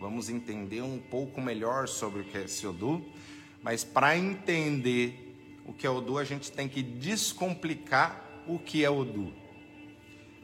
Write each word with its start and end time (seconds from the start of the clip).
vamos 0.00 0.28
entender 0.28 0.82
um 0.82 0.98
pouco 0.98 1.40
melhor 1.40 1.88
sobre 1.88 2.22
o 2.22 2.24
que 2.24 2.38
é 2.38 2.44
esse 2.44 2.66
Odu, 2.66 3.04
mas 3.62 3.82
para 3.82 4.16
entender 4.16 5.34
o 5.66 5.72
que 5.72 5.86
é 5.86 5.90
Odu, 5.90 6.18
a 6.18 6.24
gente 6.24 6.52
tem 6.52 6.68
que 6.68 6.82
descomplicar 6.82 8.44
o 8.46 8.58
que 8.58 8.84
é 8.84 8.90
Odu. 8.90 9.32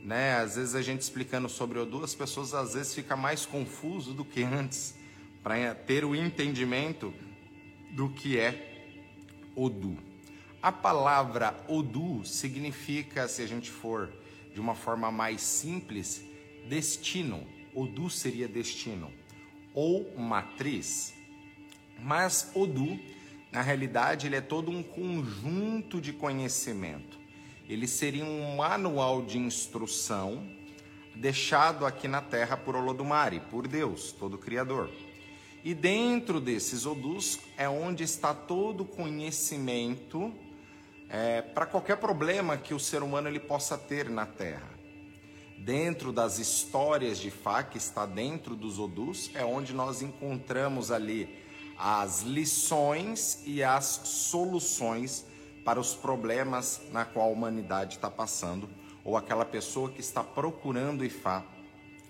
Né? 0.02 0.34
Às 0.34 0.56
vezes 0.56 0.74
a 0.74 0.82
gente 0.82 1.00
explicando 1.00 1.48
sobre 1.48 1.78
Odu, 1.78 2.02
as 2.02 2.14
pessoas 2.14 2.52
às 2.52 2.74
vezes 2.74 2.94
ficam 2.94 3.16
mais 3.16 3.46
confuso 3.46 4.12
do 4.12 4.24
que 4.24 4.42
antes, 4.42 4.94
para 5.42 5.74
ter 5.74 6.04
o 6.04 6.14
entendimento 6.14 7.14
do 7.92 8.08
que 8.08 8.38
é 8.38 8.88
Odu. 9.54 9.96
A 10.60 10.72
palavra 10.72 11.54
Odu 11.68 12.24
significa, 12.24 13.28
se 13.28 13.42
a 13.42 13.46
gente 13.46 13.70
for 13.70 14.10
de 14.52 14.60
uma 14.60 14.74
forma 14.74 15.10
mais 15.12 15.42
simples, 15.42 16.24
destino. 16.68 17.46
Odu 17.74 18.08
seria 18.08 18.48
destino 18.48 19.10
ou 19.74 20.16
matriz. 20.16 21.12
Mas 21.98 22.50
Odu, 22.54 22.98
na 23.52 23.60
realidade, 23.60 24.26
ele 24.26 24.36
é 24.36 24.40
todo 24.40 24.70
um 24.70 24.82
conjunto 24.82 26.00
de 26.00 26.12
conhecimento. 26.12 27.18
Ele 27.68 27.86
seria 27.86 28.24
um 28.24 28.56
manual 28.56 29.22
de 29.22 29.38
instrução 29.38 30.46
deixado 31.14 31.86
aqui 31.86 32.08
na 32.08 32.20
terra 32.20 32.56
por 32.56 32.74
Olodumare, 32.74 33.40
por 33.50 33.68
Deus, 33.68 34.12
todo 34.12 34.38
criador. 34.38 34.90
E 35.64 35.72
dentro 35.74 36.40
desses 36.40 36.84
Odus 36.84 37.38
é 37.56 37.68
onde 37.68 38.04
está 38.04 38.34
todo 38.34 38.82
o 38.82 38.86
conhecimento 38.86 40.32
é, 41.08 41.40
para 41.40 41.64
qualquer 41.64 41.96
problema 41.96 42.56
que 42.56 42.74
o 42.74 42.78
ser 42.78 43.02
humano 43.02 43.28
ele 43.28 43.40
possa 43.40 43.78
ter 43.78 44.10
na 44.10 44.26
Terra. 44.26 44.73
Dentro 45.64 46.12
das 46.12 46.38
histórias 46.38 47.18
de 47.18 47.30
Fá, 47.30 47.62
que 47.62 47.78
está 47.78 48.04
dentro 48.04 48.54
dos 48.54 48.78
Odus, 48.78 49.30
é 49.32 49.42
onde 49.46 49.72
nós 49.72 50.02
encontramos 50.02 50.90
ali 50.90 51.26
as 51.78 52.20
lições 52.20 53.42
e 53.46 53.62
as 53.62 53.86
soluções 54.04 55.24
para 55.64 55.80
os 55.80 55.94
problemas 55.94 56.82
na 56.92 57.06
qual 57.06 57.30
a 57.30 57.32
humanidade 57.32 57.94
está 57.94 58.10
passando, 58.10 58.68
ou 59.02 59.16
aquela 59.16 59.46
pessoa 59.46 59.90
que 59.90 60.02
está 60.02 60.22
procurando 60.22 61.02
Ifá 61.02 61.42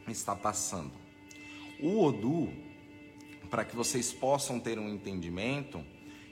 está 0.09 0.34
passando. 0.34 0.91
O 1.81 2.03
Odu, 2.03 2.53
para 3.50 3.65
que 3.65 3.77
vocês 3.77 4.12
possam 4.12 4.59
ter 4.59 4.81
um 4.81 4.89
entendimento, 4.89 5.81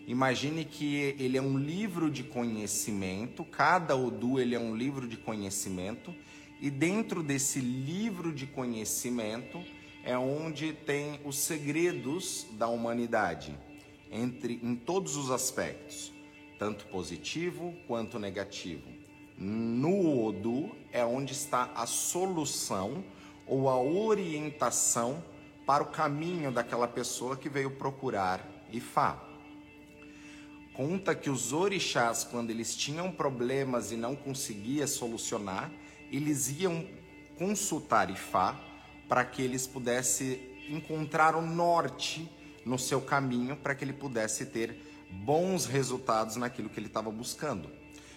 Imagine 0.06 0.64
que 0.64 1.14
ele 1.16 1.38
é 1.38 1.42
um 1.42 1.56
livro 1.56 2.10
de 2.10 2.24
conhecimento, 2.24 3.44
cada 3.44 3.94
Odu 3.94 4.40
ele 4.40 4.52
é 4.52 4.58
um 4.58 4.74
livro 4.74 5.06
de 5.06 5.16
conhecimento, 5.16 6.12
e 6.62 6.70
dentro 6.70 7.24
desse 7.24 7.58
livro 7.58 8.32
de 8.32 8.46
conhecimento 8.46 9.60
é 10.04 10.16
onde 10.16 10.72
tem 10.72 11.18
os 11.24 11.36
segredos 11.36 12.46
da 12.52 12.68
humanidade, 12.68 13.58
entre 14.12 14.60
em 14.62 14.76
todos 14.76 15.16
os 15.16 15.32
aspectos, 15.32 16.12
tanto 16.60 16.86
positivo 16.86 17.74
quanto 17.88 18.16
negativo. 18.16 18.88
No 19.36 20.24
Odu 20.24 20.70
é 20.92 21.04
onde 21.04 21.32
está 21.32 21.72
a 21.74 21.84
solução 21.84 23.04
ou 23.44 23.68
a 23.68 23.82
orientação 23.82 25.20
para 25.66 25.82
o 25.82 25.86
caminho 25.86 26.52
daquela 26.52 26.86
pessoa 26.86 27.36
que 27.36 27.48
veio 27.48 27.72
procurar 27.72 28.48
Ifá. 28.72 29.20
Conta 30.74 31.12
que 31.12 31.28
os 31.28 31.52
orixás, 31.52 32.22
quando 32.22 32.50
eles 32.50 32.76
tinham 32.76 33.10
problemas 33.10 33.90
e 33.90 33.96
não 33.96 34.14
conseguiam 34.14 34.86
solucionar, 34.86 35.72
eles 36.12 36.60
iam 36.60 36.86
consultar 37.38 38.10
Ifá 38.10 38.60
para 39.08 39.24
que 39.24 39.42
eles 39.42 39.66
pudessem 39.66 40.40
encontrar 40.68 41.34
o 41.34 41.42
norte 41.42 42.30
no 42.64 42.78
seu 42.78 43.00
caminho 43.00 43.56
para 43.56 43.74
que 43.74 43.84
ele 43.84 43.92
pudesse 43.92 44.46
ter 44.46 44.76
bons 45.10 45.66
resultados 45.66 46.36
naquilo 46.36 46.68
que 46.68 46.78
ele 46.78 46.86
estava 46.86 47.10
buscando. 47.10 47.68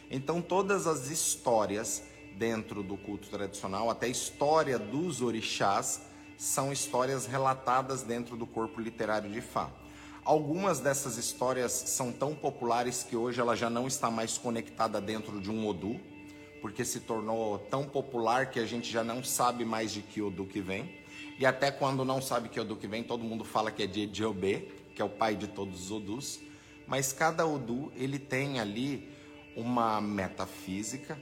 Então, 0.09 0.41
todas 0.41 0.85
as 0.85 1.09
histórias 1.09 2.03
dentro 2.37 2.83
do 2.83 2.95
culto 2.97 3.29
tradicional, 3.29 3.89
até 3.89 4.05
a 4.05 4.09
história 4.09 4.77
dos 4.77 5.21
orixás, 5.21 6.01
são 6.37 6.71
histórias 6.71 7.25
relatadas 7.25 8.03
dentro 8.03 8.35
do 8.35 8.45
corpo 8.45 8.79
literário 8.79 9.31
de 9.31 9.41
Fá. 9.41 9.69
Algumas 10.23 10.79
dessas 10.79 11.17
histórias 11.17 11.71
são 11.71 12.11
tão 12.11 12.35
populares 12.35 13.03
que 13.03 13.15
hoje 13.15 13.39
ela 13.39 13.55
já 13.55 13.69
não 13.69 13.87
está 13.87 14.09
mais 14.09 14.37
conectada 14.37 14.99
dentro 14.99 15.39
de 15.39 15.49
um 15.49 15.67
Odu, 15.67 15.99
porque 16.65 16.83
se 16.83 17.01
tornou 17.01 17.59
tão 17.59 17.87
popular 17.87 18.49
que 18.49 18.59
a 18.59 18.65
gente 18.65 18.91
já 18.91 19.03
não 19.03 19.23
sabe 19.23 19.63
mais 19.63 19.91
de 19.91 20.01
que 20.01 20.19
Odu 20.19 20.47
que 20.47 20.59
vem. 20.59 20.97
E 21.37 21.45
até 21.45 21.69
quando 21.69 22.03
não 22.03 22.19
sabe 22.19 22.49
que 22.49 22.59
Odu 22.59 22.75
que 22.75 22.87
vem, 22.87 23.03
todo 23.03 23.23
mundo 23.23 23.45
fala 23.45 23.71
que 23.71 23.83
é 23.83 23.85
de 23.85 24.09
Ejiobê, 24.09 24.67
que 24.95 24.99
é 24.99 25.05
o 25.05 25.09
pai 25.09 25.35
de 25.35 25.45
todos 25.45 25.83
os 25.83 25.91
Odus. 25.91 26.39
Mas 26.87 27.13
cada 27.13 27.45
Odu, 27.45 27.91
ele 27.95 28.17
tem 28.17 28.59
ali 28.59 29.07
uma 29.55 30.01
metafísica, 30.01 31.19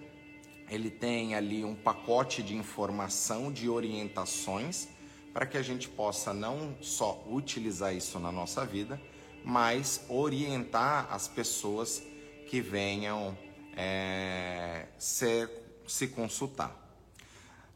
ele 0.70 0.90
tem 0.90 1.36
ali 1.36 1.66
um 1.66 1.76
pacote 1.76 2.42
de 2.42 2.56
informação, 2.56 3.52
de 3.52 3.68
orientações, 3.68 4.88
para 5.34 5.46
que 5.46 5.58
a 5.58 5.62
gente 5.62 5.90
possa 5.90 6.34
não 6.34 6.74
só 6.80 7.22
utilizar 7.30 7.94
isso 7.94 8.18
na 8.18 8.32
nossa 8.32 8.66
vida, 8.66 8.98
mas 9.44 10.06
orientar 10.08 11.10
as 11.12 11.28
pessoas 11.28 12.02
que 12.48 12.62
venham 12.62 13.38
é, 13.76 14.86
ser, 14.98 15.50
se 15.88 16.08
consultar. 16.08 16.82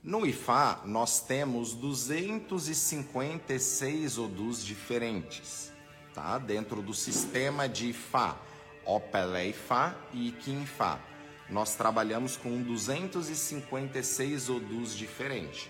No 0.03 0.25
IFA, 0.25 0.81
nós 0.85 1.19
temos 1.19 1.73
256 1.73 4.17
odus 4.17 4.63
diferentes, 4.63 5.73
tá? 6.13 6.37
Dentro 6.37 6.81
do 6.81 6.93
sistema 6.93 7.67
de 7.67 7.89
IFA, 7.89 8.37
Opelé 8.85 9.47
IFA 9.47 9.97
e 10.13 10.29
IFA. 10.29 11.01
Nós 11.49 11.75
trabalhamos 11.75 12.37
com 12.37 12.61
256 12.61 14.49
odus 14.49 14.95
diferentes. 14.95 15.69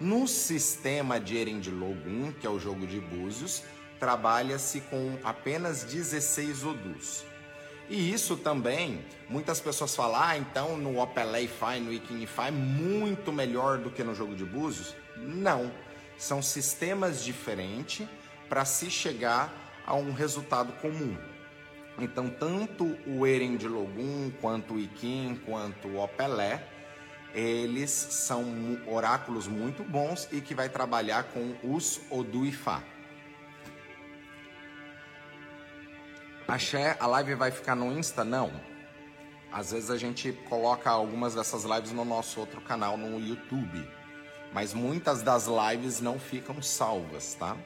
No 0.00 0.28
sistema 0.28 1.18
de 1.18 1.36
Erendilogum, 1.36 2.30
que 2.32 2.46
é 2.46 2.50
o 2.50 2.60
jogo 2.60 2.86
de 2.86 3.00
búzios, 3.00 3.64
trabalha-se 3.98 4.82
com 4.82 5.18
apenas 5.24 5.82
16 5.84 6.64
odus. 6.64 7.24
E 7.88 8.12
isso 8.12 8.36
também, 8.36 9.04
muitas 9.28 9.60
pessoas 9.60 9.94
falam, 9.94 10.20
ah, 10.20 10.36
então 10.36 10.76
no 10.76 11.00
Opelay-Fi, 11.00 11.80
no 11.80 11.92
Ikinify, 11.92 12.50
muito 12.50 13.32
melhor 13.32 13.78
do 13.78 13.90
que 13.90 14.02
no 14.02 14.14
jogo 14.14 14.34
de 14.34 14.44
búzios. 14.44 14.94
Não, 15.16 15.70
são 16.18 16.42
sistemas 16.42 17.22
diferentes 17.22 18.06
para 18.48 18.64
se 18.64 18.90
chegar 18.90 19.52
a 19.86 19.94
um 19.94 20.12
resultado 20.12 20.72
comum. 20.80 21.16
Então, 21.98 22.28
tanto 22.28 22.96
o 23.06 23.26
Erendilogum, 23.26 24.30
quanto 24.40 24.74
o 24.74 24.80
Ikin, 24.80 25.40
quanto 25.46 25.88
o 25.88 26.02
Opelé, 26.02 26.62
eles 27.34 27.90
são 27.90 28.44
oráculos 28.86 29.46
muito 29.46 29.82
bons 29.84 30.28
e 30.32 30.40
que 30.40 30.54
vai 30.54 30.68
trabalhar 30.68 31.24
com 31.24 31.54
os 31.62 32.00
Oduifá. 32.10 32.82
Axé, 36.48 36.96
a 37.00 37.08
live 37.08 37.34
vai 37.34 37.50
ficar 37.50 37.74
no 37.74 37.92
Insta? 37.92 38.24
Não. 38.24 38.52
Às 39.50 39.72
vezes 39.72 39.90
a 39.90 39.96
gente 39.96 40.32
coloca 40.48 40.88
algumas 40.88 41.34
dessas 41.34 41.64
lives 41.64 41.90
no 41.90 42.04
nosso 42.04 42.38
outro 42.38 42.60
canal 42.60 42.96
no 42.96 43.18
YouTube. 43.18 43.84
Mas 44.52 44.72
muitas 44.72 45.22
das 45.22 45.48
lives 45.48 46.00
não 46.00 46.20
ficam 46.20 46.62
salvas, 46.62 47.34
tá? 47.34 47.56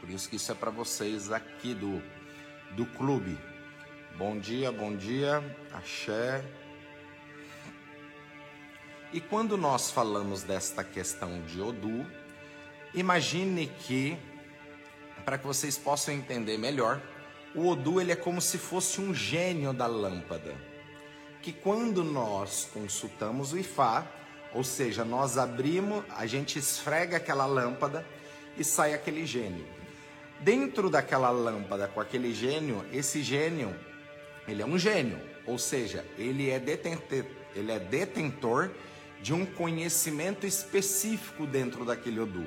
Por 0.00 0.08
isso 0.08 0.28
que 0.28 0.36
isso 0.36 0.50
é 0.50 0.54
para 0.54 0.70
vocês 0.70 1.30
aqui 1.30 1.74
do, 1.74 2.02
do 2.74 2.86
clube. 2.86 3.38
Bom 4.16 4.38
dia, 4.38 4.72
bom 4.72 4.96
dia. 4.96 5.44
Axé. 5.74 6.42
E 9.12 9.20
quando 9.20 9.58
nós 9.58 9.90
falamos 9.90 10.42
desta 10.42 10.82
questão 10.82 11.42
de 11.42 11.60
Odu, 11.60 12.06
imagine 12.94 13.66
que, 13.66 14.16
para 15.26 15.36
que 15.36 15.46
vocês 15.46 15.76
possam 15.76 16.14
entender 16.14 16.56
melhor, 16.56 17.02
o 17.56 17.68
Odu 17.68 18.00
ele 18.00 18.12
é 18.12 18.16
como 18.16 18.40
se 18.40 18.58
fosse 18.58 19.00
um 19.00 19.14
gênio 19.14 19.72
da 19.72 19.86
lâmpada. 19.86 20.54
Que 21.40 21.52
quando 21.52 22.04
nós 22.04 22.68
consultamos 22.72 23.54
o 23.54 23.58
Ifá, 23.58 24.06
ou 24.52 24.62
seja, 24.62 25.04
nós 25.04 25.38
abrimos, 25.38 26.04
a 26.10 26.26
gente 26.26 26.58
esfrega 26.58 27.16
aquela 27.16 27.46
lâmpada 27.46 28.06
e 28.58 28.62
sai 28.62 28.92
aquele 28.92 29.24
gênio. 29.24 29.66
Dentro 30.40 30.90
daquela 30.90 31.30
lâmpada 31.30 31.88
com 31.88 31.98
aquele 31.98 32.34
gênio, 32.34 32.84
esse 32.92 33.22
gênio, 33.22 33.74
ele 34.46 34.60
é 34.60 34.66
um 34.66 34.78
gênio, 34.78 35.18
ou 35.46 35.58
seja, 35.58 36.04
ele 36.18 36.50
é 36.50 36.58
detentor, 36.58 37.24
ele 37.54 37.72
é 37.72 37.78
detentor 37.78 38.70
de 39.22 39.32
um 39.32 39.46
conhecimento 39.46 40.46
específico 40.46 41.46
dentro 41.46 41.86
daquele 41.86 42.20
Odu. 42.20 42.46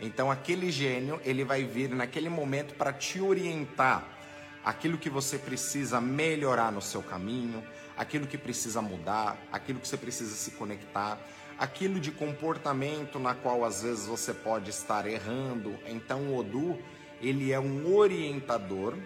Então 0.00 0.28
aquele 0.28 0.72
gênio, 0.72 1.20
ele 1.24 1.44
vai 1.44 1.62
vir 1.62 1.90
naquele 1.90 2.28
momento 2.28 2.74
para 2.74 2.92
te 2.92 3.20
orientar 3.20 4.19
aquilo 4.64 4.98
que 4.98 5.10
você 5.10 5.38
precisa 5.38 6.00
melhorar 6.00 6.70
no 6.70 6.82
seu 6.82 7.02
caminho, 7.02 7.62
aquilo 7.96 8.26
que 8.26 8.38
precisa 8.38 8.82
mudar, 8.82 9.38
aquilo 9.52 9.80
que 9.80 9.88
você 9.88 9.96
precisa 9.96 10.34
se 10.34 10.52
conectar, 10.52 11.18
aquilo 11.58 12.00
de 12.00 12.10
comportamento 12.10 13.18
na 13.18 13.34
qual 13.34 13.64
às 13.64 13.82
vezes 13.82 14.06
você 14.06 14.32
pode 14.32 14.70
estar 14.70 15.06
errando. 15.06 15.78
Então 15.86 16.28
o 16.28 16.36
Odu, 16.36 16.78
ele 17.20 17.52
é 17.52 17.60
um 17.60 17.94
orientador 17.94 18.96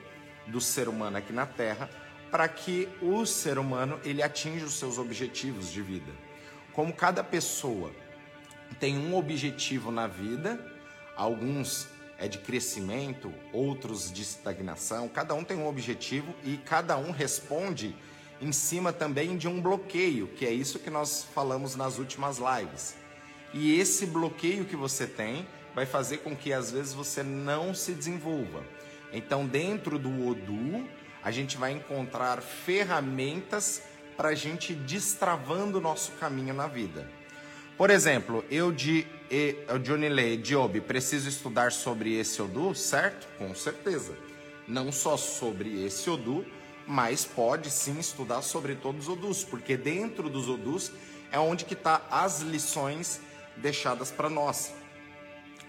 do 0.47 0.61
ser 0.61 0.89
humano 0.89 1.17
aqui 1.17 1.33
na 1.33 1.47
Terra 1.47 1.91
para 2.31 2.49
que 2.49 2.89
o 3.01 3.25
ser 3.25 3.59
humano 3.59 4.01
ele 4.05 4.23
atinja 4.23 4.65
os 4.65 4.75
seus 4.75 4.99
objetivos 4.99 5.71
de 5.71 5.81
vida. 5.81 6.13
Como 6.73 6.93
cada 6.93 7.23
pessoa 7.23 7.93
tem 8.81 8.99
um 8.99 9.17
objetivo 9.17 9.93
na 9.93 10.07
vida, 10.09 10.59
alguns 11.17 11.89
é 12.19 12.29
de 12.29 12.39
crescimento, 12.39 13.33
outros 13.53 14.13
de 14.13 14.23
estagnação, 14.23 15.09
cada 15.09 15.35
um 15.35 15.45
tem 15.45 15.57
um 15.57 15.67
objetivo 15.67 16.35
e 16.45 16.57
cada 16.59 16.97
um 16.97 17.11
responde 17.11 17.95
em 18.41 18.53
cima 18.53 18.93
também 18.93 19.37
de 19.37 19.49
um 19.49 19.61
bloqueio, 19.61 20.29
que 20.29 20.47
é 20.47 20.53
isso 20.53 20.79
que 20.79 20.91
nós 20.91 21.27
falamos 21.35 21.77
nas 21.77 21.99
últimas 21.99 22.39
lives. 22.39 22.95
E 23.53 23.79
esse 23.79 24.07
bloqueio 24.07 24.65
que 24.65 24.77
você 24.77 25.07
tem 25.07 25.47
vai 25.75 25.87
fazer 25.87 26.19
com 26.19 26.37
que 26.37 26.53
às 26.53 26.71
vezes 26.71 26.93
você 26.93 27.23
não 27.23 27.75
se 27.75 27.93
desenvolva. 27.93 28.65
Então, 29.13 29.47
dentro 29.47 29.99
do 29.99 30.29
Odu, 30.29 30.89
a 31.23 31.31
gente 31.31 31.57
vai 31.57 31.73
encontrar 31.73 32.43
ferramentas 32.43 33.83
para 34.17 34.31
a 34.31 34.35
gente 34.35 34.75
destravando 34.75 35.79
o 35.79 35.81
nosso 35.81 36.13
caminho 36.13 36.53
na 36.53 36.67
vida. 36.67 37.09
Por 37.77 37.91
exemplo, 37.91 38.45
eu 38.51 38.71
de 38.71 39.07
Johnny 39.83 40.09
Lee, 40.09 40.37
Diobe, 40.37 40.81
preciso 40.81 41.29
estudar 41.29 41.73
sobre 41.73 42.19
esse 42.19 42.41
Odu, 42.41 42.75
certo? 42.75 43.27
Com 43.39 43.55
certeza. 43.55 44.17
Não 44.67 44.93
só 44.93 45.17
sobre 45.17 45.85
esse 45.85 46.09
Odu, 46.09 46.45
mas 46.87 47.25
pode 47.25 47.71
sim 47.71 47.99
estudar 47.99 48.43
sobre 48.43 48.75
todos 48.75 49.09
os 49.09 49.13
Odus, 49.13 49.45
porque 49.45 49.77
dentro 49.77 50.29
dos 50.29 50.49
Odus 50.49 50.93
é 51.33 51.39
onde 51.39 51.65
que 51.65 51.75
está 51.75 52.03
as 52.11 52.41
lições 52.41 53.21
deixadas 53.57 54.11
para 54.11 54.29
nós 54.29 54.75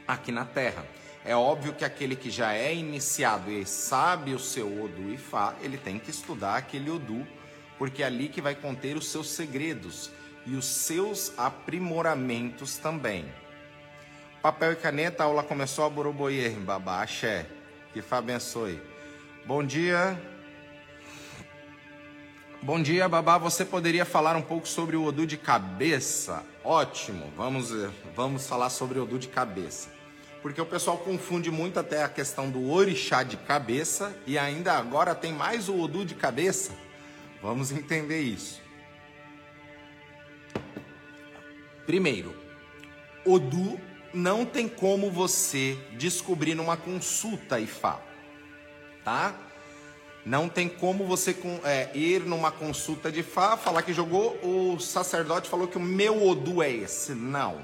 aqui 0.08 0.32
na 0.32 0.46
Terra. 0.46 0.86
É 1.24 1.36
óbvio 1.36 1.74
que 1.74 1.84
aquele 1.84 2.16
que 2.16 2.30
já 2.30 2.54
é 2.54 2.74
iniciado 2.74 3.52
e 3.52 3.66
sabe 3.66 4.34
o 4.34 4.40
seu 4.40 4.68
Odu 4.84 5.12
e 5.12 5.18
Fá, 5.18 5.56
ele 5.62 5.78
tem 5.78 5.98
que 5.98 6.12
estudar 6.12 6.58
aquele 6.58 6.90
Odu, 6.90 7.26
porque 7.78 8.04
é 8.04 8.06
ali 8.06 8.30
que 8.30 8.42
vai 8.42 8.54
conter 8.54 8.96
os 8.96 9.10
seus 9.10 9.30
segredos 9.30 10.12
e 10.46 10.56
os 10.56 10.66
seus 10.66 11.34
aprimoramentos 11.38 12.78
também. 12.78 13.26
Papel 14.46 14.74
e 14.74 14.76
caneta, 14.76 15.24
aula 15.24 15.42
começou 15.42 15.86
a 15.86 15.90
boroboyer, 15.90 16.52
babá, 16.60 17.02
axé. 17.02 17.48
Que 17.92 18.00
Fá 18.00 18.20
abençoe. 18.20 18.80
Bom 19.44 19.64
dia. 19.64 20.22
Bom 22.62 22.80
dia, 22.80 23.10
Babá. 23.10 23.40
Você 23.40 23.66
poderia 23.66 24.06
falar 24.06 24.36
um 24.36 24.44
pouco 24.44 24.68
sobre 24.68 24.96
o 24.96 25.04
Odu 25.04 25.26
de 25.26 25.36
cabeça? 25.36 26.46
Ótimo. 26.64 27.34
Vamos, 27.36 27.72
vamos 28.16 28.46
falar 28.46 28.70
sobre 28.70 29.00
o 29.00 29.04
Odu 29.06 29.18
de 29.18 29.30
cabeça. 29.30 29.90
Porque 30.44 30.62
o 30.62 30.66
pessoal 30.68 31.00
confunde 31.00 31.50
muito 31.50 31.80
até 31.80 32.04
a 32.04 32.08
questão 32.08 32.48
do 32.48 32.70
orixá 32.70 33.24
de 33.24 33.38
cabeça 33.38 34.16
e 34.28 34.38
ainda 34.38 34.74
agora 34.74 35.16
tem 35.16 35.34
mais 35.34 35.68
o 35.68 35.82
Odu 35.82 36.06
de 36.06 36.14
cabeça. 36.14 36.72
Vamos 37.42 37.72
entender 37.72 38.22
isso. 38.22 38.62
Primeiro, 41.88 42.36
Odu 43.26 43.95
não 44.16 44.46
tem 44.46 44.68
como 44.68 45.12
você 45.12 45.78
descobrir 45.98 46.56
numa 46.56 46.78
consulta 46.78 47.60
Ifá, 47.60 48.00
tá? 49.04 49.36
Não 50.26 50.50
tem 50.50 50.68
como 50.68 51.06
você 51.06 51.36
é, 51.64 51.92
ir 51.94 52.22
numa 52.22 52.52
consulta 52.52 53.12
de 53.12 53.22
Fá, 53.22 53.56
falar 53.56 53.84
que 53.84 53.94
jogou, 53.94 54.40
o 54.42 54.80
sacerdote 54.80 55.48
falou 55.48 55.68
que 55.68 55.78
o 55.78 55.82
meu 55.82 56.28
Odu 56.28 56.64
é 56.64 56.72
esse. 56.72 57.14
Não. 57.14 57.64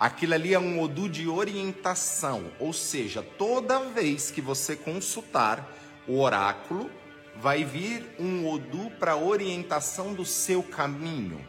Aquilo 0.00 0.34
ali 0.34 0.52
é 0.52 0.58
um 0.58 0.80
Odu 0.80 1.08
de 1.08 1.28
orientação, 1.28 2.50
ou 2.58 2.72
seja, 2.72 3.22
toda 3.22 3.78
vez 3.78 4.32
que 4.32 4.40
você 4.40 4.74
consultar 4.74 5.72
o 6.08 6.18
oráculo, 6.20 6.90
vai 7.36 7.62
vir 7.62 8.04
um 8.18 8.48
Odu 8.48 8.90
para 8.98 9.16
orientação 9.16 10.12
do 10.12 10.24
seu 10.24 10.64
caminho. 10.64 11.46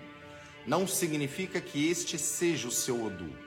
Não 0.68 0.86
significa 0.86 1.60
que 1.60 1.90
este 1.90 2.20
seja 2.20 2.68
o 2.68 2.72
seu 2.72 3.04
Odu. 3.04 3.47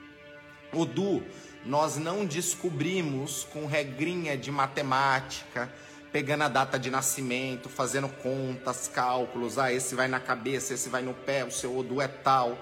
Odu 0.73 1.23
nós 1.65 1.97
não 1.97 2.25
descobrimos 2.25 3.47
com 3.53 3.65
regrinha 3.67 4.35
de 4.35 4.51
matemática, 4.51 5.71
pegando 6.11 6.43
a 6.43 6.47
data 6.49 6.77
de 6.77 6.89
nascimento, 6.89 7.69
fazendo 7.69 8.09
contas, 8.09 8.87
cálculos, 8.87 9.57
ah, 9.57 9.71
esse 9.71 9.93
vai 9.95 10.07
na 10.07 10.19
cabeça, 10.19 10.73
esse 10.73 10.89
vai 10.89 11.01
no 11.01 11.13
pé, 11.13 11.45
o 11.45 11.51
seu 11.51 11.77
Odu 11.77 12.01
é 12.01 12.07
tal. 12.07 12.57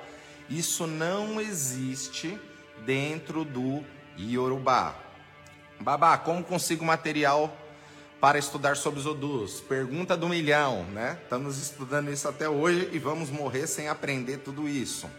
Isso 0.49 0.85
não 0.85 1.39
existe 1.39 2.37
dentro 2.85 3.45
do 3.45 3.83
Yorubá. 4.19 4.95
Babá, 5.79 6.17
como 6.17 6.43
consigo 6.43 6.83
material 6.83 7.55
para 8.19 8.37
estudar 8.37 8.75
sobre 8.75 8.99
os 8.99 9.05
Odus? 9.05 9.61
Pergunta 9.61 10.17
do 10.17 10.27
milhão, 10.27 10.83
né? 10.85 11.17
Estamos 11.23 11.57
estudando 11.57 12.11
isso 12.11 12.27
até 12.27 12.49
hoje 12.49 12.89
e 12.91 12.99
vamos 12.99 13.29
morrer 13.29 13.65
sem 13.65 13.87
aprender 13.87 14.39
tudo 14.39 14.67
isso. 14.67 15.09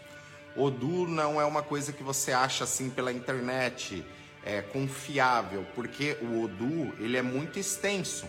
Odu 0.56 1.06
não 1.06 1.40
é 1.40 1.44
uma 1.44 1.62
coisa 1.62 1.92
que 1.92 2.02
você 2.02 2.32
acha 2.32 2.64
assim 2.64 2.90
pela 2.90 3.12
internet 3.12 4.04
é, 4.44 4.62
confiável, 4.62 5.66
porque 5.74 6.16
o 6.20 6.44
Odu 6.44 6.92
ele 6.98 7.16
é 7.16 7.22
muito 7.22 7.58
extenso. 7.58 8.26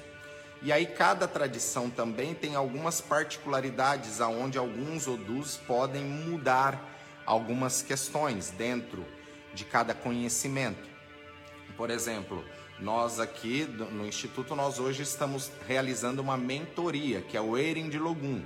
E 0.63 0.71
aí 0.71 0.85
cada 0.85 1.27
tradição 1.27 1.89
também 1.89 2.35
tem 2.35 2.55
algumas 2.55 3.01
particularidades 3.01 4.21
aonde 4.21 4.59
alguns 4.59 5.07
Odus 5.07 5.57
podem 5.57 6.03
mudar 6.03 6.79
algumas 7.25 7.81
questões 7.81 8.51
dentro 8.51 9.03
de 9.55 9.65
cada 9.65 9.95
conhecimento. 9.95 10.87
Por 11.75 11.89
exemplo, 11.89 12.45
nós 12.79 13.19
aqui 13.19 13.63
no 13.91 14.05
Instituto, 14.05 14.55
nós 14.55 14.77
hoje 14.77 15.01
estamos 15.01 15.51
realizando 15.67 16.21
uma 16.21 16.37
mentoria, 16.37 17.21
que 17.21 17.35
é 17.35 17.41
o 17.41 17.57
Erin 17.57 17.89
de 17.89 17.97
Logum, 17.97 18.43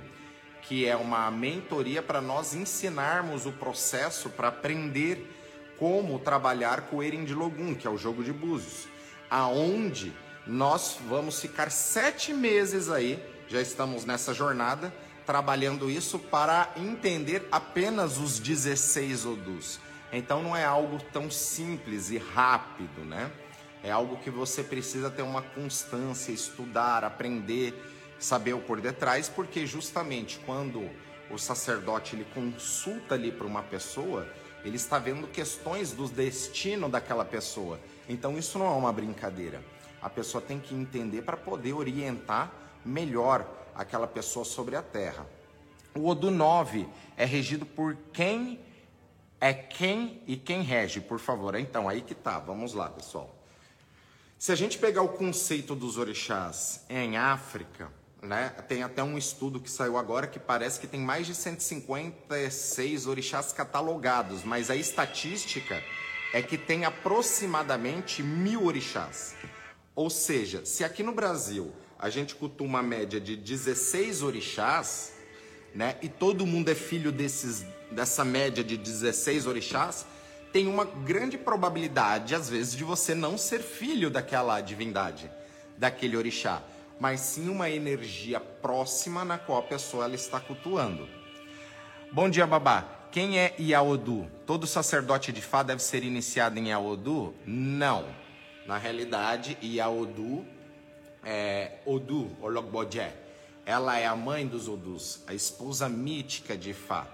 que 0.66 0.86
é 0.86 0.96
uma 0.96 1.30
mentoria 1.30 2.02
para 2.02 2.20
nós 2.20 2.54
ensinarmos 2.54 3.46
o 3.46 3.52
processo 3.52 4.28
para 4.30 4.48
aprender 4.48 5.32
como 5.78 6.18
trabalhar 6.18 6.82
com 6.82 6.96
o 6.96 7.02
Erin 7.02 7.24
de 7.24 7.34
que 7.78 7.86
é 7.86 7.90
o 7.90 7.98
jogo 7.98 8.24
de 8.24 8.32
búzios, 8.32 8.88
aonde 9.30 10.12
nós 10.46 10.98
vamos 11.08 11.40
ficar 11.40 11.70
sete 11.70 12.32
meses 12.32 12.88
aí, 12.88 13.22
já 13.48 13.60
estamos 13.60 14.04
nessa 14.04 14.32
jornada, 14.32 14.92
trabalhando 15.24 15.90
isso 15.90 16.18
para 16.18 16.72
entender 16.76 17.46
apenas 17.50 18.18
os 18.18 18.38
16 18.38 19.26
Odus. 19.26 19.80
Então 20.12 20.42
não 20.42 20.56
é 20.56 20.64
algo 20.64 20.98
tão 21.12 21.30
simples 21.30 22.10
e 22.10 22.18
rápido, 22.18 23.04
né? 23.04 23.30
É 23.82 23.90
algo 23.90 24.16
que 24.18 24.30
você 24.30 24.62
precisa 24.62 25.10
ter 25.10 25.22
uma 25.22 25.42
constância, 25.42 26.32
estudar, 26.32 27.04
aprender, 27.04 27.74
saber 28.18 28.54
o 28.54 28.60
por 28.60 28.80
detrás, 28.80 29.28
porque 29.28 29.66
justamente 29.66 30.38
quando 30.46 30.88
o 31.30 31.38
sacerdote 31.38 32.14
ele 32.14 32.26
consulta 32.34 33.14
ali 33.14 33.32
para 33.32 33.46
uma 33.46 33.62
pessoa, 33.62 34.26
ele 34.64 34.76
está 34.76 34.98
vendo 34.98 35.26
questões 35.26 35.92
do 35.92 36.08
destino 36.08 36.88
daquela 36.88 37.24
pessoa. 37.24 37.78
Então 38.08 38.38
isso 38.38 38.58
não 38.58 38.66
é 38.66 38.76
uma 38.76 38.92
brincadeira. 38.92 39.62
A 40.00 40.10
pessoa 40.10 40.42
tem 40.42 40.58
que 40.58 40.74
entender 40.74 41.22
para 41.22 41.36
poder 41.36 41.72
orientar 41.72 42.52
melhor 42.84 43.46
aquela 43.74 44.06
pessoa 44.06 44.44
sobre 44.44 44.76
a 44.76 44.82
terra. 44.82 45.26
O 45.94 46.08
Odu 46.08 46.30
9 46.30 46.86
é 47.16 47.24
regido 47.24 47.64
por 47.64 47.96
quem 48.12 48.60
é 49.40 49.52
quem 49.52 50.22
e 50.26 50.36
quem 50.36 50.62
rege, 50.62 51.00
por 51.00 51.18
favor. 51.18 51.54
Então, 51.54 51.88
aí 51.88 52.00
que 52.00 52.14
tá. 52.14 52.38
Vamos 52.38 52.72
lá, 52.72 52.88
pessoal. 52.88 53.34
Se 54.38 54.52
a 54.52 54.54
gente 54.54 54.78
pegar 54.78 55.02
o 55.02 55.08
conceito 55.08 55.74
dos 55.74 55.96
orixás 55.96 56.84
em 56.88 57.16
África, 57.16 57.90
né? 58.22 58.50
Tem 58.68 58.82
até 58.82 59.02
um 59.02 59.18
estudo 59.18 59.60
que 59.60 59.70
saiu 59.70 59.96
agora 59.96 60.26
que 60.26 60.38
parece 60.38 60.80
que 60.80 60.86
tem 60.86 61.00
mais 61.00 61.26
de 61.26 61.34
156 61.34 63.06
orixás 63.06 63.52
catalogados, 63.52 64.42
mas 64.42 64.70
a 64.70 64.76
estatística 64.76 65.82
é 66.32 66.42
que 66.42 66.58
tem 66.58 66.84
aproximadamente 66.84 68.22
mil 68.22 68.64
orixás. 68.64 69.34
Ou 69.94 70.10
seja, 70.10 70.64
se 70.64 70.84
aqui 70.84 71.02
no 71.02 71.12
Brasil 71.12 71.72
a 71.98 72.10
gente 72.10 72.34
cultua 72.34 72.66
uma 72.66 72.82
média 72.82 73.20
de 73.20 73.36
16 73.36 74.22
orixás, 74.22 75.12
né? 75.74 75.96
E 76.02 76.08
todo 76.08 76.46
mundo 76.46 76.70
é 76.70 76.74
filho 76.74 77.10
desses, 77.10 77.64
dessa 77.90 78.24
média 78.24 78.62
de 78.62 78.76
16 78.76 79.46
orixás, 79.46 80.06
tem 80.52 80.66
uma 80.68 80.84
grande 80.84 81.38
probabilidade, 81.38 82.34
às 82.34 82.48
vezes, 82.48 82.74
de 82.74 82.84
você 82.84 83.14
não 83.14 83.36
ser 83.36 83.60
filho 83.60 84.10
daquela 84.10 84.60
divindade, 84.60 85.30
daquele 85.76 86.16
orixá 86.16 86.62
mas 86.98 87.20
sim 87.20 87.48
uma 87.48 87.68
energia 87.70 88.40
próxima 88.40 89.24
na 89.24 89.38
qual 89.38 89.58
a 89.58 89.62
pessoa 89.62 90.04
ela 90.04 90.14
está 90.14 90.40
cultuando. 90.40 91.08
Bom 92.12 92.28
dia, 92.28 92.46
babá. 92.46 92.84
Quem 93.10 93.38
é 93.38 93.54
Iaodu? 93.58 94.30
Todo 94.46 94.66
sacerdote 94.66 95.32
de 95.32 95.40
Fá 95.40 95.62
deve 95.62 95.82
ser 95.82 96.04
iniciado 96.04 96.58
em 96.58 96.68
Iaodu? 96.68 97.34
Não. 97.46 98.06
Na 98.66 98.78
realidade, 98.78 99.56
Iaodu 99.62 100.44
é 101.26 101.78
Odu, 101.84 102.30
Ologbodje. 102.40 103.12
Ela 103.66 103.98
é 103.98 104.06
a 104.06 104.14
mãe 104.14 104.46
dos 104.46 104.68
Odus, 104.68 105.20
a 105.26 105.34
esposa 105.34 105.88
mítica 105.88 106.56
de 106.56 106.72
Fá. 106.72 107.08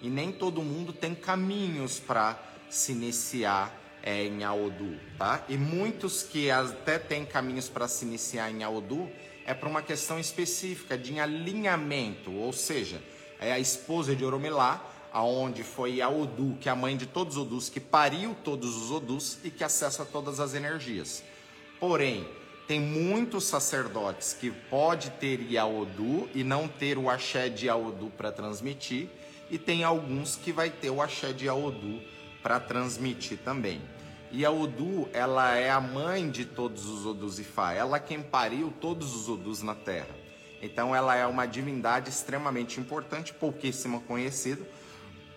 E 0.00 0.08
nem 0.08 0.30
todo 0.30 0.62
mundo 0.62 0.92
tem 0.92 1.16
caminhos 1.16 1.98
para 1.98 2.38
se 2.70 2.92
iniciar 2.92 3.74
é, 4.06 4.24
em 4.24 4.44
Aodu, 4.44 4.94
tá? 5.18 5.44
E 5.48 5.56
muitos 5.58 6.22
que 6.22 6.48
até 6.48 6.96
têm 6.96 7.26
caminhos 7.26 7.68
para 7.68 7.88
se 7.88 8.04
iniciar 8.04 8.48
em 8.52 8.62
Aodu 8.62 9.10
é 9.44 9.52
para 9.52 9.68
uma 9.68 9.82
questão 9.82 10.16
específica 10.20 10.96
de 10.96 11.18
alinhamento, 11.18 12.32
ou 12.32 12.52
seja, 12.52 13.02
é 13.40 13.52
a 13.52 13.58
esposa 13.58 14.14
de 14.14 14.24
Oromilá, 14.24 14.92
aonde 15.12 15.64
foi 15.64 16.00
a 16.00 16.08
Odu, 16.08 16.56
que 16.60 16.68
é 16.68 16.72
a 16.72 16.76
mãe 16.76 16.96
de 16.96 17.04
todos 17.04 17.36
os 17.36 17.42
Odus, 17.42 17.68
que 17.68 17.80
pariu 17.80 18.36
todos 18.44 18.76
os 18.76 18.92
Odus 18.92 19.38
e 19.42 19.50
que 19.50 19.64
acessa 19.64 20.04
todas 20.04 20.38
as 20.38 20.54
energias. 20.54 21.24
Porém, 21.80 22.28
tem 22.68 22.80
muitos 22.80 23.44
sacerdotes 23.44 24.36
que 24.38 24.52
pode 24.52 25.10
ter 25.10 25.40
Yaodu 25.50 26.28
e 26.32 26.44
não 26.44 26.68
ter 26.68 26.96
o 26.96 27.10
axé 27.10 27.48
de 27.48 27.66
Yaodu 27.66 28.12
para 28.16 28.30
transmitir, 28.30 29.08
e 29.50 29.58
tem 29.58 29.82
alguns 29.82 30.36
que 30.36 30.52
vai 30.52 30.70
ter 30.70 30.90
o 30.90 31.02
axé 31.02 31.32
de 31.32 31.46
Yaodu 31.46 32.00
para 32.40 32.60
transmitir 32.60 33.38
também. 33.38 33.80
E 34.30 34.44
a 34.44 34.50
Odu, 34.50 35.08
ela 35.12 35.54
é 35.56 35.70
a 35.70 35.80
mãe 35.80 36.30
de 36.30 36.44
todos 36.44 36.86
os 36.86 37.06
Odus 37.06 37.38
Ifá, 37.38 37.72
ela 37.72 37.98
quem 37.98 38.22
pariu 38.22 38.72
todos 38.80 39.14
os 39.14 39.28
Odus 39.28 39.62
na 39.62 39.74
Terra. 39.74 40.14
Então 40.60 40.94
ela 40.94 41.14
é 41.14 41.26
uma 41.26 41.46
divindade 41.46 42.10
extremamente 42.10 42.80
importante, 42.80 43.32
pouquíssimo 43.32 44.00
conhecida, 44.02 44.66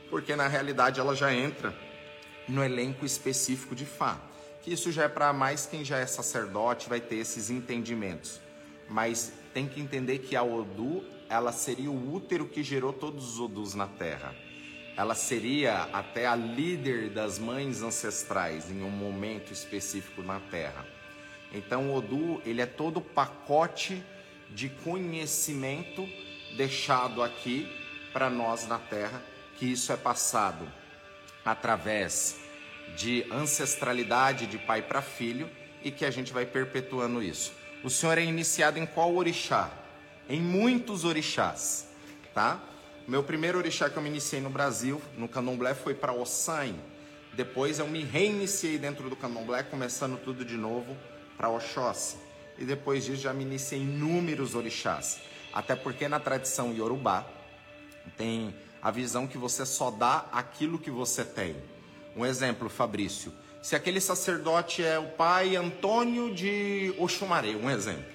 porque 0.09 0.35
na 0.35 0.47
realidade 0.47 0.99
ela 0.99 1.15
já 1.15 1.33
entra 1.33 1.73
no 2.47 2.63
elenco 2.63 3.05
específico 3.05 3.75
de 3.75 3.85
Fá 3.85 4.19
que 4.61 4.73
isso 4.73 4.91
já 4.91 5.03
é 5.03 5.07
para 5.07 5.31
mais 5.33 5.65
quem 5.65 5.83
já 5.83 5.97
é 5.97 6.05
sacerdote, 6.05 6.89
vai 6.89 6.99
ter 6.99 7.15
esses 7.15 7.49
entendimentos. 7.49 8.39
Mas 8.89 9.33
tem 9.53 9.67
que 9.67 9.79
entender 9.79 10.19
que 10.19 10.35
a 10.35 10.43
Odu, 10.43 11.03
ela 11.29 11.51
seria 11.51 11.89
o 11.89 12.13
útero 12.13 12.47
que 12.47 12.63
gerou 12.63 12.91
todos 12.91 13.33
os 13.33 13.39
Odus 13.39 13.73
na 13.73 13.87
Terra. 13.87 14.35
Ela 14.99 15.15
seria 15.15 15.83
até 15.93 16.27
a 16.27 16.35
líder 16.35 17.11
das 17.11 17.39
mães 17.39 17.81
ancestrais 17.81 18.69
em 18.69 18.83
um 18.83 18.89
momento 18.89 19.53
específico 19.53 20.21
na 20.21 20.41
Terra. 20.41 20.85
Então 21.53 21.95
Odu, 21.95 22.41
ele 22.45 22.59
é 22.59 22.65
todo 22.65 22.97
o 22.97 23.01
pacote 23.01 24.03
de 24.49 24.67
conhecimento 24.67 26.05
deixado 26.57 27.23
aqui 27.23 27.65
para 28.11 28.29
nós 28.29 28.67
na 28.67 28.77
Terra, 28.77 29.23
que 29.55 29.71
isso 29.71 29.93
é 29.93 29.95
passado 29.95 30.69
através 31.45 32.35
de 32.97 33.25
ancestralidade 33.31 34.47
de 34.47 34.57
pai 34.57 34.81
para 34.81 35.01
filho 35.01 35.49
e 35.81 35.91
que 35.91 36.03
a 36.03 36.11
gente 36.11 36.33
vai 36.33 36.45
perpetuando 36.45 37.23
isso. 37.23 37.53
O 37.85 37.89
senhor 37.89 38.17
é 38.17 38.23
iniciado 38.25 38.77
em 38.77 38.85
qual 38.85 39.15
orixá? 39.15 39.71
Em 40.27 40.41
muitos 40.41 41.05
orixás, 41.05 41.87
tá? 42.33 42.61
Meu 43.09 43.23
primeiro 43.23 43.57
orixá 43.57 43.89
que 43.89 43.97
eu 43.97 44.03
me 44.03 44.07
iniciei 44.07 44.39
no 44.39 44.51
Brasil, 44.51 45.01
no 45.17 45.27
candomblé, 45.27 45.73
foi 45.73 45.95
para 45.95 46.13
Ossain. 46.13 46.79
Depois 47.33 47.79
eu 47.79 47.87
me 47.87 48.03
reiniciei 48.03 48.77
dentro 48.77 49.09
do 49.09 49.15
candomblé, 49.15 49.63
começando 49.63 50.15
tudo 50.23 50.45
de 50.45 50.55
novo 50.55 50.95
para 51.35 51.49
Oxóssi. 51.49 52.17
E 52.59 52.63
depois 52.63 53.05
disso 53.05 53.23
já 53.23 53.33
me 53.33 53.43
iniciei 53.43 53.79
em 53.79 53.81
inúmeros 53.81 54.53
orixás. 54.53 55.21
Até 55.51 55.75
porque 55.75 56.07
na 56.07 56.19
tradição 56.19 56.71
iorubá 56.71 57.25
tem 58.15 58.53
a 58.79 58.91
visão 58.91 59.25
que 59.25 59.39
você 59.39 59.65
só 59.65 59.89
dá 59.89 60.27
aquilo 60.31 60.77
que 60.77 60.91
você 60.91 61.25
tem. 61.25 61.55
Um 62.15 62.23
exemplo, 62.23 62.69
Fabrício. 62.69 63.33
Se 63.59 63.75
aquele 63.75 63.99
sacerdote 63.99 64.83
é 64.83 64.99
o 64.99 65.07
pai 65.07 65.55
Antônio 65.55 66.31
de 66.35 66.93
Oxumaré, 66.99 67.55
um 67.55 67.71
exemplo. 67.71 68.13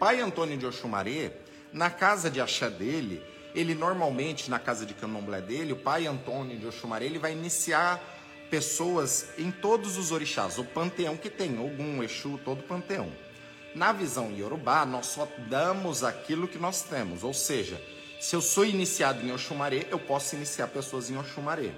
Pai 0.00 0.20
Antônio 0.20 0.58
de 0.58 0.66
Oxumaré, 0.66 1.32
na 1.72 1.90
casa 1.90 2.28
de 2.28 2.40
axé 2.40 2.68
dele, 2.68 3.22
ele 3.54 3.74
normalmente, 3.74 4.50
na 4.50 4.58
casa 4.58 4.86
de 4.86 4.94
candomblé 4.94 5.40
dele, 5.40 5.72
o 5.72 5.76
pai 5.76 6.06
Antônio 6.06 6.58
de 6.58 6.66
Oxumaré, 6.66 7.04
ele 7.04 7.18
vai 7.18 7.32
iniciar 7.32 8.00
pessoas 8.50 9.28
em 9.38 9.50
todos 9.50 9.96
os 9.96 10.12
orixás, 10.12 10.58
o 10.58 10.64
panteão 10.64 11.16
que 11.16 11.30
tem, 11.30 11.58
Ogum, 11.58 12.02
Exu, 12.02 12.38
todo 12.44 12.60
o 12.60 12.64
panteão. 12.64 13.10
Na 13.74 13.92
visão 13.92 14.30
iorubá, 14.30 14.84
nós 14.84 15.06
só 15.06 15.26
damos 15.48 16.04
aquilo 16.04 16.46
que 16.46 16.58
nós 16.58 16.82
temos, 16.82 17.24
ou 17.24 17.32
seja, 17.32 17.80
se 18.20 18.36
eu 18.36 18.40
sou 18.40 18.64
iniciado 18.64 19.24
em 19.26 19.32
Oxumaré, 19.32 19.86
eu 19.90 19.98
posso 19.98 20.36
iniciar 20.36 20.68
pessoas 20.68 21.10
em 21.10 21.16
Oxumaré. 21.16 21.72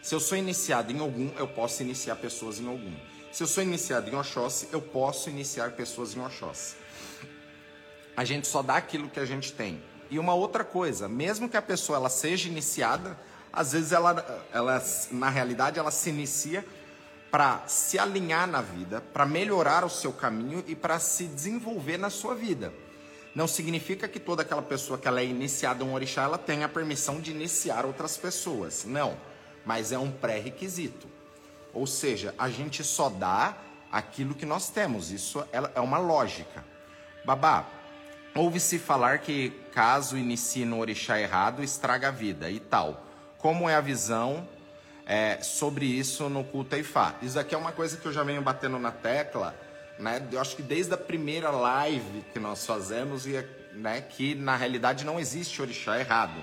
Se 0.00 0.14
eu 0.14 0.20
sou 0.20 0.38
iniciado 0.38 0.92
em 0.92 0.98
algum, 0.98 1.30
eu 1.36 1.46
posso 1.46 1.82
iniciar 1.82 2.16
pessoas 2.16 2.58
em 2.58 2.66
algum. 2.66 2.94
Se 3.30 3.42
eu 3.42 3.46
sou 3.46 3.62
iniciado 3.62 4.08
em 4.08 4.14
Oxóssi, 4.14 4.68
eu 4.72 4.80
posso 4.80 5.28
iniciar 5.28 5.72
pessoas 5.72 6.16
em 6.16 6.20
Oxóssi. 6.20 6.76
A 8.16 8.24
gente 8.24 8.46
só 8.46 8.62
dá 8.62 8.76
aquilo 8.76 9.10
que 9.10 9.20
a 9.20 9.24
gente 9.24 9.52
tem. 9.52 9.80
E 10.10 10.18
uma 10.18 10.34
outra 10.34 10.64
coisa, 10.64 11.08
mesmo 11.08 11.48
que 11.48 11.56
a 11.56 11.62
pessoa 11.62 11.96
ela 11.96 12.08
seja 12.08 12.48
iniciada, 12.48 13.16
às 13.52 13.72
vezes 13.72 13.92
ela, 13.92 14.44
ela 14.52 14.82
na 15.10 15.28
realidade, 15.30 15.78
ela 15.78 15.90
se 15.90 16.10
inicia 16.10 16.64
para 17.30 17.62
se 17.66 17.98
alinhar 17.98 18.46
na 18.46 18.60
vida, 18.60 19.00
para 19.12 19.24
melhorar 19.24 19.84
o 19.84 19.90
seu 19.90 20.12
caminho 20.12 20.64
e 20.66 20.74
para 20.74 20.98
se 20.98 21.24
desenvolver 21.24 21.96
na 21.96 22.10
sua 22.10 22.34
vida. 22.34 22.72
Não 23.34 23.46
significa 23.46 24.08
que 24.08 24.18
toda 24.18 24.42
aquela 24.42 24.62
pessoa 24.62 24.98
que 24.98 25.06
ela 25.06 25.20
é 25.20 25.24
iniciada 25.24 25.84
em 25.84 25.86
um 25.86 25.94
orixá, 25.94 26.24
ela 26.24 26.36
tenha 26.36 26.66
a 26.66 26.68
permissão 26.68 27.20
de 27.20 27.30
iniciar 27.30 27.86
outras 27.86 28.16
pessoas. 28.16 28.84
Não 28.84 29.16
mas 29.64 29.92
é 29.92 29.98
um 29.98 30.10
pré-requisito. 30.10 31.08
Ou 31.72 31.86
seja, 31.86 32.34
a 32.38 32.48
gente 32.48 32.82
só 32.82 33.08
dá 33.08 33.56
aquilo 33.90 34.34
que 34.34 34.46
nós 34.46 34.70
temos. 34.70 35.10
Isso 35.10 35.40
é, 35.52 35.70
é 35.76 35.80
uma 35.80 35.98
lógica. 35.98 36.64
Babá, 37.24 37.66
ouve-se 38.34 38.78
falar 38.78 39.18
que 39.18 39.50
caso 39.72 40.16
inicie 40.16 40.64
no 40.64 40.78
orixá 40.78 41.20
errado, 41.20 41.62
estraga 41.62 42.08
a 42.08 42.10
vida 42.10 42.50
e 42.50 42.60
tal. 42.60 43.06
Como 43.38 43.68
é 43.68 43.74
a 43.74 43.80
visão 43.80 44.46
é, 45.06 45.38
sobre 45.42 45.86
isso 45.86 46.28
no 46.28 46.44
culto 46.44 46.76
Ifá? 46.76 47.14
Isso 47.22 47.38
aqui 47.38 47.54
é 47.54 47.58
uma 47.58 47.72
coisa 47.72 47.96
que 47.96 48.06
eu 48.06 48.12
já 48.12 48.22
venho 48.22 48.42
batendo 48.42 48.78
na 48.78 48.92
tecla, 48.92 49.54
né? 49.98 50.26
Eu 50.30 50.40
acho 50.40 50.56
que 50.56 50.62
desde 50.62 50.92
a 50.94 50.98
primeira 50.98 51.50
live 51.50 52.24
que 52.32 52.38
nós 52.38 52.64
fazemos, 52.64 53.26
e, 53.26 53.44
né, 53.72 54.00
que 54.00 54.34
na 54.34 54.56
realidade 54.56 55.04
não 55.04 55.18
existe 55.18 55.60
orixá 55.60 55.98
errado. 55.98 56.42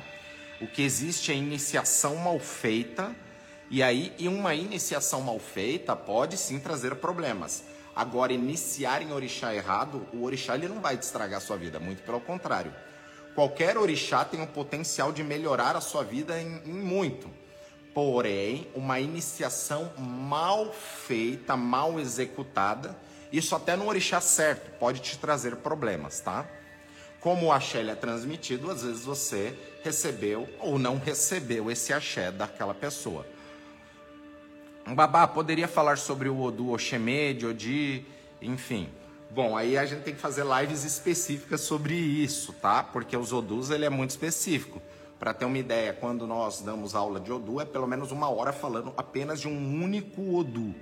O 0.60 0.68
que 0.68 0.82
existe 0.82 1.32
é 1.32 1.36
iniciação 1.36 2.16
mal 2.16 2.40
feita, 2.40 3.16
e 3.70 3.84
aí 3.84 4.14
e 4.18 4.28
uma 4.28 4.56
iniciação 4.56 5.22
mal 5.22 5.40
feita 5.40 5.96
pode 5.96 6.38
sim 6.38 6.60
trazer 6.60 6.96
problemas. 6.96 7.64
Agora, 7.98 8.32
iniciar 8.32 9.02
em 9.02 9.12
orixá 9.12 9.56
errado, 9.56 10.08
o 10.14 10.24
orixá 10.24 10.54
ele 10.54 10.68
não 10.68 10.80
vai 10.80 10.96
te 10.96 11.02
estragar 11.02 11.40
a 11.40 11.42
sua 11.42 11.58
vida, 11.58 11.80
muito 11.80 12.04
pelo 12.04 12.22
contrário. 12.22 12.72
Qualquer 13.34 13.76
orixá 13.76 14.24
tem 14.24 14.40
o 14.40 14.46
potencial 14.46 15.12
de 15.12 15.24
melhorar 15.24 15.76
a 15.76 15.82
sua 15.82 16.04
vida 16.04 16.40
em, 16.40 16.62
em 16.64 16.74
muito. 16.74 17.28
Porém, 17.96 18.68
uma 18.76 19.00
iniciação 19.00 19.92
mal 19.98 20.72
feita, 20.72 21.58
mal 21.58 22.00
executada, 22.00 22.96
isso 23.34 23.56
até 23.56 23.76
no 23.76 23.88
orixá 23.88 24.22
certo 24.22 24.78
pode 24.78 25.00
te 25.00 25.18
trazer 25.18 25.56
problemas, 25.56 26.20
tá? 26.20 26.46
Como 27.20 27.48
o 27.48 27.52
axé 27.52 27.82
é 27.82 27.96
transmitido, 27.96 28.70
às 28.70 28.84
vezes 28.84 29.06
você 29.06 29.58
recebeu 29.84 30.48
ou 30.60 30.78
não 30.78 31.00
recebeu 31.00 31.72
esse 31.72 31.92
axé 31.92 32.32
daquela 32.32 32.76
pessoa. 32.76 33.26
Um 34.88 34.96
babá 34.96 35.28
poderia 35.28 35.68
falar 35.68 35.98
sobre 35.98 36.30
o 36.30 36.42
Odu 36.42 36.72
Oxemede, 36.72 37.46
Odi, 37.46 38.06
enfim. 38.42 38.88
Bom, 39.30 39.58
aí 39.58 39.78
a 39.78 39.86
gente 39.86 40.04
tem 40.04 40.16
que 40.16 40.20
fazer 40.22 40.46
lives 40.46 40.86
específicas 40.86 41.60
sobre 41.60 41.94
isso, 41.94 42.54
tá? 42.54 42.82
Porque 42.84 43.18
os 43.18 43.34
Odus 43.34 43.70
ele 43.70 43.84
é 43.84 43.90
muito 43.90 44.12
específico. 44.12 44.82
Para 45.20 45.34
ter 45.34 45.44
uma 45.44 45.58
ideia, 45.58 45.92
quando 45.92 46.26
nós 46.26 46.62
damos 46.62 46.96
aula 46.96 47.20
de 47.20 47.30
Odu, 47.30 47.60
é 47.60 47.66
pelo 47.66 47.86
menos 47.86 48.14
uma 48.14 48.30
hora 48.30 48.54
falando 48.54 48.94
apenas 48.96 49.42
de 49.42 49.50
um 49.50 49.84
único 49.84 50.38
Odu, 50.38 50.74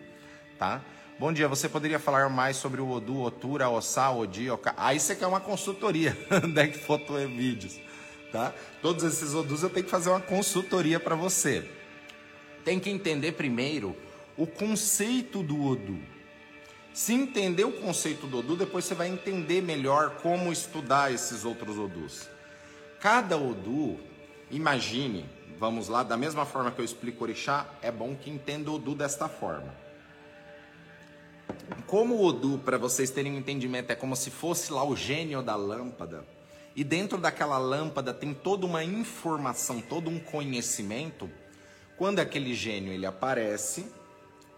tá? 0.59 0.83
Bom 1.17 1.33
dia, 1.33 1.47
você 1.47 1.67
poderia 1.67 1.97
falar 1.97 2.29
mais 2.29 2.57
sobre 2.57 2.81
o 2.81 2.91
Odu, 2.91 3.21
Otura, 3.21 3.69
Ossá, 3.69 4.12
Odi, 4.12 4.51
Oka? 4.51 4.75
Aí 4.77 5.00
você 5.00 5.15
quer 5.15 5.25
uma 5.25 5.39
consultoria, 5.39 6.15
deck 6.53 6.77
foto 6.77 7.17
e 7.17 7.25
vídeos, 7.25 7.79
tá? 8.31 8.53
Todos 8.83 9.03
esses 9.03 9.33
Odus 9.33 9.63
eu 9.63 9.69
tenho 9.71 9.83
que 9.83 9.91
fazer 9.91 10.12
uma 10.12 10.21
consultoria 10.21 11.00
para 11.00 11.15
você. 11.15 11.67
Tem 12.65 12.79
que 12.79 12.89
entender 12.89 13.34
primeiro 13.34 13.95
o 14.36 14.48
conceito 14.48 15.43
do 15.43 15.63
Odu. 15.63 15.98
Se 16.91 17.13
entender 17.13 17.63
o 17.63 17.72
conceito 17.72 18.25
do 18.25 18.39
Odu, 18.39 18.55
depois 18.55 18.86
você 18.86 18.95
vai 18.95 19.07
entender 19.07 19.62
melhor 19.62 20.17
como 20.22 20.51
estudar 20.51 21.13
esses 21.13 21.45
outros 21.45 21.77
Odus. 21.77 22.27
Cada 23.00 23.38
Odu, 23.38 24.00
imagine, 24.50 25.25
vamos 25.60 25.89
lá, 25.89 26.03
da 26.03 26.17
mesma 26.17 26.45
forma 26.45 26.72
que 26.72 26.81
eu 26.81 26.86
explico 26.86 27.24
Orixá, 27.24 27.67
é 27.81 27.91
bom 27.91 28.15
que 28.15 28.31
entenda 28.31 28.72
o 28.72 28.75
Odu 28.75 28.95
desta 28.95 29.29
forma. 29.29 29.75
Como 31.86 32.15
o 32.15 32.25
Odu, 32.25 32.57
para 32.60 32.77
vocês 32.77 33.12
terem 33.12 33.34
um 33.34 33.38
entendimento, 33.38 33.91
é 33.91 33.95
como 33.95 34.15
se 34.15 34.31
fosse 34.31 34.74
lá 34.74 34.84
o 34.84 34.95
gênio 34.95 35.43
da 35.43 35.55
lâmpada, 35.55 36.25
e 36.75 36.84
dentro 36.84 37.17
daquela 37.17 37.57
lâmpada 37.57 38.13
tem 38.13 38.34
toda 38.34 38.65
uma 38.65 38.84
informação, 38.84 39.79
todo 39.81 40.10
um 40.10 40.17
conhecimento, 40.17 41.29
quando 41.97 42.19
aquele 42.19 42.53
gênio 42.53 42.91
ele 42.91 43.05
aparece 43.05 43.85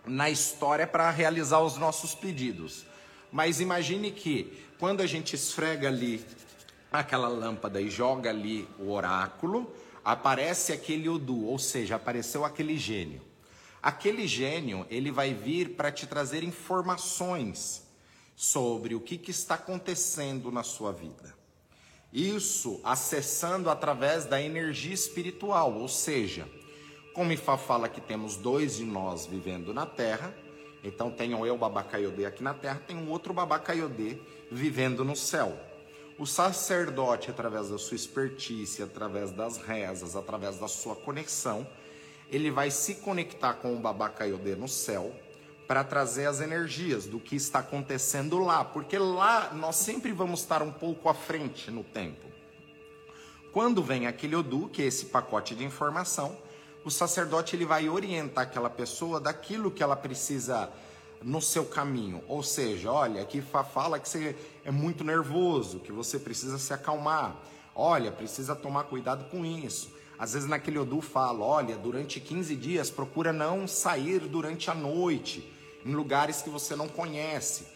na 0.06 0.30
história 0.30 0.88
para 0.88 1.10
realizar 1.10 1.60
os 1.62 1.78
nossos 1.78 2.16
pedidos. 2.16 2.86
Mas 3.32 3.60
imagine 3.60 4.12
que 4.12 4.66
quando 4.80 5.02
a 5.02 5.06
gente 5.06 5.36
esfrega 5.36 5.88
ali 5.88 6.26
aquela 6.92 7.28
lâmpada 7.28 7.82
e 7.82 7.90
joga 7.90 8.30
ali 8.30 8.68
o 8.80 8.92
oráculo, 8.92 9.74
aparece 10.04 10.72
aquele 10.72 11.10
Odu, 11.10 11.46
ou 11.46 11.60
seja, 11.60 11.96
apareceu 11.96 12.46
aquele 12.46 12.78
gênio. 12.78 13.22
Aquele 13.82 14.28
gênio, 14.28 14.86
ele 14.90 15.12
vai 15.12 15.34
vir 15.34 15.76
para 15.76 15.92
te 15.92 16.08
trazer 16.08 16.44
informações 16.44 17.86
sobre 18.36 18.96
o 18.96 19.00
que, 19.00 19.18
que 19.18 19.32
está 19.32 19.56
acontecendo 19.56 20.52
na 20.52 20.64
sua 20.64 20.92
vida. 20.92 21.36
Isso 22.12 22.80
acessando 22.84 23.70
através 23.70 24.26
da 24.26 24.42
energia 24.42 24.94
espiritual, 24.94 25.74
ou 25.74 25.88
seja, 25.88 26.48
como 27.18 27.34
Ifá 27.34 27.58
fala 27.58 27.90
que 27.90 28.00
temos 28.00 28.38
dois 28.38 28.76
de 28.76 28.86
nós 28.86 29.26
vivendo 29.26 29.74
na 29.74 29.88
Terra, 29.88 30.32
então 30.84 31.10
tem 31.10 31.34
o 31.34 31.48
eu 31.48 31.58
Babacaiodê 31.58 32.28
aqui 32.28 32.44
na 32.44 32.54
Terra, 32.54 32.80
tem 32.86 32.96
um 32.96 33.10
outro 33.10 33.34
Babacaiodê 33.34 34.20
vivendo 34.52 35.04
no 35.04 35.16
céu. 35.16 35.58
O 36.20 36.28
sacerdote, 36.28 37.32
através 37.32 37.70
da 37.70 37.80
sua 37.80 37.96
expertise, 37.96 38.84
através 38.84 39.32
das 39.32 39.58
rezas, 39.58 40.16
através 40.16 40.60
da 40.60 40.68
sua 40.68 40.96
conexão, 40.96 41.68
ele 42.30 42.52
vai 42.52 42.70
se 42.70 42.94
conectar 42.94 43.56
com 43.56 43.76
o 43.76 43.80
Babacaiodê 43.80 44.56
no 44.56 44.68
céu 44.68 45.12
para 45.68 45.84
trazer 45.84 46.28
as 46.28 46.40
energias 46.40 47.08
do 47.08 47.20
que 47.20 47.36
está 47.36 47.60
acontecendo 47.60 48.38
lá, 48.38 48.64
porque 48.64 49.00
lá 49.00 49.56
nós 49.56 49.78
sempre 49.78 50.12
vamos 50.12 50.42
estar 50.42 50.62
um 50.62 50.72
pouco 50.72 51.10
à 51.10 51.16
frente 51.16 51.72
no 51.72 51.84
tempo. 51.84 52.28
Quando 53.52 53.82
vem 53.82 54.06
aquele 54.06 54.36
Odu, 54.36 54.70
que 54.70 54.84
é 54.84 54.86
esse 54.86 55.08
pacote 55.08 55.56
de 55.56 55.64
informação, 55.64 56.46
o 56.88 56.92
sacerdote 56.92 57.54
ele 57.54 57.66
vai 57.66 57.90
orientar 57.90 58.46
aquela 58.46 58.70
pessoa 58.70 59.20
daquilo 59.20 59.70
que 59.70 59.84
ela 59.84 59.96
precisa 59.96 60.72
no 61.22 61.42
seu 61.42 61.66
caminho. 61.66 62.24
Ou 62.30 62.42
seja, 62.42 62.90
olha, 62.90 63.22
aqui 63.22 63.44
fala 63.74 64.00
que 64.00 64.08
você 64.08 64.34
é 64.64 64.72
muito 64.72 65.04
nervoso, 65.04 65.82
que 65.82 65.92
você 65.92 66.18
precisa 66.18 66.58
se 66.58 66.74
acalmar. 66.74 67.36
Olha, 67.76 68.10
precisa 68.10 68.56
tomar 68.56 68.86
cuidado 68.86 69.30
com 69.30 69.46
isso. 69.46 69.92
Às 70.18 70.32
vezes 70.32 70.48
naquele 70.48 70.80
Odu 70.80 71.02
fala, 71.02 71.44
olha, 71.44 71.76
durante 71.76 72.22
15 72.22 72.56
dias 72.56 72.90
procura 72.90 73.34
não 73.34 73.68
sair 73.68 74.22
durante 74.22 74.72
a 74.72 74.74
noite 74.74 75.54
em 75.86 75.94
lugares 75.94 76.42
que 76.42 76.50
você 76.50 76.74
não 76.74 76.88
conhece. 76.88 77.68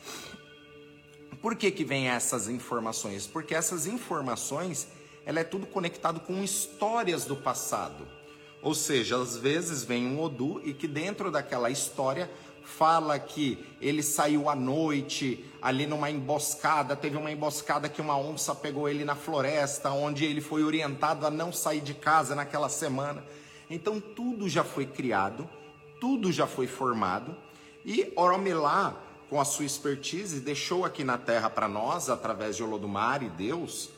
Por 1.41 1.53
que 1.58 1.70
que 1.70 1.84
vem 1.84 2.08
essas 2.08 2.48
informações? 2.48 3.27
Porque 3.27 3.53
essas 3.53 3.86
informações, 3.88 4.88
ela 5.25 5.41
é 5.41 5.44
tudo 5.44 5.68
conectado 5.68 6.22
com 6.22 6.41
histórias 6.41 7.25
do 7.25 7.36
passado. 7.36 8.21
Ou 8.62 8.74
seja, 8.75 9.18
às 9.18 9.36
vezes 9.36 9.84
vem 9.84 10.06
um 10.06 10.22
Odu 10.22 10.62
e 10.63 10.74
que 10.74 10.88
dentro 10.88 11.32
daquela 11.32 11.70
história 11.70 12.30
fala 12.63 13.18
que 13.20 13.63
ele 13.82 14.03
saiu 14.03 14.50
à 14.50 14.56
noite 14.56 15.46
ali 15.62 15.86
numa 15.86 16.10
emboscada, 16.10 16.96
teve 16.96 17.18
uma 17.18 17.32
emboscada 17.32 17.89
que 17.89 18.01
uma 18.01 18.18
onça 18.18 18.53
pegou 18.53 18.88
ele 18.88 19.03
na 19.03 19.15
floresta, 19.15 19.91
onde 19.91 20.25
ele 20.25 20.41
foi 20.41 20.63
orientado 20.63 21.25
a 21.25 21.32
não 21.32 21.51
sair 21.51 21.82
de 21.82 21.94
casa 21.94 22.36
naquela 22.36 22.70
semana. 22.70 23.24
Então 23.70 24.00
tudo 24.00 24.48
já 24.48 24.63
foi 24.63 24.86
criado, 24.86 25.50
tudo 26.00 26.32
já 26.32 26.48
foi 26.48 26.68
formado 26.68 27.36
e 27.86 28.12
Oromelá, 28.15 28.96
com 29.30 29.39
a 29.39 29.46
sua 29.46 29.65
expertise, 29.65 30.39
deixou 30.39 30.86
aqui 30.86 31.03
na 31.03 31.18
terra 31.18 31.50
para 31.50 31.68
nós, 31.68 32.10
através 32.10 32.56
de 32.56 32.63
Olodumare, 32.63 33.30
Deus, 33.30 33.89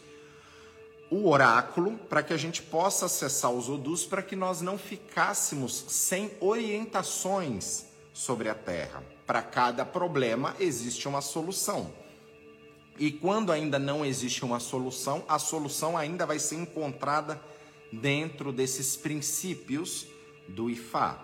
o 1.13 1.29
oráculo 1.29 1.96
para 2.10 2.24
que 2.24 2.34
a 2.34 2.38
gente 2.38 2.63
possa 2.63 3.05
acessar 3.05 3.51
os 3.51 3.70
Odus 3.70 4.03
para 4.03 4.24
que 4.24 4.36
nós 4.36 4.62
não 4.62 4.79
ficássemos 4.79 5.86
sem 5.88 6.32
orientações 6.39 7.86
sobre 8.12 8.50
a 8.50 8.55
terra. 8.55 9.03
Para 9.24 9.43
cada 9.43 9.86
problema 9.86 10.55
existe 10.60 11.08
uma 11.08 11.22
solução. 11.22 11.93
E 12.98 13.12
quando 13.12 13.51
ainda 13.51 13.77
não 13.77 14.03
existe 14.03 14.43
uma 14.43 14.60
solução, 14.60 15.24
a 15.27 15.38
solução 15.38 15.96
ainda 15.96 16.25
vai 16.25 16.39
ser 16.39 16.55
encontrada 16.55 17.39
dentro 17.91 18.51
desses 18.51 18.98
princípios 18.98 20.08
do 20.48 20.67
Ifá. 20.67 21.24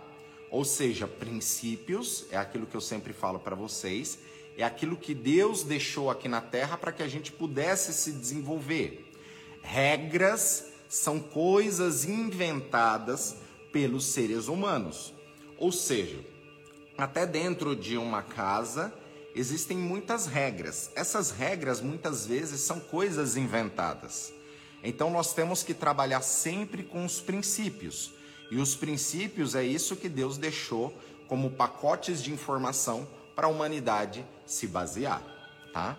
Ou 0.51 0.63
seja, 0.63 1.07
princípios 1.07 2.27
é 2.29 2.37
aquilo 2.37 2.67
que 2.67 2.75
eu 2.75 2.81
sempre 2.81 3.11
falo 3.11 3.39
para 3.39 3.55
vocês, 3.55 4.19
é 4.55 4.63
aquilo 4.63 4.95
que 4.95 5.15
Deus 5.15 5.63
deixou 5.63 6.11
aqui 6.11 6.27
na 6.27 6.41
terra 6.41 6.77
para 6.77 6.91
que 6.91 7.01
a 7.01 7.07
gente 7.07 7.31
pudesse 7.31 7.91
se 7.91 8.11
desenvolver. 8.11 9.08
Regras 9.61 10.65
são 10.87 11.19
coisas 11.19 12.05
inventadas 12.05 13.35
pelos 13.71 14.05
seres 14.05 14.47
humanos. 14.47 15.13
Ou 15.57 15.71
seja, 15.71 16.19
até 16.97 17.25
dentro 17.25 17.75
de 17.75 17.97
uma 17.97 18.21
casa 18.21 18.93
existem 19.35 19.77
muitas 19.77 20.25
regras. 20.25 20.91
Essas 20.95 21.31
regras 21.31 21.81
muitas 21.81 22.25
vezes 22.25 22.61
são 22.61 22.79
coisas 22.79 23.37
inventadas. 23.37 24.33
Então 24.83 25.09
nós 25.09 25.33
temos 25.33 25.63
que 25.63 25.73
trabalhar 25.73 26.21
sempre 26.21 26.83
com 26.83 27.05
os 27.05 27.19
princípios. 27.19 28.11
E 28.49 28.57
os 28.57 28.75
princípios 28.75 29.53
é 29.53 29.63
isso 29.63 29.95
que 29.95 30.09
Deus 30.09 30.37
deixou 30.37 30.93
como 31.27 31.51
pacotes 31.51 32.23
de 32.23 32.33
informação 32.33 33.07
para 33.35 33.45
a 33.45 33.49
humanidade 33.49 34.25
se 34.45 34.65
basear, 34.65 35.21
tá? 35.71 35.97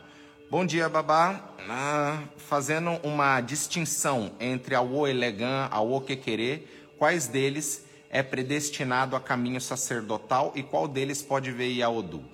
Bom 0.50 0.66
dia, 0.66 0.88
Babá. 0.88 1.54
Ah, 1.68 2.24
fazendo 2.36 2.98
uma 3.04 3.40
distinção 3.40 4.32
entre 4.40 4.74
a 4.74 4.82
O 4.82 5.06
Elegant, 5.06 5.68
a 5.70 5.80
O 5.80 6.00
Quequerê, 6.00 6.64
quais 6.98 7.28
deles 7.28 7.86
é 8.10 8.20
predestinado 8.20 9.14
a 9.14 9.20
caminho 9.20 9.60
sacerdotal 9.60 10.52
e 10.56 10.64
qual 10.64 10.88
deles 10.88 11.22
pode 11.22 11.52
ver 11.52 11.68
Iaodu? 11.68 12.24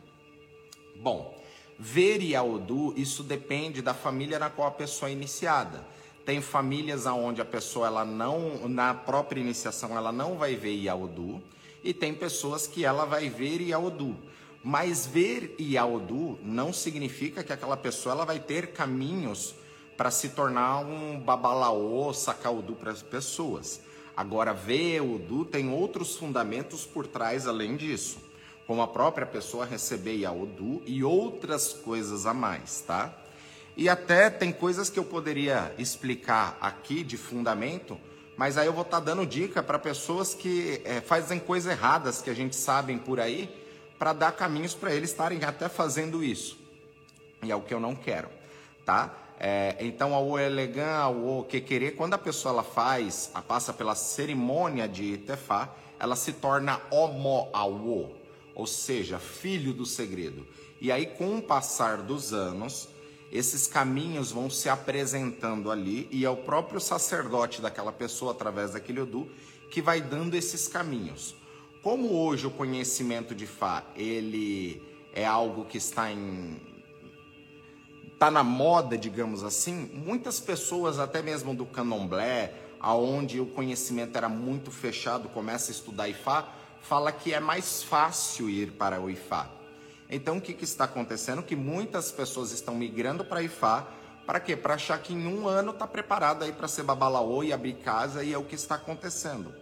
Bom, 0.99 1.39
ver 1.79 2.23
Iaodu, 2.23 2.95
isso 2.97 3.23
depende 3.23 3.83
da 3.83 3.93
família 3.93 4.39
na 4.39 4.49
qual 4.49 4.69
a 4.69 4.71
pessoa 4.71 5.11
é 5.11 5.13
iniciada. 5.13 5.87
Tem 6.25 6.41
famílias 6.41 7.05
onde 7.05 7.43
a 7.43 7.45
pessoa 7.45 7.87
ela 7.87 8.05
não, 8.07 8.67
na 8.67 8.95
própria 8.95 9.43
iniciação, 9.43 9.95
ela 9.95 10.11
não 10.11 10.39
vai 10.39 10.57
ver 10.57 10.75
Iaodu, 10.75 11.43
e 11.85 11.93
tem 11.93 12.15
pessoas 12.15 12.67
que 12.67 12.83
ela 12.83 13.05
vai 13.05 13.29
ver 13.29 13.61
Iaodu. 13.61 14.17
Mas 14.69 15.07
ver 15.07 15.55
Iaodu 15.61 16.41
não 16.43 16.73
significa 16.73 17.45
que 17.45 17.53
aquela 17.53 17.77
pessoa 17.77 18.17
ela 18.17 18.25
vai 18.25 18.41
ter 18.41 18.73
caminhos 18.73 19.55
para 19.97 20.11
se 20.11 20.31
tornar 20.31 20.81
um 20.81 21.21
babalaô, 21.21 22.13
sacaudu 22.13 22.75
para 22.75 22.91
as 22.91 23.01
pessoas. 23.01 23.81
Agora, 24.17 24.53
ver 24.53 25.03
Udu 25.03 25.45
tem 25.45 25.71
outros 25.71 26.17
fundamentos 26.17 26.85
por 26.85 27.07
trás 27.07 27.47
além 27.47 27.77
disso, 27.77 28.19
como 28.67 28.83
a 28.83 28.89
própria 28.89 29.25
pessoa 29.25 29.65
receber 29.65 30.17
Yaodu 30.17 30.83
e 30.85 31.05
outras 31.05 31.73
coisas 31.73 32.27
a 32.27 32.35
mais, 32.35 32.81
tá? 32.81 33.17
E 33.77 33.89
até 33.89 34.29
tem 34.29 34.51
coisas 34.51 34.91
que 34.91 34.99
eu 34.99 35.05
poderia 35.05 35.73
explicar 35.79 36.59
aqui 36.61 37.05
de 37.05 37.17
fundamento, 37.17 37.97
mas 38.37 38.59
aí 38.59 38.67
eu 38.67 38.73
vou 38.73 38.83
estar 38.83 38.99
tá 38.99 39.05
dando 39.05 39.25
dica 39.25 39.63
para 39.63 39.79
pessoas 39.79 40.35
que 40.35 40.83
é, 40.85 41.01
fazem 41.01 41.39
coisas 41.39 41.71
erradas 41.71 42.21
que 42.21 42.31
a 42.31 42.35
gente 42.35 42.57
sabe 42.57 42.97
por 42.97 43.21
aí, 43.21 43.65
para 43.99 44.13
dar 44.13 44.33
caminhos 44.33 44.75
para 44.75 44.95
eles 44.95 45.11
estarem 45.11 45.45
até 45.45 45.69
fazendo 45.69 46.23
isso. 46.23 46.59
E 47.43 47.51
é 47.51 47.57
o 47.57 47.61
que 47.61 47.73
eu 47.73 47.81
não 47.81 47.95
quero, 47.95 48.29
tá? 48.85 49.15
É, 49.39 49.77
então, 49.81 50.15
a 50.15 50.21
o 50.21 50.39
elegant, 50.39 51.15
o 51.15 51.45
que 51.45 51.61
querer, 51.61 51.93
quando 51.93 52.15
a 52.15 52.19
pessoa 52.19 52.53
ela 52.55 52.63
faz, 52.63 53.31
a 53.35 53.43
passa 53.43 53.73
pela 53.73 53.95
cerimônia 53.95 54.89
de 54.89 55.19
Tefá, 55.19 55.75
ela 56.01 56.17
se 56.17 56.33
torna 56.33 56.81
homo 56.91 57.49
awo, 57.53 58.17
ou 58.55 58.67
seja, 58.67 59.19
filho 59.19 59.75
do 59.75 59.85
segredo. 59.85 60.47
E 60.81 60.91
aí, 60.91 61.07
com 61.07 61.37
o 61.37 61.43
passar 61.43 61.99
dos 61.99 62.33
anos, 62.33 62.89
esses 63.31 63.67
caminhos 63.67 64.31
vão 64.31 64.49
se 64.49 64.69
apresentando 64.69 65.71
ali 65.71 66.09
e 66.11 66.25
é 66.25 66.31
o 66.31 66.37
próprio 66.37 66.81
sacerdote 66.81 67.61
daquela 67.61 67.93
pessoa, 67.93 68.33
através 68.33 68.73
daquele 68.73 69.01
Odu, 69.01 69.29
que 69.71 69.83
vai 69.83 70.01
dando 70.01 70.35
esses 70.35 70.69
caminhos. 70.69 71.35
Como 71.87 72.21
hoje 72.21 72.49
o 72.49 72.51
conhecimento 72.51 73.33
de 73.33 73.47
Fá, 73.47 73.85
ele 73.95 74.83
é 75.15 75.25
algo 75.25 75.65
que 75.67 75.79
está 75.79 76.11
em 76.11 76.61
está 78.13 78.29
na 78.29 78.43
moda, 78.43 78.99
digamos 78.99 79.45
assim, 79.45 79.89
muitas 79.95 80.41
pessoas, 80.41 80.99
até 80.99 81.23
mesmo 81.23 81.55
do 81.55 81.65
candomblé, 81.65 82.53
aonde 82.81 83.39
o 83.41 83.47
conhecimento 83.47 84.17
era 84.17 84.29
muito 84.29 84.73
fechado, 84.73 85.29
começa 85.29 85.71
a 85.71 85.75
estudar 85.75 86.09
Ifá, 86.09 86.49
fala 86.83 87.13
que 87.13 87.33
é 87.33 87.39
mais 87.39 87.85
fácil 87.85 88.51
ir 88.51 88.73
para 88.73 89.01
o 89.01 89.09
Ifá. 89.09 89.49
Então, 90.11 90.39
o 90.39 90.41
que, 90.41 90.55
que 90.55 90.65
está 90.65 90.87
acontecendo? 90.87 91.41
Que 91.41 91.55
muitas 91.55 92.11
pessoas 92.11 92.51
estão 92.51 92.75
migrando 92.75 93.25
para 93.25 93.45
Ifá, 93.45 93.87
para 94.27 94.41
quê? 94.41 94.57
Para 94.57 94.75
achar 94.75 94.99
que 94.99 95.15
em 95.15 95.25
um 95.29 95.47
ano 95.47 95.71
está 95.71 95.87
preparado 95.87 96.43
aí 96.43 96.51
para 96.53 96.67
ser 96.67 96.83
babalaô 96.83 97.45
e 97.45 97.53
abrir 97.53 97.75
casa, 97.75 98.25
e 98.25 98.33
é 98.33 98.39
o 98.39 98.43
que 98.43 98.57
está 98.57 98.75
acontecendo. 98.75 99.55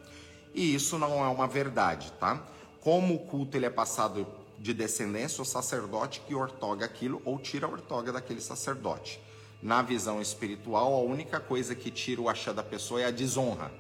E 0.55 0.75
isso 0.75 0.99
não 0.99 1.25
é 1.25 1.29
uma 1.29 1.49
verdade, 1.49 2.12
tá? 2.12 2.40
Como 2.81 3.14
o 3.14 3.19
culto 3.19 3.57
ele 3.57 3.67
é 3.67 3.71
passado 3.71 4.27
de 4.59 4.73
descendência 4.73 5.43
o 5.43 5.45
sacerdote 5.45 6.21
que 6.21 6.35
ortoga 6.35 6.87
aquilo 6.87 7.21
ou 7.25 7.38
tira 7.38 7.67
a 7.67 7.71
ortoga 7.71 8.12
daquele 8.12 8.40
sacerdote. 8.40 9.21
Na 9.61 9.83
visão 9.83 10.23
espiritual, 10.23 10.95
a 10.95 11.01
única 11.01 11.40
coisa 11.40 11.75
que 11.75 11.90
tira 11.90 12.21
o 12.21 12.29
axé 12.29 12.53
da 12.53 12.62
pessoa 12.62 13.01
é 13.01 13.07
a 13.07 13.11
desonra. 13.11 13.73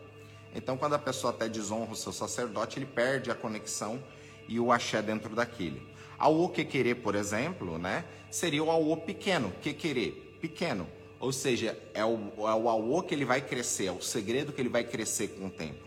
Então, 0.54 0.76
quando 0.76 0.94
a 0.94 0.98
pessoa 0.98 1.32
até 1.32 1.48
desonra 1.48 1.92
o 1.92 1.96
seu 1.96 2.12
sacerdote, 2.12 2.78
ele 2.78 2.86
perde 2.86 3.30
a 3.30 3.34
conexão 3.34 4.02
e 4.48 4.58
o 4.58 4.72
axé 4.72 5.00
dentro 5.00 5.34
daquele. 5.34 5.86
A 6.18 6.28
o 6.28 6.48
que 6.48 6.64
querer, 6.64 6.96
por 6.96 7.14
exemplo, 7.14 7.78
né, 7.78 8.04
seria 8.30 8.64
o 8.64 8.70
aô 8.70 8.96
pequeno, 8.96 9.52
que 9.60 9.72
querer, 9.72 10.38
pequeno. 10.40 10.88
Ou 11.20 11.32
seja, 11.32 11.78
é 11.92 12.04
o, 12.04 12.18
é 12.38 12.54
o 12.54 13.02
que 13.02 13.14
ele 13.14 13.24
vai 13.24 13.40
crescer, 13.40 13.86
é 13.86 13.92
o 13.92 14.00
segredo 14.00 14.52
que 14.52 14.60
ele 14.60 14.68
vai 14.68 14.84
crescer 14.84 15.28
com 15.28 15.46
o 15.46 15.50
tempo. 15.50 15.83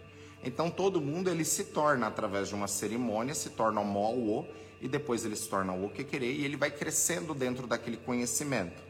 Então 0.48 0.72
todo 0.72 1.02
mundo 1.02 1.30
ele 1.30 1.44
se 1.44 1.66
torna 1.66 2.08
através 2.08 2.48
de 2.48 2.56
uma 2.56 2.70
cerimônia, 2.70 3.36
se 3.36 3.50
torna 3.50 3.84
Moauô 3.84 4.46
e 4.80 4.88
depois 4.88 5.26
ele 5.26 5.36
se 5.36 5.50
torna 5.50 5.74
o 5.74 5.90
que 5.90 6.06
querer 6.06 6.32
e 6.32 6.46
ele 6.46 6.56
vai 6.56 6.72
crescendo 6.72 7.34
dentro 7.34 7.68
daquele 7.68 7.98
conhecimento. 7.98 8.82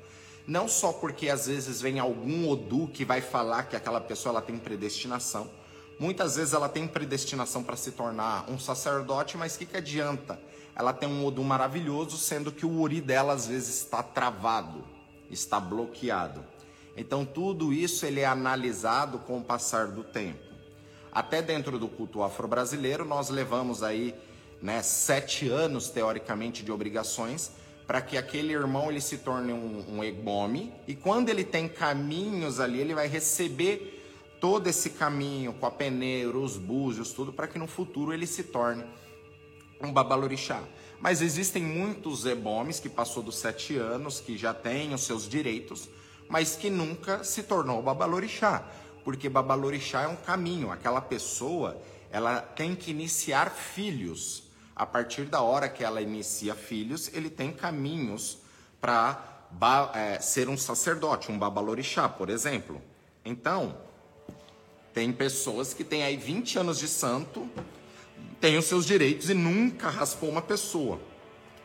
Não 0.45 0.67
só 0.67 0.93
porque 0.93 1.29
às 1.29 1.47
vezes 1.47 1.81
vem 1.81 1.97
algum 1.97 2.47
Odu 2.47 2.87
que 2.89 3.03
vai 3.03 3.21
falar 3.21 3.63
que 3.63 3.75
aquela 3.75 3.99
pessoa 3.99 4.33
ela 4.33 4.41
tem 4.41 4.55
predestinação. 4.59 5.49
Muitas 5.99 6.35
vezes 6.35 6.53
ela 6.53 6.69
tem 6.69 6.87
predestinação 6.87 7.63
para 7.63 7.75
se 7.75 7.91
tornar 7.91 8.47
um 8.47 8.59
sacerdote, 8.59 9.35
mas 9.35 9.55
o 9.55 9.57
que, 9.57 9.65
que 9.65 9.77
adianta? 9.77 10.39
Ela 10.75 10.93
tem 10.93 11.09
um 11.09 11.25
Odu 11.25 11.43
maravilhoso, 11.43 12.19
sendo 12.19 12.51
que 12.51 12.67
o 12.67 12.81
Ori 12.81 13.01
dela 13.01 13.33
às 13.33 13.47
vezes 13.47 13.79
está 13.79 14.03
travado, 14.03 14.83
está 15.31 15.59
bloqueado. 15.59 16.45
Então 16.95 17.25
tudo 17.25 17.73
isso 17.73 18.05
ele 18.05 18.19
é 18.19 18.27
analisado 18.27 19.17
com 19.17 19.39
o 19.39 19.43
passar 19.43 19.87
do 19.87 20.03
tempo. 20.03 20.46
Até 21.17 21.41
dentro 21.41 21.79
do 21.79 21.87
culto 21.87 22.21
afro-brasileiro, 22.21 23.03
nós 23.03 23.29
levamos 23.29 23.81
aí 23.81 24.13
né, 24.61 24.83
sete 24.83 25.49
anos, 25.49 25.89
teoricamente, 25.89 26.63
de 26.63 26.71
obrigações, 26.71 27.53
para 27.87 28.01
que 28.01 28.19
aquele 28.19 28.53
irmão 28.53 28.91
ele 28.91 29.01
se 29.01 29.17
torne 29.17 29.51
um, 29.51 29.95
um 29.95 30.03
egome, 30.03 30.71
e 30.87 30.93
quando 30.93 31.29
ele 31.29 31.43
tem 31.43 31.67
caminhos 31.67 32.59
ali, 32.59 32.79
ele 32.79 32.93
vai 32.93 33.07
receber 33.07 34.37
todo 34.39 34.67
esse 34.67 34.91
caminho 34.91 35.53
com 35.53 35.65
a 35.65 35.71
peneira, 35.71 36.37
os 36.37 36.55
búzios, 36.55 37.11
tudo, 37.11 37.33
para 37.33 37.47
que 37.47 37.57
no 37.57 37.65
futuro 37.65 38.13
ele 38.13 38.27
se 38.27 38.43
torne 38.43 38.85
um 39.81 39.91
babalorixá. 39.91 40.61
Mas 41.01 41.23
existem 41.23 41.63
muitos 41.63 42.27
ebomes 42.27 42.79
que 42.79 42.89
passou 42.89 43.23
dos 43.23 43.37
sete 43.37 43.75
anos, 43.75 44.19
que 44.19 44.37
já 44.37 44.53
têm 44.53 44.93
os 44.93 45.01
seus 45.01 45.27
direitos, 45.27 45.89
mas 46.29 46.55
que 46.55 46.69
nunca 46.69 47.23
se 47.23 47.41
tornou 47.41 47.81
babalorixá, 47.81 48.69
porque 49.07 49.29
babalorixá 49.29 50.01
é 50.01 50.07
um 50.09 50.17
caminho, 50.17 50.69
aquela 50.69 50.99
pessoa 50.99 51.81
ela 52.11 52.41
tem 52.41 52.75
que 52.75 52.91
iniciar 52.91 53.49
filhos, 53.49 54.43
a 54.75 54.85
partir 54.85 55.23
da 55.23 55.41
hora 55.41 55.69
que 55.69 55.81
ela 55.81 56.01
inicia 56.01 56.53
filhos, 56.53 57.09
ele 57.13 57.29
tem 57.29 57.53
caminhos 57.53 58.39
para 58.81 59.47
é, 59.93 60.19
ser 60.19 60.49
um 60.49 60.57
sacerdote, 60.57 61.31
um 61.31 61.39
babalorixá, 61.39 62.09
por 62.09 62.29
exemplo. 62.29 62.81
Então, 63.23 63.77
tem 64.93 65.13
pessoas 65.13 65.73
que 65.73 65.85
têm 65.85 66.03
aí 66.03 66.17
20 66.17 66.59
anos 66.59 66.77
de 66.77 66.89
santo, 66.89 67.49
tem 68.41 68.57
os 68.57 68.65
seus 68.65 68.85
direitos 68.85 69.29
e 69.29 69.33
nunca 69.33 69.89
raspou 69.89 70.27
uma 70.27 70.41
pessoa. 70.41 70.99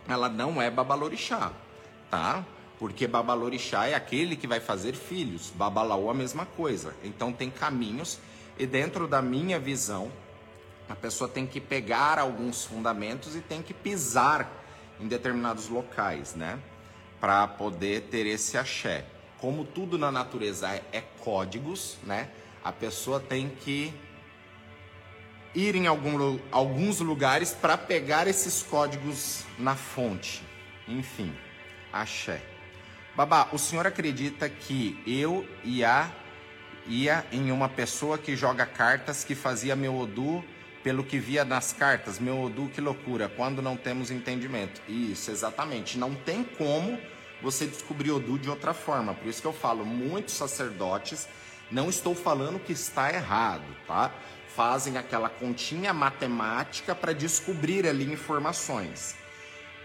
Ela 0.06 0.28
não 0.28 0.62
é 0.62 0.70
babalorixá, 0.70 1.50
tá? 2.08 2.46
Porque 2.82 3.06
babalorixá 3.06 3.86
é 3.86 3.94
aquele 3.94 4.34
que 4.34 4.44
vai 4.44 4.58
fazer 4.58 4.94
filhos, 4.94 5.52
babalaú 5.54 6.10
a 6.10 6.14
mesma 6.14 6.44
coisa. 6.44 6.96
Então 7.04 7.32
tem 7.32 7.48
caminhos 7.48 8.18
e 8.58 8.66
dentro 8.66 9.06
da 9.06 9.22
minha 9.22 9.56
visão, 9.56 10.10
a 10.88 10.96
pessoa 10.96 11.30
tem 11.30 11.46
que 11.46 11.60
pegar 11.60 12.18
alguns 12.18 12.64
fundamentos 12.64 13.36
e 13.36 13.40
tem 13.40 13.62
que 13.62 13.72
pisar 13.72 14.50
em 14.98 15.06
determinados 15.06 15.68
locais, 15.68 16.34
né? 16.34 16.58
Para 17.20 17.46
poder 17.46 18.08
ter 18.10 18.26
esse 18.26 18.58
axé. 18.58 19.06
Como 19.38 19.64
tudo 19.64 19.96
na 19.96 20.10
natureza 20.10 20.68
é, 20.68 20.82
é 20.92 21.04
códigos, 21.20 21.98
né? 22.02 22.30
A 22.64 22.72
pessoa 22.72 23.20
tem 23.20 23.48
que 23.48 23.94
ir 25.54 25.76
em 25.76 25.86
algum, 25.86 26.36
alguns 26.50 26.98
lugares 26.98 27.52
para 27.52 27.78
pegar 27.78 28.26
esses 28.26 28.60
códigos 28.60 29.44
na 29.56 29.76
fonte. 29.76 30.42
Enfim, 30.88 31.32
axé. 31.92 32.42
Babá, 33.14 33.48
o 33.52 33.58
senhor 33.58 33.86
acredita 33.86 34.48
que 34.48 34.98
eu 35.06 35.46
ia, 35.62 36.10
ia 36.86 37.26
em 37.30 37.52
uma 37.52 37.68
pessoa 37.68 38.16
que 38.16 38.34
joga 38.34 38.64
cartas 38.64 39.22
que 39.22 39.34
fazia 39.34 39.76
meu 39.76 39.98
Odu 39.98 40.42
pelo 40.82 41.04
que 41.04 41.18
via 41.18 41.44
nas 41.44 41.74
cartas, 41.74 42.18
meu 42.18 42.40
Odu, 42.42 42.70
que 42.74 42.80
loucura, 42.80 43.28
quando 43.28 43.60
não 43.60 43.76
temos 43.76 44.10
entendimento. 44.10 44.80
Isso, 44.88 45.30
exatamente. 45.30 45.98
Não 45.98 46.14
tem 46.14 46.42
como 46.42 46.98
você 47.42 47.66
descobrir 47.66 48.10
Odu 48.12 48.38
de 48.38 48.48
outra 48.48 48.72
forma. 48.72 49.12
Por 49.12 49.28
isso 49.28 49.42
que 49.42 49.46
eu 49.46 49.52
falo, 49.52 49.84
muitos 49.84 50.34
sacerdotes, 50.34 51.28
não 51.70 51.90
estou 51.90 52.14
falando 52.14 52.58
que 52.58 52.72
está 52.72 53.12
errado, 53.12 53.64
tá? 53.86 54.10
Fazem 54.56 54.96
aquela 54.96 55.28
continha 55.28 55.92
matemática 55.92 56.94
para 56.94 57.12
descobrir 57.12 57.86
ali 57.86 58.10
informações. 58.10 59.21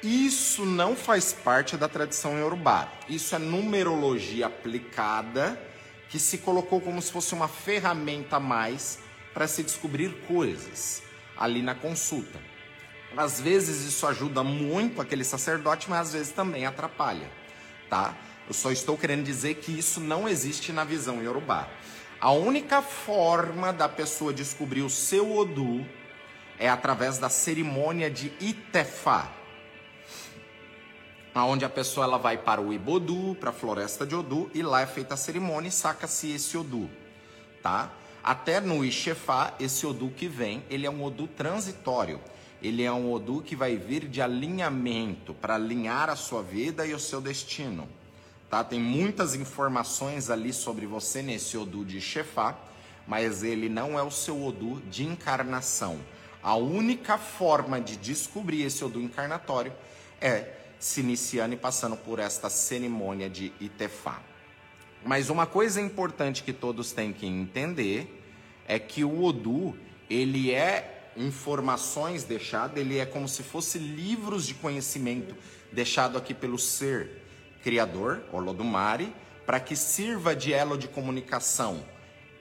Isso 0.03 0.65
não 0.65 0.95
faz 0.95 1.33
parte 1.33 1.75
da 1.75 1.88
tradição 1.88 2.38
iorubá. 2.38 2.91
Isso 3.10 3.36
é 3.36 3.39
numerologia 3.39 4.45
aplicada 4.45 5.60
que 6.10 6.19
se 6.19 6.38
colocou 6.38 6.79
como 6.79 7.01
se 7.01 7.12
fosse 7.12 7.33
uma 7.33 7.47
ferramenta 7.47 8.38
a 8.38 8.39
mais 8.39 8.99
para 9.33 9.47
se 9.47 9.63
descobrir 9.63 10.10
coisas 10.27 11.01
ali 11.38 11.62
na 11.62 11.75
consulta. 11.75 12.39
Às 13.15 13.41
vezes 13.41 13.86
isso 13.86 14.05
ajuda 14.05 14.43
muito 14.43 15.01
aquele 15.01 15.23
sacerdote, 15.23 15.89
mas 15.89 16.07
às 16.07 16.13
vezes 16.13 16.31
também 16.31 16.65
atrapalha, 16.65 17.29
tá? 17.89 18.15
Eu 18.47 18.53
só 18.53 18.71
estou 18.71 18.97
querendo 18.97 19.23
dizer 19.23 19.55
que 19.55 19.77
isso 19.77 19.99
não 19.99 20.27
existe 20.27 20.71
na 20.71 20.83
visão 20.83 21.21
iorubá. 21.21 21.67
A 22.19 22.31
única 22.31 22.81
forma 22.81 23.71
da 23.73 23.89
pessoa 23.89 24.33
descobrir 24.33 24.81
o 24.81 24.89
seu 24.89 25.36
Odu 25.36 25.86
é 26.57 26.69
através 26.69 27.17
da 27.17 27.29
cerimônia 27.29 28.10
de 28.10 28.31
Itefá, 28.39 29.31
onde 31.45 31.65
a 31.65 31.69
pessoa 31.69 32.06
ela 32.06 32.17
vai 32.17 32.38
para 32.38 32.62
o 32.62 32.73
Ibodu, 32.73 33.36
para 33.39 33.50
a 33.50 33.54
floresta 33.54 34.06
de 34.06 34.15
Odu, 34.15 34.50
e 34.54 34.62
lá 34.62 34.82
é 34.82 34.86
feita 34.86 35.13
a 35.13 35.17
cerimônia 35.17 35.69
e 35.69 35.71
saca-se 35.71 36.32
esse 36.32 36.58
Odu, 36.58 36.89
tá? 37.62 37.91
Até 38.23 38.60
no 38.60 38.84
Ixefá, 38.84 39.54
esse 39.60 39.86
Odu 39.86 40.10
que 40.10 40.28
vem, 40.28 40.63
ele 40.69 40.86
é 40.86 40.89
um 40.89 41.04
Odu 41.04 41.28
transitório. 41.28 42.19
Ele 42.62 42.84
é 42.84 42.91
um 42.91 43.12
Odu 43.12 43.41
que 43.41 43.56
vai 43.56 43.78
vir 43.78 44.08
de 44.08 44.21
alinhamento, 44.21 45.34
para 45.34 45.56
alinhar 45.56 46.10
a 46.10 46.15
sua 46.15 46.41
vida 46.41 46.86
e 46.86 46.93
o 46.93 47.00
seu 47.00 47.21
destino. 47.21 47.88
Tá? 48.50 48.63
Tem 48.63 48.80
muitas 48.80 49.36
informações 49.36 50.30
ali 50.30 50.52
sobre 50.52 50.86
você 50.86 51.21
nesse 51.21 51.58
Odu 51.58 51.86
de 51.86 52.00
Ixefá, 52.00 52.58
mas 53.08 53.43
ele 53.43 53.69
não 53.69 53.97
é 53.97 54.04
o 54.04 54.12
seu 54.12 54.43
Odu 54.43 54.82
de 54.89 55.06
encarnação. 55.06 56.00
A 56.41 56.56
única 56.56 57.17
forma 57.17 57.80
de 57.80 57.95
descobrir 57.95 58.63
esse 58.63 58.84
Odu 58.84 59.00
encarnatório 59.00 59.71
é 60.19 60.56
se 60.79 61.01
iniciando 61.01 61.53
e 61.53 61.57
passando 61.57 61.95
por 61.95 62.19
esta 62.19 62.49
cerimônia 62.49 63.29
de 63.29 63.51
Itefá. 63.59 64.21
Mas 65.03 65.29
uma 65.29 65.45
coisa 65.45 65.79
importante 65.81 66.43
que 66.43 66.53
todos 66.53 66.91
têm 66.91 67.13
que 67.13 67.25
entender 67.25 68.23
é 68.67 68.77
que 68.77 69.03
o 69.03 69.23
Odu, 69.23 69.77
ele 70.09 70.51
é 70.51 71.11
informações 71.15 72.23
deixadas, 72.23 72.77
ele 72.77 72.97
é 72.97 73.05
como 73.05 73.27
se 73.27 73.41
fosse 73.41 73.79
livros 73.79 74.45
de 74.45 74.53
conhecimento 74.53 75.35
deixado 75.71 76.17
aqui 76.17 76.33
pelo 76.33 76.57
ser 76.59 77.23
criador, 77.63 78.23
Olodumare, 78.31 79.13
para 79.45 79.59
que 79.59 79.75
sirva 79.75 80.35
de 80.35 80.53
elo 80.53 80.77
de 80.77 80.87
comunicação 80.87 81.83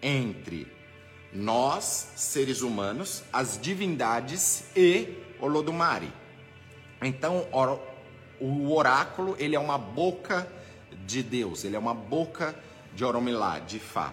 entre 0.02 0.66
nós, 1.32 2.08
seres 2.16 2.62
humanos, 2.62 3.22
as 3.32 3.58
divindades 3.60 4.64
e 4.74 5.22
Olodumare. 5.40 6.12
Então, 7.00 7.46
o 8.40 8.74
oráculo, 8.74 9.36
ele 9.38 9.56
é 9.56 9.58
uma 9.58 9.78
boca 9.78 10.50
de 11.06 11.22
Deus, 11.22 11.64
ele 11.64 11.76
é 11.76 11.78
uma 11.78 11.94
boca 11.94 12.54
de 12.94 13.04
Oromilá, 13.04 13.58
de 13.58 13.78
Fá, 13.78 14.12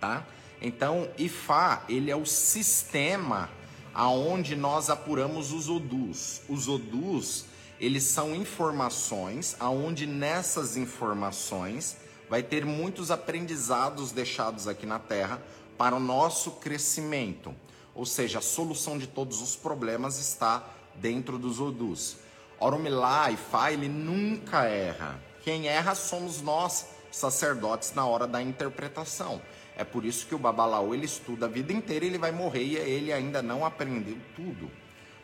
tá? 0.00 0.24
Então, 0.60 1.08
Ifá, 1.18 1.84
ele 1.88 2.10
é 2.10 2.16
o 2.16 2.24
sistema 2.24 3.50
aonde 3.94 4.56
nós 4.56 4.90
apuramos 4.90 5.52
os 5.52 5.68
odus. 5.68 6.40
Os 6.48 6.68
odus, 6.68 7.44
eles 7.78 8.04
são 8.04 8.34
informações 8.34 9.56
aonde 9.60 10.06
nessas 10.06 10.76
informações 10.76 11.96
vai 12.28 12.42
ter 12.42 12.64
muitos 12.64 13.10
aprendizados 13.10 14.12
deixados 14.12 14.66
aqui 14.66 14.86
na 14.86 14.98
Terra 14.98 15.40
para 15.78 15.94
o 15.94 16.00
nosso 16.00 16.52
crescimento. 16.52 17.54
Ou 17.94 18.04
seja, 18.04 18.38
a 18.38 18.42
solução 18.42 18.98
de 18.98 19.06
todos 19.06 19.40
os 19.40 19.56
problemas 19.56 20.18
está 20.18 20.64
dentro 20.94 21.38
dos 21.38 21.60
odus. 21.60 22.16
Oromilá 22.58 23.30
e 23.30 23.36
Fá, 23.36 23.72
ele 23.72 23.88
nunca 23.88 24.64
erra. 24.64 25.20
Quem 25.42 25.68
erra 25.68 25.94
somos 25.94 26.40
nós, 26.40 26.88
sacerdotes, 27.10 27.92
na 27.94 28.06
hora 28.06 28.26
da 28.26 28.42
interpretação. 28.42 29.40
É 29.76 29.84
por 29.84 30.04
isso 30.04 30.26
que 30.26 30.34
o 30.34 30.38
Babalaô 30.38 30.94
ele 30.94 31.04
estuda 31.04 31.46
a 31.46 31.48
vida 31.48 31.72
inteira 31.72 32.04
e 32.04 32.08
ele 32.08 32.18
vai 32.18 32.32
morrer 32.32 32.64
e 32.64 32.76
ele 32.76 33.12
ainda 33.12 33.42
não 33.42 33.64
aprendeu 33.64 34.16
tudo. 34.34 34.70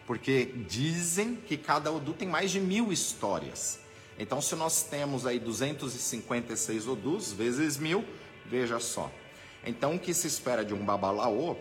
Porque 0.06 0.44
dizem 0.68 1.36
que 1.36 1.56
cada 1.56 1.90
Odu 1.90 2.12
tem 2.12 2.28
mais 2.28 2.50
de 2.50 2.60
mil 2.60 2.92
histórias. 2.92 3.80
Então, 4.18 4.40
se 4.42 4.54
nós 4.54 4.82
temos 4.82 5.26
aí 5.26 5.38
256 5.38 6.86
Odus 6.86 7.32
vezes 7.32 7.78
mil, 7.78 8.04
veja 8.44 8.78
só. 8.78 9.10
Então, 9.64 9.94
o 9.94 9.98
que 9.98 10.12
se 10.12 10.26
espera 10.26 10.64
de 10.64 10.74
um 10.74 10.84
Babalaô 10.84 11.56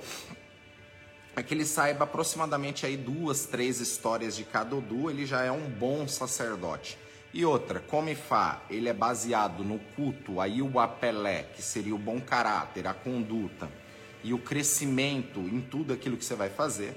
é 1.36 1.42
que 1.42 1.54
ele 1.54 1.66
saiba 1.66 2.04
aproximadamente 2.04 2.86
aí 2.86 2.98
duas, 2.98 3.46
três 3.46 3.80
histórias 3.80 4.36
de 4.36 4.44
cada 4.44 4.76
Odu, 4.76 5.10
ele 5.10 5.26
já 5.26 5.44
é 5.44 5.52
um 5.52 5.70
bom 5.70 6.08
sacerdote. 6.08 6.98
E 7.34 7.46
outra, 7.46 7.80
como 7.80 8.10
Ifá, 8.10 8.62
ele 8.70 8.90
é 8.90 8.94
baseado 8.94 9.64
no 9.64 9.80
culto, 9.96 10.34
o 10.36 10.80
apelé, 10.80 11.44
que 11.56 11.62
seria 11.62 11.96
o 11.96 11.98
bom 11.98 12.20
caráter, 12.20 12.86
a 12.86 12.94
conduta 12.94 13.72
e 14.24 14.34
o 14.34 14.38
crescimento 14.38 15.40
em 15.40 15.62
tudo 15.62 15.94
aquilo 15.94 16.18
que 16.18 16.26
você 16.26 16.36
vai 16.36 16.50
fazer. 16.50 16.94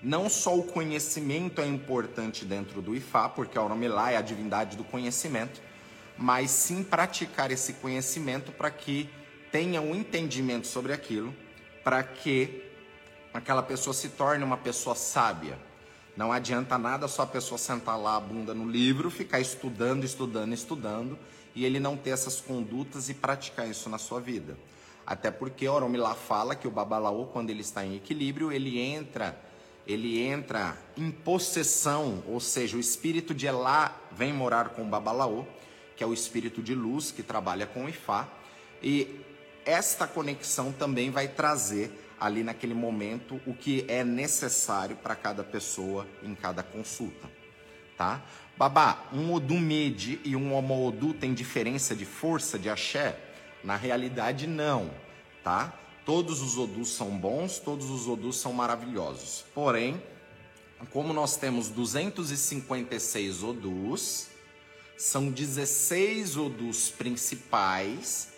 Não 0.00 0.28
só 0.28 0.56
o 0.56 0.62
conhecimento 0.62 1.60
é 1.60 1.66
importante 1.66 2.44
dentro 2.44 2.80
do 2.80 2.94
Ifá, 2.94 3.28
porque 3.28 3.58
a 3.58 3.62
Oromilá 3.62 4.12
é 4.12 4.16
a 4.16 4.22
divindade 4.22 4.76
do 4.76 4.84
conhecimento, 4.84 5.60
mas 6.16 6.50
sim 6.50 6.84
praticar 6.84 7.50
esse 7.50 7.74
conhecimento 7.74 8.52
para 8.52 8.70
que 8.70 9.10
tenha 9.50 9.80
um 9.80 9.94
entendimento 9.94 10.66
sobre 10.66 10.92
aquilo, 10.92 11.34
para 11.84 12.02
que 12.02 12.71
aquela 13.32 13.62
pessoa 13.62 13.94
se 13.94 14.10
torne 14.10 14.44
uma 14.44 14.56
pessoa 14.56 14.94
sábia 14.94 15.58
não 16.14 16.30
adianta 16.30 16.76
nada 16.76 17.08
só 17.08 17.22
a 17.22 17.26
pessoa 17.26 17.56
sentar 17.56 17.98
lá 17.98 18.16
a 18.16 18.20
bunda 18.20 18.52
no 18.52 18.68
livro, 18.68 19.10
ficar 19.10 19.40
estudando, 19.40 20.04
estudando, 20.04 20.52
estudando, 20.52 21.18
e 21.54 21.64
ele 21.64 21.80
não 21.80 21.96
ter 21.96 22.10
essas 22.10 22.38
condutas 22.40 23.08
e 23.08 23.14
praticar 23.14 23.68
isso 23.68 23.88
na 23.88 23.96
sua 23.96 24.20
vida. 24.20 24.56
Até 25.06 25.30
porque 25.30 25.66
Oromilá 25.66 26.14
fala 26.14 26.54
que 26.54 26.68
o 26.68 26.70
Babalaô, 26.70 27.26
quando 27.26 27.48
ele 27.48 27.62
está 27.62 27.84
em 27.84 27.96
equilíbrio, 27.96 28.52
ele 28.52 28.78
entra, 28.78 29.40
ele 29.86 30.20
entra 30.20 30.76
em 30.96 31.10
possessão, 31.10 32.22
ou 32.28 32.40
seja, 32.40 32.76
o 32.76 32.80
espírito 32.80 33.34
de 33.34 33.46
Elá 33.46 33.96
vem 34.12 34.34
morar 34.34 34.70
com 34.70 34.82
o 34.82 34.86
Babalaô, 34.86 35.46
que 35.96 36.04
é 36.04 36.06
o 36.06 36.12
espírito 36.12 36.62
de 36.62 36.74
luz 36.74 37.10
que 37.10 37.22
trabalha 37.22 37.66
com 37.66 37.86
o 37.86 37.88
Ifá, 37.88 38.28
e 38.82 39.20
esta 39.64 40.06
conexão 40.06 40.72
também 40.72 41.10
vai 41.10 41.28
trazer 41.28 41.90
ali 42.22 42.44
naquele 42.44 42.72
momento 42.72 43.40
o 43.44 43.52
que 43.52 43.84
é 43.88 44.04
necessário 44.04 44.94
para 44.94 45.16
cada 45.16 45.42
pessoa 45.42 46.06
em 46.22 46.36
cada 46.36 46.62
consulta, 46.62 47.28
tá? 47.98 48.22
Babá, 48.56 49.08
um 49.12 49.32
Odu 49.32 49.54
Medi 49.54 50.20
e 50.24 50.36
um 50.36 50.54
Homo 50.54 50.86
Odu 50.86 51.12
tem 51.12 51.34
diferença 51.34 51.96
de 51.96 52.04
força 52.04 52.56
de 52.56 52.70
axé? 52.70 53.18
Na 53.64 53.74
realidade, 53.74 54.46
não, 54.46 54.88
tá? 55.42 55.76
Todos 56.06 56.40
os 56.42 56.56
Odus 56.56 56.90
são 56.90 57.10
bons, 57.18 57.58
todos 57.58 57.90
os 57.90 58.06
Odus 58.06 58.36
são 58.36 58.52
maravilhosos. 58.52 59.44
Porém, 59.52 60.00
como 60.90 61.12
nós 61.12 61.36
temos 61.36 61.68
256 61.70 63.42
Odus, 63.42 64.28
são 64.96 65.28
16 65.28 66.36
Odus 66.36 66.88
principais 66.88 68.31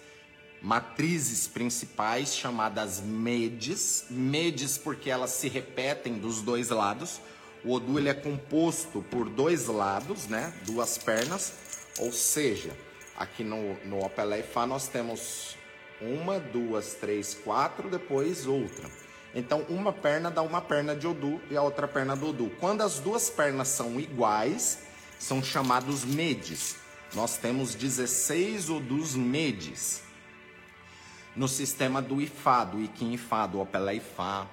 matrizes 0.65 1.47
principais 1.47 2.35
chamadas 2.35 2.99
medes, 2.99 4.07
medes 4.09 4.79
porque 4.79 5.11
elas 5.11 5.33
se 5.33 5.47
repetem 5.47 6.15
dos 6.15 6.41
dois 6.41 6.71
lados. 6.71 7.21
O 7.63 7.75
Odu 7.75 7.99
ele 7.99 8.09
é 8.09 8.15
composto 8.15 9.05
por 9.11 9.29
dois 9.29 9.67
lados, 9.67 10.27
né? 10.27 10.55
Duas 10.63 10.97
pernas, 10.97 11.53
ou 11.99 12.11
seja, 12.11 12.75
aqui 13.15 13.45
no, 13.45 13.75
no 13.85 14.03
Opelé 14.03 14.43
Fá 14.43 14.67
nós 14.67 14.89
temos 14.89 15.55
uma, 16.01 16.41
duas, 16.41 16.95
três, 16.95 17.35
quatro, 17.35 17.91
depois 17.91 18.47
outra. 18.47 18.89
Então, 19.35 19.67
uma 19.69 19.93
perna 19.93 20.31
dá 20.31 20.41
uma 20.41 20.63
perna 20.63 20.97
de 20.97 21.07
Odu 21.07 21.43
e 21.51 21.59
a 21.59 21.63
outra 21.63 21.87
perna 21.87 22.17
do 22.17 22.31
Odu. 22.31 22.51
Quando 22.59 22.81
as 22.81 22.99
duas 23.01 23.29
pernas 23.29 23.69
são 23.69 24.01
iguais, 24.01 24.79
são 25.19 25.43
chamados 25.43 26.07
medes. 26.07 26.77
Nós 27.13 27.37
temos 27.37 27.75
16 27.75 28.71
Odus 28.71 29.15
medes 29.15 30.04
no 31.37 31.49
sistema 31.49 32.01
do 32.01 32.21
IFA, 32.21 32.65
do 32.65 32.81
Ikin 32.81 33.13
IFA, 33.13 33.47
do 33.47 33.61
Opelé 33.61 33.97
IFA. 33.97 34.49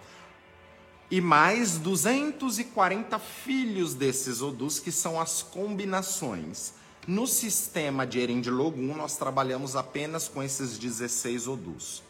E 1.10 1.20
mais 1.20 1.78
240 1.78 3.20
filhos 3.20 3.94
desses 3.94 4.42
Odus, 4.42 4.80
que 4.80 4.92
são 4.92 5.20
as 5.20 5.44
combinações. 5.44 6.74
No 7.08 7.28
sistema 7.28 8.08
de 8.08 8.20
Erendilogum, 8.20 8.96
nós 8.96 9.18
trabalhamos 9.18 9.76
apenas 9.76 10.28
com 10.28 10.42
esses 10.42 10.78
16 10.78 11.48
Odus. 11.48 12.04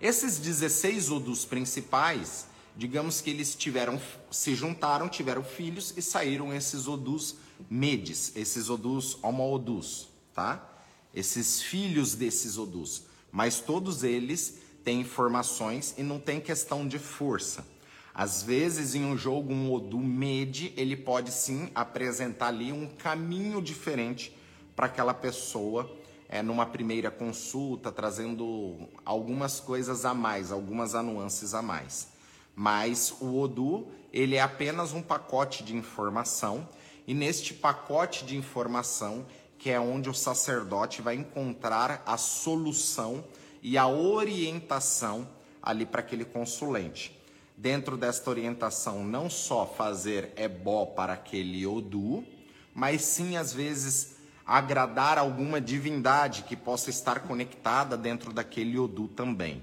Esses 0.00 0.38
16 0.38 1.10
Odus 1.10 1.44
principais, 1.44 2.46
digamos 2.76 3.20
que 3.20 3.30
eles 3.30 3.54
tiveram, 3.54 4.00
se 4.30 4.54
juntaram, 4.54 5.08
tiveram 5.08 5.42
filhos 5.42 5.94
e 5.96 6.02
saíram 6.02 6.52
esses 6.52 6.86
Odus 6.86 7.36
Medes, 7.68 8.32
esses 8.36 8.70
Odus 8.70 9.18
Homo-Odus, 9.22 10.08
tá? 10.32 10.64
Esses 11.12 11.60
filhos 11.62 12.14
desses 12.14 12.58
Odus 12.58 13.07
mas 13.30 13.60
todos 13.60 14.04
eles 14.04 14.58
têm 14.84 15.00
informações 15.00 15.94
e 15.98 16.02
não 16.02 16.18
tem 16.18 16.40
questão 16.40 16.86
de 16.86 16.98
força. 16.98 17.66
Às 18.14 18.42
vezes, 18.42 18.94
em 18.94 19.04
um 19.04 19.16
jogo, 19.16 19.52
um 19.52 19.72
Odu 19.72 19.98
Medi, 20.00 20.72
ele 20.76 20.96
pode 20.96 21.30
sim 21.30 21.70
apresentar 21.74 22.48
ali 22.48 22.72
um 22.72 22.88
caminho 22.88 23.62
diferente 23.62 24.36
para 24.74 24.86
aquela 24.86 25.14
pessoa 25.14 25.88
é, 26.28 26.42
numa 26.42 26.66
primeira 26.66 27.10
consulta, 27.10 27.90
trazendo 27.90 28.88
algumas 29.04 29.60
coisas 29.60 30.04
a 30.04 30.12
mais, 30.12 30.52
algumas 30.52 30.92
nuances 30.94 31.54
a 31.54 31.62
mais. 31.62 32.08
Mas 32.54 33.14
o 33.20 33.38
Odu, 33.40 33.86
ele 34.12 34.34
é 34.34 34.40
apenas 34.40 34.92
um 34.92 35.00
pacote 35.00 35.62
de 35.62 35.76
informação, 35.76 36.68
e 37.06 37.14
neste 37.14 37.54
pacote 37.54 38.26
de 38.26 38.36
informação 38.36 39.24
que 39.58 39.70
é 39.70 39.80
onde 39.80 40.08
o 40.08 40.14
sacerdote 40.14 41.02
vai 41.02 41.16
encontrar 41.16 42.02
a 42.06 42.16
solução 42.16 43.24
e 43.62 43.76
a 43.76 43.88
orientação 43.88 45.28
ali 45.62 45.84
para 45.84 46.00
aquele 46.00 46.24
consulente. 46.24 47.18
Dentro 47.56 47.96
desta 47.96 48.30
orientação, 48.30 49.04
não 49.04 49.28
só 49.28 49.66
fazer 49.66 50.32
ebó 50.36 50.86
para 50.86 51.14
aquele 51.14 51.66
Odu, 51.66 52.24
mas 52.72 53.02
sim, 53.02 53.36
às 53.36 53.52
vezes, 53.52 54.16
agradar 54.46 55.18
alguma 55.18 55.60
divindade 55.60 56.44
que 56.44 56.54
possa 56.54 56.88
estar 56.88 57.20
conectada 57.20 57.96
dentro 57.96 58.32
daquele 58.32 58.78
Odu 58.78 59.08
também. 59.08 59.60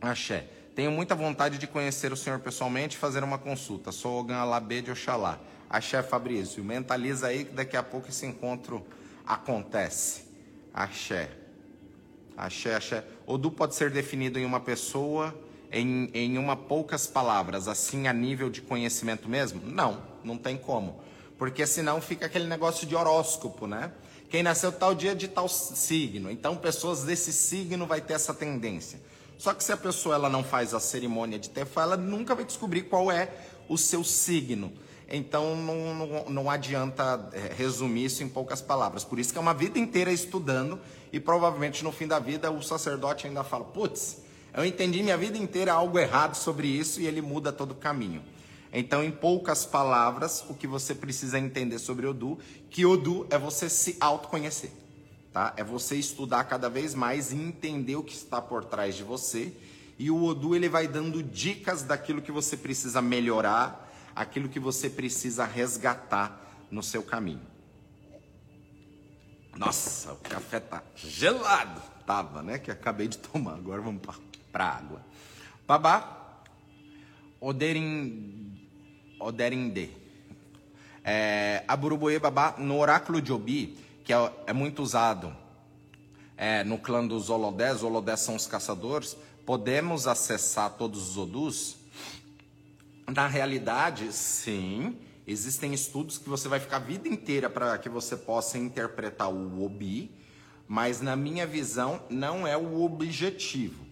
Axé. 0.00 0.48
Tenho 0.74 0.90
muita 0.90 1.14
vontade 1.14 1.58
de 1.58 1.66
conhecer 1.66 2.10
o 2.10 2.16
senhor 2.16 2.40
pessoalmente 2.40 2.96
e 2.96 2.98
fazer 2.98 3.22
uma 3.22 3.36
consulta. 3.36 3.92
Sou 3.92 4.18
Ogan 4.18 4.38
Alabê 4.38 4.80
de 4.80 4.90
Oxalá. 4.90 5.38
Axé 5.72 6.02
Fabrício, 6.02 6.62
mentaliza 6.62 7.28
aí 7.28 7.46
que 7.46 7.52
daqui 7.54 7.78
a 7.78 7.82
pouco 7.82 8.10
esse 8.10 8.26
encontro 8.26 8.86
acontece. 9.26 10.24
Axé. 10.74 11.30
Axé, 12.36 12.74
axé. 12.74 13.04
Odu 13.26 13.50
pode 13.50 13.74
ser 13.74 13.90
definido 13.90 14.38
em 14.38 14.44
uma 14.44 14.60
pessoa, 14.60 15.34
em, 15.70 16.10
em 16.12 16.36
uma 16.36 16.54
poucas 16.54 17.06
palavras, 17.06 17.68
assim 17.68 18.06
a 18.06 18.12
nível 18.12 18.50
de 18.50 18.60
conhecimento 18.60 19.30
mesmo? 19.30 19.62
Não, 19.64 20.02
não 20.22 20.36
tem 20.36 20.58
como. 20.58 21.00
Porque 21.38 21.66
senão 21.66 22.02
fica 22.02 22.26
aquele 22.26 22.46
negócio 22.46 22.86
de 22.86 22.94
horóscopo, 22.94 23.66
né? 23.66 23.92
Quem 24.28 24.42
nasceu 24.42 24.72
tal 24.72 24.94
dia 24.94 25.14
de 25.14 25.26
tal 25.26 25.48
signo. 25.48 26.30
Então, 26.30 26.54
pessoas 26.54 27.02
desse 27.04 27.32
signo 27.32 27.86
vai 27.86 28.02
ter 28.02 28.12
essa 28.12 28.34
tendência. 28.34 29.00
Só 29.38 29.54
que 29.54 29.64
se 29.64 29.72
a 29.72 29.76
pessoa 29.76 30.16
ela 30.16 30.28
não 30.28 30.44
faz 30.44 30.74
a 30.74 30.80
cerimônia 30.80 31.38
de 31.38 31.48
Tefá, 31.48 31.82
ela 31.82 31.96
nunca 31.96 32.34
vai 32.34 32.44
descobrir 32.44 32.82
qual 32.82 33.10
é 33.10 33.30
o 33.68 33.78
seu 33.78 34.04
signo. 34.04 34.70
Então 35.08 35.56
não, 35.56 35.94
não, 35.94 36.24
não 36.30 36.50
adianta 36.50 37.28
é, 37.32 37.52
resumir 37.54 38.06
isso 38.06 38.22
em 38.22 38.28
poucas 38.28 38.62
palavras. 38.62 39.04
Por 39.04 39.18
isso 39.18 39.32
que 39.32 39.38
é 39.38 39.40
uma 39.40 39.54
vida 39.54 39.78
inteira 39.78 40.12
estudando 40.12 40.78
e 41.12 41.20
provavelmente 41.20 41.84
no 41.84 41.92
fim 41.92 42.06
da 42.06 42.18
vida 42.18 42.50
o 42.50 42.62
sacerdote 42.62 43.26
ainda 43.26 43.44
fala: 43.44 43.64
putz, 43.64 44.18
eu 44.54 44.64
entendi 44.64 45.02
minha 45.02 45.16
vida 45.16 45.38
inteira 45.38 45.72
algo 45.72 45.98
errado 45.98 46.34
sobre 46.34 46.68
isso 46.68 47.00
e 47.00 47.06
ele 47.06 47.22
muda 47.22 47.52
todo 47.52 47.72
o 47.72 47.74
caminho. 47.74 48.22
Então, 48.72 49.04
em 49.04 49.10
poucas 49.10 49.66
palavras, 49.66 50.44
o 50.48 50.54
que 50.54 50.66
você 50.66 50.94
precisa 50.94 51.38
entender 51.38 51.78
sobre 51.78 52.06
Odu, 52.06 52.38
que 52.70 52.86
Odu 52.86 53.26
é 53.28 53.36
você 53.36 53.68
se 53.68 53.98
autoconhecer, 54.00 54.70
tá? 55.30 55.52
É 55.58 55.64
você 55.64 55.96
estudar 55.96 56.44
cada 56.44 56.70
vez 56.70 56.94
mais 56.94 57.32
e 57.32 57.36
entender 57.36 57.96
o 57.96 58.02
que 58.02 58.14
está 58.14 58.40
por 58.40 58.64
trás 58.64 58.94
de 58.94 59.02
você. 59.02 59.52
E 59.98 60.10
o 60.10 60.24
Odu 60.24 60.56
ele 60.56 60.70
vai 60.70 60.88
dando 60.88 61.22
dicas 61.22 61.82
daquilo 61.82 62.22
que 62.22 62.32
você 62.32 62.56
precisa 62.56 63.02
melhorar, 63.02 63.81
aquilo 64.14 64.48
que 64.48 64.60
você 64.60 64.88
precisa 64.88 65.44
resgatar 65.44 66.40
no 66.70 66.82
seu 66.82 67.02
caminho. 67.02 67.42
Nossa, 69.56 70.12
o 70.12 70.16
café 70.16 70.60
tá 70.60 70.82
gelado. 70.94 71.82
Tava, 72.06 72.42
né? 72.42 72.58
Que 72.58 72.70
acabei 72.70 73.06
de 73.06 73.18
tomar. 73.18 73.54
Agora 73.54 73.80
vamos 73.80 74.02
para 74.50 74.64
água. 74.66 75.00
Babá, 75.66 76.42
Oderin, 77.40 78.68
Oderinde. 79.20 79.90
É, 81.04 81.64
Aburuboê 81.68 82.18
Babá, 82.18 82.54
no 82.58 82.78
oráculo 82.78 83.20
de 83.20 83.32
Obi, 83.32 83.78
que 84.04 84.12
é, 84.12 84.32
é 84.46 84.52
muito 84.52 84.82
usado 84.82 85.36
é, 86.42 86.64
no 86.64 86.76
clã 86.76 87.06
dos 87.06 87.30
Olodés, 87.30 87.84
Olodés 87.84 88.18
são 88.18 88.34
os 88.34 88.48
caçadores, 88.48 89.16
podemos 89.46 90.08
acessar 90.08 90.70
todos 90.70 91.10
os 91.10 91.16
Odus? 91.16 91.76
Na 93.06 93.26
realidade, 93.26 94.12
sim, 94.12 94.96
existem 95.26 95.74
estudos 95.74 96.18
que 96.18 96.28
você 96.28 96.48
vai 96.48 96.60
ficar 96.60 96.76
a 96.76 96.80
vida 96.80 97.08
inteira 97.08 97.50
para 97.50 97.76
que 97.78 97.88
você 97.88 98.16
possa 98.16 98.58
interpretar 98.58 99.30
o 99.30 99.64
obi, 99.64 100.10
mas 100.68 101.00
na 101.00 101.16
minha 101.16 101.46
visão 101.46 102.02
não 102.08 102.46
é 102.46 102.56
o 102.56 102.82
objetivo, 102.82 103.84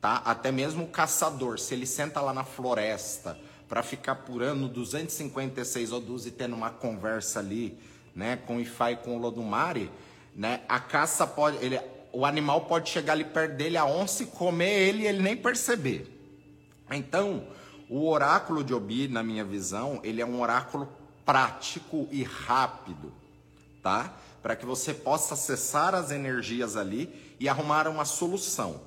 tá? 0.00 0.16
Até 0.24 0.50
mesmo 0.50 0.84
o 0.84 0.88
caçador, 0.88 1.58
se 1.58 1.74
ele 1.74 1.86
senta 1.86 2.20
lá 2.20 2.34
na 2.34 2.44
floresta 2.44 3.38
para 3.68 3.82
ficar 3.82 4.16
por 4.16 4.42
ano 4.42 4.68
256 4.68 5.92
odus 5.92 6.26
e 6.26 6.30
tendo 6.30 6.56
uma 6.56 6.70
conversa 6.70 7.38
ali, 7.38 7.78
né, 8.14 8.36
com 8.36 8.56
o 8.56 8.60
Ifá 8.60 8.90
e 8.90 8.96
com 8.96 9.16
o 9.16 9.18
Lodumare, 9.18 9.90
né, 10.34 10.62
a 10.68 10.80
caça 10.80 11.24
pode, 11.26 11.64
ele, 11.64 11.80
o 12.12 12.26
animal 12.26 12.62
pode 12.62 12.90
chegar 12.90 13.12
ali 13.12 13.24
perto 13.24 13.54
dele, 13.56 13.76
a 13.76 13.84
onça, 13.84 14.24
e 14.24 14.26
comer 14.26 14.88
ele 14.88 15.04
e 15.04 15.06
ele 15.06 15.22
nem 15.22 15.36
perceber. 15.36 16.18
Então, 16.90 17.46
o 17.90 18.08
oráculo 18.08 18.62
de 18.62 18.72
Obi, 18.72 19.08
na 19.08 19.20
minha 19.20 19.44
visão, 19.44 19.98
ele 20.04 20.22
é 20.22 20.24
um 20.24 20.40
oráculo 20.40 20.88
prático 21.26 22.06
e 22.12 22.22
rápido, 22.22 23.12
tá? 23.82 24.14
Para 24.40 24.54
que 24.54 24.64
você 24.64 24.94
possa 24.94 25.34
acessar 25.34 25.92
as 25.92 26.12
energias 26.12 26.76
ali 26.76 27.34
e 27.40 27.48
arrumar 27.48 27.88
uma 27.88 28.04
solução. 28.04 28.80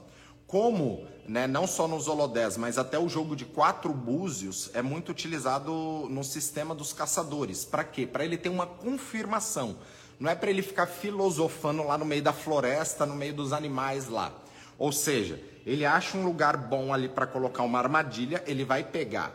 Como, 0.48 1.06
né, 1.28 1.48
não 1.48 1.68
só 1.68 1.86
nos 1.86 2.08
holodés, 2.08 2.56
mas 2.56 2.78
até 2.78 2.98
o 2.98 3.10
jogo 3.10 3.36
de 3.36 3.44
quatro 3.44 3.92
búzios 3.92 4.72
é 4.74 4.82
muito 4.82 5.10
utilizado 5.10 6.08
no 6.10 6.24
sistema 6.24 6.74
dos 6.74 6.94
caçadores. 6.94 7.66
Para 7.66 7.84
quê? 7.84 8.08
Para 8.08 8.24
ele 8.24 8.38
ter 8.38 8.48
uma 8.48 8.66
confirmação. 8.66 9.76
Não 10.18 10.32
é 10.32 10.36
para 10.36 10.50
ele 10.50 10.62
ficar 10.62 10.88
filosofando 10.88 11.84
lá 11.84 11.98
no 11.98 12.06
meio 12.06 12.24
da 12.24 12.32
floresta, 12.32 13.06
no 13.06 13.16
meio 13.16 13.34
dos 13.34 13.52
animais 13.52 14.08
lá. 14.08 14.32
Ou 14.78 14.94
seja, 14.94 15.42
ele 15.66 15.86
acha 15.86 16.18
um 16.18 16.26
lugar 16.26 16.58
bom 16.58 16.94
ali 16.94 17.08
para 17.08 17.26
colocar 17.26 17.64
uma 17.64 17.80
armadilha, 17.80 18.44
ele 18.46 18.66
vai 18.66 18.84
pegar 18.84 19.34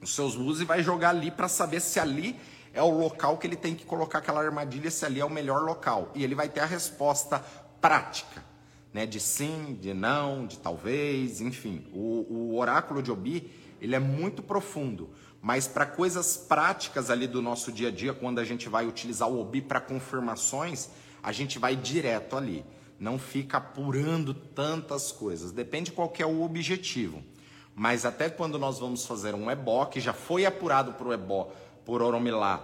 os 0.00 0.14
seus 0.14 0.34
luzes 0.34 0.62
e 0.62 0.64
vai 0.64 0.82
jogar 0.82 1.10
ali 1.10 1.30
para 1.30 1.48
saber 1.48 1.80
se 1.80 1.98
ali 1.98 2.38
é 2.72 2.82
o 2.82 2.90
local 2.90 3.36
que 3.36 3.46
ele 3.46 3.56
tem 3.56 3.74
que 3.74 3.84
colocar 3.84 4.18
aquela 4.18 4.42
armadilha, 4.42 4.90
se 4.90 5.04
ali 5.04 5.20
é 5.20 5.24
o 5.24 5.30
melhor 5.30 5.62
local. 5.62 6.10
E 6.14 6.22
ele 6.22 6.34
vai 6.34 6.48
ter 6.48 6.60
a 6.60 6.66
resposta 6.66 7.44
prática, 7.80 8.44
né? 8.92 9.06
De 9.06 9.18
sim, 9.18 9.76
de 9.80 9.92
não, 9.92 10.46
de 10.46 10.58
talvez, 10.58 11.40
enfim. 11.40 11.84
O, 11.92 12.26
o 12.30 12.58
oráculo 12.58 13.02
de 13.02 13.10
Obi, 13.10 13.50
ele 13.80 13.96
é 13.96 13.98
muito 13.98 14.42
profundo. 14.42 15.10
Mas 15.42 15.66
para 15.66 15.84
coisas 15.84 16.36
práticas 16.36 17.10
ali 17.10 17.26
do 17.26 17.42
nosso 17.42 17.72
dia 17.72 17.88
a 17.88 17.90
dia, 17.90 18.12
quando 18.12 18.38
a 18.38 18.44
gente 18.44 18.68
vai 18.68 18.86
utilizar 18.86 19.28
o 19.28 19.40
Obi 19.40 19.60
para 19.60 19.80
confirmações, 19.80 20.90
a 21.22 21.32
gente 21.32 21.58
vai 21.58 21.74
direto 21.74 22.36
ali 22.36 22.64
não 23.00 23.18
fica 23.18 23.56
apurando 23.56 24.34
tantas 24.34 25.10
coisas. 25.10 25.50
Depende 25.50 25.90
qual 25.90 26.12
é 26.18 26.26
o 26.26 26.42
objetivo. 26.42 27.22
Mas 27.74 28.04
até 28.04 28.28
quando 28.28 28.58
nós 28.58 28.78
vamos 28.78 29.06
fazer 29.06 29.34
um 29.34 29.50
ebó, 29.50 29.86
que 29.86 29.98
já 29.98 30.12
foi 30.12 30.44
apurado 30.44 30.92
por 30.92 31.10
ebó, 31.10 31.50
por 31.86 32.02
oromilá, 32.02 32.62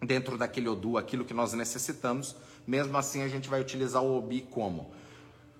dentro 0.00 0.38
daquele 0.38 0.68
odu, 0.68 0.96
aquilo 0.96 1.24
que 1.24 1.34
nós 1.34 1.52
necessitamos, 1.54 2.36
mesmo 2.64 2.96
assim 2.96 3.22
a 3.22 3.28
gente 3.28 3.48
vai 3.48 3.60
utilizar 3.60 4.00
o 4.00 4.16
obi 4.16 4.42
como? 4.42 4.92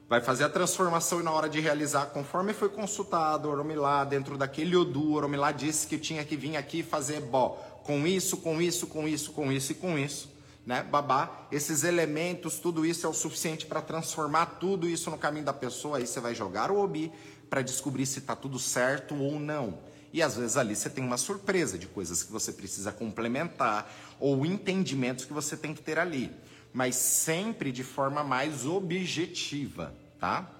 Vai 0.08 0.20
fazer 0.20 0.44
a 0.44 0.48
transformação 0.48 1.18
e 1.18 1.24
na 1.24 1.32
hora 1.32 1.48
de 1.48 1.58
realizar, 1.58 2.06
conforme 2.06 2.52
foi 2.52 2.68
consultado, 2.68 3.48
oromilá, 3.48 4.04
dentro 4.04 4.38
daquele 4.38 4.76
odu, 4.76 5.14
oromilá 5.14 5.50
disse 5.50 5.88
que 5.88 5.98
tinha 5.98 6.24
que 6.24 6.36
vir 6.36 6.56
aqui 6.56 6.84
fazer 6.84 7.16
ebó, 7.16 7.58
com 7.82 8.06
isso, 8.06 8.36
com 8.36 8.62
isso, 8.62 8.86
com 8.86 9.08
isso, 9.08 9.32
com 9.32 9.50
isso 9.50 9.72
e 9.72 9.74
com 9.74 9.98
isso 9.98 10.37
né, 10.68 10.82
babá, 10.82 11.48
esses 11.50 11.82
elementos, 11.82 12.58
tudo 12.58 12.84
isso 12.84 13.06
é 13.06 13.08
o 13.08 13.14
suficiente 13.14 13.64
para 13.64 13.80
transformar 13.80 14.44
tudo 14.60 14.86
isso 14.86 15.10
no 15.10 15.16
caminho 15.16 15.46
da 15.46 15.52
pessoa. 15.54 15.96
Aí 15.96 16.06
você 16.06 16.20
vai 16.20 16.34
jogar 16.34 16.70
o 16.70 16.78
obi 16.78 17.10
para 17.48 17.62
descobrir 17.62 18.04
se 18.04 18.18
está 18.18 18.36
tudo 18.36 18.58
certo 18.58 19.16
ou 19.16 19.40
não. 19.40 19.78
E 20.12 20.20
às 20.20 20.36
vezes 20.36 20.58
ali 20.58 20.76
você 20.76 20.90
tem 20.90 21.02
uma 21.02 21.16
surpresa 21.16 21.78
de 21.78 21.86
coisas 21.86 22.22
que 22.22 22.30
você 22.30 22.52
precisa 22.52 22.92
complementar 22.92 23.90
ou 24.20 24.44
entendimentos 24.44 25.24
que 25.24 25.32
você 25.32 25.56
tem 25.56 25.72
que 25.72 25.80
ter 25.80 25.98
ali, 25.98 26.30
mas 26.70 26.96
sempre 26.96 27.72
de 27.72 27.82
forma 27.82 28.22
mais 28.22 28.66
objetiva, 28.66 29.94
tá? 30.20 30.50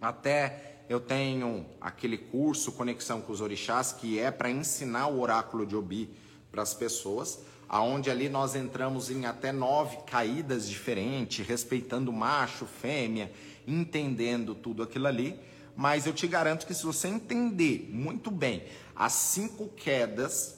Até 0.00 0.84
eu 0.88 1.00
tenho 1.00 1.66
aquele 1.82 2.16
curso 2.16 2.72
Conexão 2.72 3.20
com 3.20 3.30
os 3.30 3.42
Orixás 3.42 3.92
que 3.92 4.18
é 4.18 4.30
para 4.30 4.50
ensinar 4.50 5.08
o 5.08 5.20
oráculo 5.20 5.66
de 5.66 5.76
Obi 5.76 6.16
para 6.50 6.62
as 6.62 6.72
pessoas 6.72 7.40
aonde 7.68 8.10
ali 8.10 8.28
nós 8.28 8.54
entramos 8.54 9.10
em 9.10 9.26
até 9.26 9.52
nove 9.52 9.98
caídas 10.06 10.68
diferentes, 10.68 11.46
respeitando 11.46 12.12
macho, 12.12 12.66
fêmea, 12.66 13.32
entendendo 13.66 14.54
tudo 14.54 14.82
aquilo 14.82 15.06
ali. 15.06 15.38
Mas 15.76 16.06
eu 16.06 16.12
te 16.12 16.26
garanto 16.26 16.66
que 16.66 16.74
se 16.74 16.84
você 16.84 17.08
entender 17.08 17.88
muito 17.90 18.30
bem 18.30 18.64
as 18.94 19.12
cinco 19.12 19.68
quedas, 19.68 20.56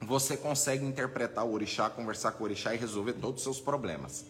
você 0.00 0.36
consegue 0.36 0.84
interpretar 0.84 1.44
o 1.44 1.52
orixá, 1.52 1.90
conversar 1.90 2.32
com 2.32 2.42
o 2.42 2.46
orixá 2.46 2.74
e 2.74 2.78
resolver 2.78 3.14
todos 3.14 3.38
os 3.38 3.42
seus 3.42 3.60
problemas. 3.60 4.24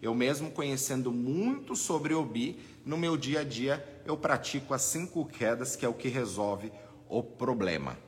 Eu 0.00 0.14
mesmo 0.14 0.50
conhecendo 0.50 1.10
muito 1.10 1.74
sobre 1.74 2.14
Obi, 2.14 2.60
no 2.84 2.96
meu 2.96 3.16
dia 3.16 3.40
a 3.40 3.44
dia 3.44 3.84
eu 4.04 4.16
pratico 4.16 4.72
as 4.72 4.82
cinco 4.82 5.26
quedas, 5.26 5.74
que 5.74 5.84
é 5.84 5.88
o 5.88 5.94
que 5.94 6.08
resolve 6.08 6.70
o 7.08 7.22
problema. 7.22 7.98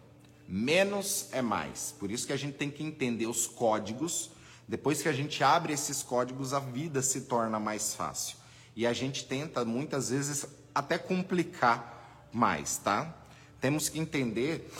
Menos 0.49 1.29
é 1.31 1.43
mais. 1.43 1.95
Por 1.99 2.11
isso 2.11 2.27
que 2.27 2.33
a 2.33 2.37
gente 2.37 2.57
tem 2.57 2.71
que 2.71 2.83
entender 2.83 3.27
os 3.27 3.47
códigos. 3.47 4.31
Depois 4.67 5.03
que 5.03 5.09
a 5.09 5.13
gente 5.13 5.45
abre 5.45 5.75
esses 5.75 6.03
códigos, 6.03 6.55
a 6.55 6.59
vida 6.59 7.03
se 7.03 7.23
torna 7.23 7.61
mais 7.61 7.95
fácil. 7.95 8.39
E 8.75 8.87
a 8.87 8.95
gente 8.95 9.27
tenta 9.27 9.63
muitas 9.63 10.09
vezes 10.09 10.47
até 10.75 10.97
complicar 10.97 12.29
mais, 12.33 12.79
tá? 12.79 13.15
Temos 13.61 13.91
que 13.91 13.99
entender 13.99 14.71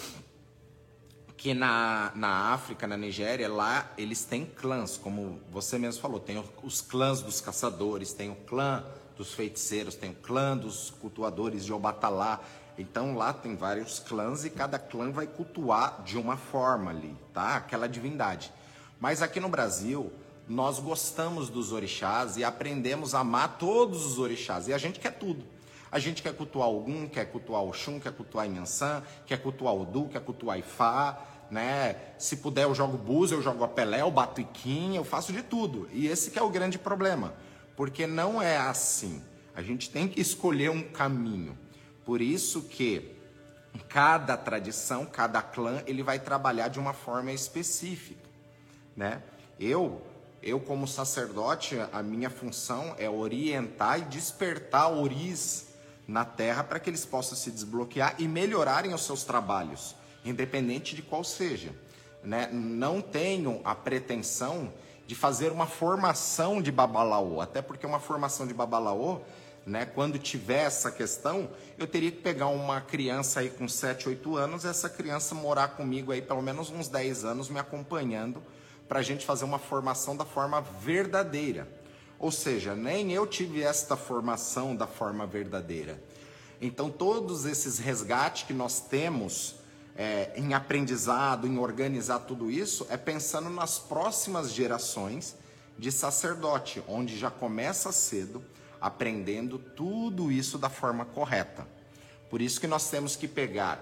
que 1.37 1.53
na, 1.53 2.13
na 2.15 2.53
África, 2.53 2.87
na 2.87 2.97
Nigéria, 2.97 3.49
lá 3.49 3.93
eles 3.99 4.25
têm 4.25 4.47
clãs, 4.47 4.97
como 4.97 5.41
você 5.51 5.79
mesmo 5.79 6.01
falou, 6.01 6.19
tem 6.19 6.43
os 6.63 6.81
clãs 6.81 7.21
dos 7.21 7.41
caçadores, 7.41 8.13
tem 8.13 8.31
o 8.31 8.35
clã 8.35 8.85
dos 9.17 9.35
feiticeiros, 9.35 9.95
tem 9.95 10.11
o 10.11 10.15
clã 10.15 10.57
dos 10.57 10.91
cultuadores 10.91 11.65
de 11.65 11.73
Obatalá, 11.73 12.41
então 12.79 13.17
lá 13.17 13.33
tem 13.33 13.57
vários 13.57 13.99
clãs 13.99 14.45
e 14.45 14.51
cada 14.51 14.79
clã 14.79 15.11
vai 15.11 15.27
cultuar 15.27 16.03
de 16.05 16.17
uma 16.17 16.37
forma 16.37 16.93
ali, 16.93 17.17
tá? 17.35 17.57
Aquela 17.57 17.89
divindade. 17.89 18.53
Mas 19.01 19.21
aqui 19.21 19.41
no 19.41 19.49
Brasil, 19.49 20.13
nós 20.49 20.79
gostamos 20.79 21.51
dos 21.51 21.73
orixás 21.73 22.37
e 22.37 22.45
aprendemos 22.45 23.15
a 23.15 23.21
amar 23.21 23.59
todos 23.59 24.07
os 24.07 24.19
orixás. 24.19 24.69
E 24.69 24.73
a 24.73 24.79
gente 24.79 25.01
quer 25.01 25.13
tudo. 25.13 25.45
A 25.91 25.99
gente 25.99 26.23
quer 26.23 26.35
cultuar 26.35 26.67
algum, 26.67 27.09
quer 27.09 27.25
cultuar 27.27 27.63
o 27.63 27.73
Xum, 27.73 27.99
quer 27.99 28.13
cultuar 28.13 28.47
Inhansã, 28.47 29.03
quer 29.27 29.43
cultuar 29.43 29.75
o 29.75 29.85
Du, 29.85 30.07
quer 30.09 30.21
cultuar 30.21 30.59
Ifá, 30.59 31.19
né? 31.51 31.97
Se 32.19 32.37
puder 32.37 32.65
eu 32.65 32.75
jogo 32.75 32.97
Búzio, 32.97 33.39
eu 33.39 33.43
jogo 33.43 33.65
a 33.65 33.69
Pelé, 33.69 34.03
eu 34.03 34.11
bato 34.11 34.41
Iquim, 34.41 34.97
eu 34.97 35.05
faço 35.05 35.33
de 35.33 35.43
tudo. 35.43 35.89
E 35.93 36.07
esse 36.07 36.31
que 36.31 36.39
é 36.39 36.43
o 36.43 36.51
grande 36.51 36.79
problema, 36.79 37.35
porque 37.75 38.07
não 38.07 38.41
é 38.41 38.57
assim. 38.57 39.23
A 39.55 39.63
gente 39.63 39.91
tem 39.91 40.07
que 40.07 40.21
escolher 40.21 40.71
um 40.71 40.83
caminho. 40.83 41.59
Por 42.09 42.23
isso 42.23 42.63
que 42.63 43.15
cada 43.87 44.35
tradição, 44.35 45.05
cada 45.05 45.43
clã, 45.43 45.83
ele 45.87 46.03
vai 46.03 46.19
trabalhar 46.19 46.69
de 46.69 46.81
uma 46.81 46.95
forma 46.95 47.31
específica, 47.33 48.27
né? 48.97 49.23
Eu, 49.61 50.01
eu 50.43 50.59
como 50.59 50.89
sacerdote, 50.89 51.77
a 51.93 52.03
minha 52.03 52.31
função 52.31 52.95
é 52.97 53.11
orientar 53.11 53.99
e 53.99 54.05
despertar 54.07 54.91
oris 54.91 55.69
na 56.07 56.25
terra 56.25 56.65
para 56.65 56.81
que 56.81 56.89
eles 56.89 57.05
possam 57.05 57.37
se 57.37 57.51
desbloquear 57.51 58.15
e 58.19 58.27
melhorarem 58.27 58.95
os 58.95 59.03
seus 59.03 59.23
trabalhos, 59.23 59.95
independente 60.25 60.97
de 60.97 61.03
qual 61.03 61.23
seja, 61.23 61.75
né? 62.25 62.49
Não 62.51 63.03
tenho 63.03 63.61
a 63.65 63.75
pretensão 63.75 64.73
de 65.07 65.15
fazer 65.15 65.53
uma 65.53 65.67
formação 65.67 66.63
de 66.63 66.73
babalaô, 66.73 67.43
até 67.43 67.61
porque 67.61 67.85
uma 67.85 68.01
formação 68.01 68.47
de 68.47 68.55
babalaô 68.55 69.21
né? 69.69 69.85
Quando 69.85 70.19
tiver 70.19 70.65
essa 70.65 70.91
questão, 70.91 71.51
eu 71.77 71.87
teria 71.87 72.11
que 72.11 72.21
pegar 72.23 72.49
uma 72.49 72.81
criança 72.81 73.41
aí 73.41 73.51
com 73.51 73.69
7, 73.69 74.09
8 74.09 74.37
anos, 74.37 74.65
essa 74.65 74.89
criança 74.89 75.35
morar 75.35 75.69
comigo 75.69 76.11
aí 76.11 76.23
pelo 76.23 76.43
menos 76.43 76.71
uns 76.71 76.89
10 76.89 77.25
anos 77.25 77.49
me 77.49 77.59
acompanhando 77.59 78.43
para 78.89 79.01
a 79.01 79.03
gente 79.03 79.27
fazer 79.27 79.45
uma 79.45 79.59
formação 79.59 80.17
da 80.17 80.25
forma 80.25 80.61
verdadeira. 80.61 81.69
Ou 82.19 82.33
seja, 82.33 82.75
nem 82.75 83.13
eu 83.13 83.27
tive 83.27 83.63
esta 83.63 83.97
formação 83.97 84.75
da 84.75 84.87
forma 84.87 85.27
verdadeira. 85.27 86.03
Então, 86.61 86.91
todos 86.91 87.45
esses 87.45 87.79
resgates 87.79 88.45
que 88.45 88.53
nós 88.53 88.81
temos 88.81 89.57
é, 89.95 90.33
em 90.35 90.55
aprendizado, 90.55 91.47
em 91.47 91.59
organizar 91.59 92.21
tudo 92.21 92.51
isso, 92.51 92.87
é 92.91 92.97
pensando 92.97 93.51
nas 93.51 93.79
próximas 93.79 94.53
gerações 94.53 95.37
de 95.79 95.93
sacerdote, 95.93 96.83
onde 96.89 97.17
já 97.17 97.31
começa 97.31 97.93
cedo 97.93 98.43
aprendendo 98.81 99.59
tudo 99.59 100.31
isso 100.31 100.59
da 100.59 100.69
forma 100.69 101.05
correta. 101.05 101.67
Por 102.31 102.41
isso 102.41 102.61
que 102.61 102.67
nós 102.67 102.91
temos 102.91 103.17
que 103.17 103.27
pegar 103.27 103.81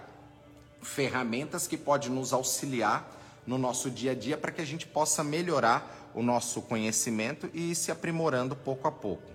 ferramentas 0.83 1.67
que 1.67 1.77
podem 1.77 2.11
nos 2.11 2.33
auxiliar 2.33 3.13
no 3.47 3.59
nosso 3.59 3.91
dia 3.91 4.13
a 4.13 4.15
dia 4.15 4.37
para 4.37 4.53
que 4.53 4.61
a 4.61 4.65
gente 4.65 4.87
possa 4.87 5.23
melhorar 5.23 6.11
o 6.15 6.23
nosso 6.23 6.63
conhecimento 6.63 7.51
e 7.53 7.73
ir 7.73 7.75
se 7.75 7.91
aprimorando 7.91 8.57
pouco 8.57 8.89
a 8.89 8.93
pouco. 8.93 9.31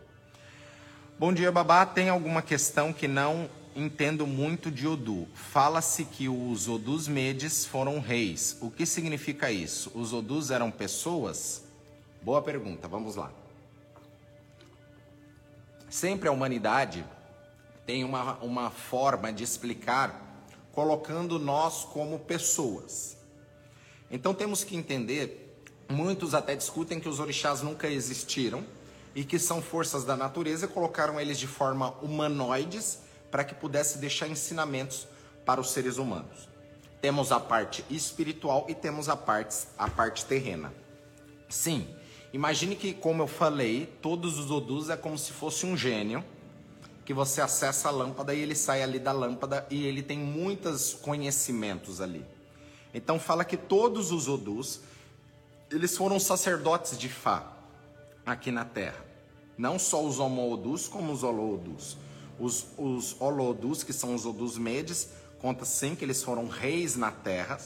Bom 1.19 1.31
dia, 1.31 1.51
Babá. 1.51 1.85
Tem 1.85 2.09
alguma 2.09 2.41
questão 2.41 2.91
que 2.91 3.07
não 3.07 3.49
entendo 3.75 4.25
muito 4.25 4.71
de 4.71 4.87
Odu. 4.87 5.27
Fala-se 5.33 6.05
que 6.05 6.27
os 6.27 6.67
Odus 6.67 7.07
Medes 7.07 7.65
foram 7.65 7.99
reis. 7.99 8.57
O 8.61 8.71
que 8.71 8.85
significa 8.85 9.51
isso? 9.51 9.91
Os 9.93 10.13
Odus 10.13 10.51
eram 10.51 10.71
pessoas? 10.71 11.63
Boa 12.21 12.41
pergunta, 12.41 12.87
vamos 12.87 13.15
lá. 13.15 13.31
Sempre 15.91 16.29
a 16.29 16.31
humanidade 16.31 17.03
tem 17.85 18.05
uma, 18.05 18.37
uma 18.37 18.71
forma 18.71 19.33
de 19.33 19.43
explicar 19.43 20.47
colocando 20.71 21.37
nós 21.37 21.83
como 21.83 22.17
pessoas. 22.17 23.17
Então 24.09 24.33
temos 24.33 24.63
que 24.63 24.73
entender, 24.73 25.53
muitos 25.89 26.33
até 26.33 26.55
discutem 26.55 26.97
que 26.97 27.09
os 27.09 27.19
orixás 27.19 27.61
nunca 27.61 27.89
existiram 27.89 28.63
e 29.13 29.25
que 29.25 29.37
são 29.37 29.61
forças 29.61 30.05
da 30.05 30.15
natureza 30.15 30.65
e 30.65 30.69
colocaram 30.69 31.19
eles 31.19 31.37
de 31.37 31.45
forma 31.45 31.91
humanoides 32.01 32.99
para 33.29 33.43
que 33.43 33.53
pudesse 33.53 33.97
deixar 33.97 34.29
ensinamentos 34.29 35.09
para 35.45 35.59
os 35.59 35.71
seres 35.71 35.97
humanos. 35.97 36.47
Temos 37.01 37.33
a 37.33 37.39
parte 37.39 37.83
espiritual 37.89 38.65
e 38.69 38.73
temos 38.73 39.09
a 39.09 39.17
parte, 39.17 39.67
a 39.77 39.89
parte 39.89 40.23
terrena. 40.23 40.73
Sim, 41.49 41.85
imagine 42.33 42.75
que, 42.75 42.93
como 42.93 43.23
eu 43.23 43.27
falei, 43.27 43.87
todos 44.01 44.37
os 44.37 44.51
Odus 44.51 44.89
é 44.89 44.97
como 44.97 45.17
se 45.17 45.31
fosse 45.31 45.65
um 45.65 45.75
gênio 45.75 46.23
que 47.03 47.13
você 47.13 47.41
acessa 47.41 47.89
a 47.89 47.91
lâmpada 47.91 48.33
e 48.33 48.39
ele 48.39 48.55
sai 48.55 48.83
ali 48.83 48.99
da 48.99 49.11
lâmpada 49.11 49.65
e 49.69 49.85
ele 49.85 50.01
tem 50.01 50.17
muitos 50.17 50.93
conhecimentos 50.93 51.99
ali. 51.99 52.25
Então 52.93 53.19
fala 53.19 53.43
que 53.43 53.57
todos 53.57 54.11
os 54.11 54.27
Odus, 54.27 54.81
eles 55.69 55.97
foram 55.97 56.19
sacerdotes 56.19 56.97
de 56.97 57.09
Fá 57.09 57.51
aqui 58.25 58.51
na 58.51 58.65
Terra. 58.65 59.03
Não 59.57 59.77
só 59.77 60.03
os 60.03 60.19
Homo-Odus, 60.19 60.87
como 60.87 61.11
os 61.11 61.23
Olo-Odus. 61.23 61.97
Os, 62.39 62.67
os 62.77 63.15
Olo-Odus, 63.19 63.83
que 63.83 63.93
são 63.93 64.15
os 64.15 64.25
Odus 64.25 64.57
Medes, 64.57 65.09
conta 65.39 65.65
sim 65.65 65.95
que 65.95 66.03
eles 66.03 66.23
foram 66.23 66.47
reis 66.47 66.95
na 66.95 67.11
Terra, 67.11 67.59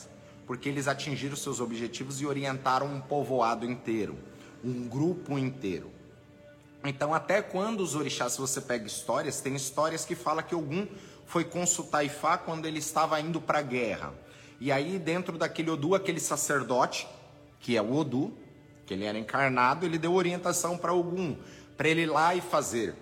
porque 0.45 0.69
eles 0.69 0.87
atingiram 0.87 1.35
seus 1.35 1.59
objetivos 1.59 2.21
e 2.21 2.25
orientaram 2.25 2.87
um 2.87 3.01
povoado 3.01 3.65
inteiro, 3.65 4.17
um 4.65 4.87
grupo 4.87 5.37
inteiro. 5.37 5.91
Então, 6.83 7.13
até 7.13 7.41
quando 7.41 7.81
os 7.81 7.95
orixás, 7.95 8.33
se 8.33 8.39
você 8.39 8.59
pega 8.59 8.85
histórias, 8.85 9.39
tem 9.41 9.55
histórias 9.55 10.05
que 10.05 10.15
fala 10.15 10.43
que 10.43 10.53
algum 10.53 10.87
foi 11.25 11.43
consultar 11.43 12.03
Ifá 12.03 12.37
quando 12.37 12.65
ele 12.65 12.79
estava 12.79 13.19
indo 13.19 13.39
para 13.39 13.59
a 13.59 13.61
guerra. 13.63 14.13
E 14.59 14.71
aí, 14.71 14.97
dentro 14.99 15.37
daquele 15.37 15.69
Odu, 15.69 15.95
aquele 15.95 16.19
sacerdote, 16.19 17.07
que 17.59 17.75
é 17.75 17.81
o 17.81 17.93
Odu, 17.93 18.33
que 18.85 18.93
ele 18.93 19.05
era 19.05 19.17
encarnado, 19.17 19.85
ele 19.85 19.97
deu 19.97 20.13
orientação 20.13 20.77
para 20.77 20.91
algum, 20.91 21.35
para 21.75 21.89
ele 21.89 22.01
ir 22.01 22.07
lá 22.07 22.35
e 22.35 22.41
fazer 22.41 22.95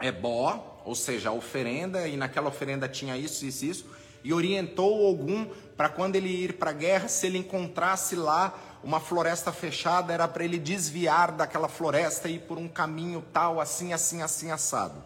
ebó, 0.00 0.82
ou 0.84 0.94
seja, 0.94 1.28
a 1.28 1.32
oferenda, 1.32 2.08
e 2.08 2.16
naquela 2.16 2.48
oferenda 2.48 2.88
tinha 2.88 3.16
isso, 3.16 3.44
isso, 3.44 3.64
isso, 3.64 3.86
e 4.22 4.32
orientou 4.32 5.06
algum 5.06 5.46
para 5.76 5.88
quando 5.88 6.16
ele 6.16 6.28
ir 6.28 6.54
para 6.54 6.70
a 6.70 6.74
guerra, 6.74 7.08
se 7.08 7.26
ele 7.26 7.38
encontrasse 7.38 8.16
lá 8.16 8.58
uma 8.84 9.00
floresta 9.00 9.50
fechada, 9.50 10.12
era 10.12 10.28
para 10.28 10.44
ele 10.44 10.58
desviar 10.58 11.32
daquela 11.32 11.68
floresta 11.68 12.28
e 12.28 12.34
ir 12.34 12.40
por 12.40 12.58
um 12.58 12.68
caminho 12.68 13.24
tal, 13.32 13.58
assim, 13.58 13.94
assim, 13.94 14.20
assim, 14.20 14.50
assado. 14.50 15.02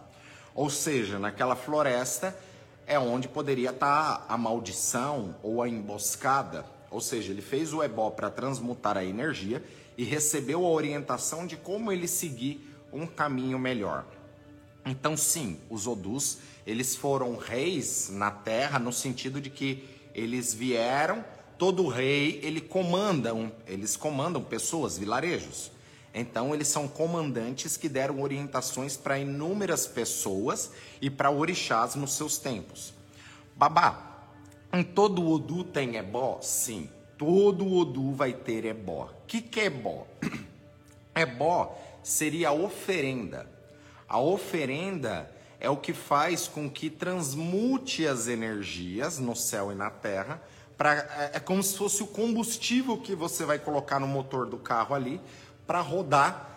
Ou 0.53 0.69
seja, 0.69 1.17
naquela 1.17 1.55
floresta 1.55 2.37
é 2.85 2.99
onde 2.99 3.29
poderia 3.29 3.69
estar 3.69 4.17
tá 4.17 4.25
a 4.27 4.37
maldição 4.37 5.33
ou 5.41 5.63
a 5.63 5.69
emboscada. 5.69 6.65
Ou 6.91 6.99
seja, 6.99 7.31
ele 7.31 7.41
fez 7.41 7.73
o 7.73 7.81
ebó 7.81 8.09
para 8.09 8.29
transmutar 8.29 8.97
a 8.97 9.05
energia 9.05 9.63
e 9.97 10.03
recebeu 10.03 10.65
a 10.65 10.69
orientação 10.69 11.47
de 11.47 11.55
como 11.55 11.89
ele 11.89 12.07
seguir 12.07 12.75
um 12.91 13.07
caminho 13.07 13.57
melhor. 13.57 14.05
Então, 14.85 15.15
sim, 15.15 15.57
os 15.69 15.87
Odus, 15.87 16.39
eles 16.67 16.95
foram 16.95 17.37
reis 17.37 18.09
na 18.09 18.29
terra 18.29 18.77
no 18.77 18.91
sentido 18.91 19.39
de 19.39 19.49
que 19.49 19.87
eles 20.13 20.53
vieram 20.53 21.23
todo 21.59 21.89
rei 21.89 22.39
ele 22.41 22.61
comanda, 22.61 23.31
eles 23.67 23.97
comandam 23.97 24.41
pessoas, 24.41 24.97
vilarejos. 24.97 25.69
Então 26.13 26.55
eles 26.55 26.69
são 26.69 26.87
comandantes 26.87 27.75
que 27.75 27.89
deram 27.89 28.21
orientações 28.21 28.95
para 28.95 29.19
inúmeras 29.19 29.85
pessoas 29.85 30.71
e 31.01 31.09
para 31.09 31.29
orixás 31.29 31.93
nos 31.95 32.13
seus 32.13 32.37
tempos. 32.37 32.93
Babá, 33.55 34.29
em 34.71 34.81
todo 34.81 35.29
Odu 35.29 35.65
tem 35.65 35.97
ebó? 35.97 36.39
Sim, 36.41 36.89
todo 37.17 37.71
Odu 37.71 38.13
vai 38.13 38.31
ter 38.31 38.63
ebó. 38.63 39.09
O 39.23 39.27
que, 39.27 39.41
que 39.41 39.59
é 39.59 39.65
ebó? 39.65 40.07
Ebó 41.13 41.77
seria 42.01 42.49
a 42.49 42.53
oferenda. 42.53 43.45
A 44.07 44.17
oferenda 44.21 45.29
é 45.59 45.69
o 45.69 45.75
que 45.75 45.91
faz 45.91 46.47
com 46.47 46.69
que 46.69 46.89
transmute 46.89 48.07
as 48.07 48.27
energias 48.29 49.19
no 49.19 49.35
céu 49.35 49.69
e 49.69 49.75
na 49.75 49.89
terra 49.89 50.41
Pra, 50.79 50.93
é, 50.93 51.31
é 51.33 51.39
como 51.41 51.61
se 51.61 51.77
fosse 51.77 52.01
o 52.01 52.07
combustível 52.07 52.97
que 52.97 53.13
você 53.13 53.43
vai 53.43 53.59
colocar 53.59 53.99
no 53.99 54.07
motor 54.07 54.45
do 54.45 54.57
carro 54.57 54.95
ali 54.95 55.19
para 55.67 55.81
rodar 55.81 56.49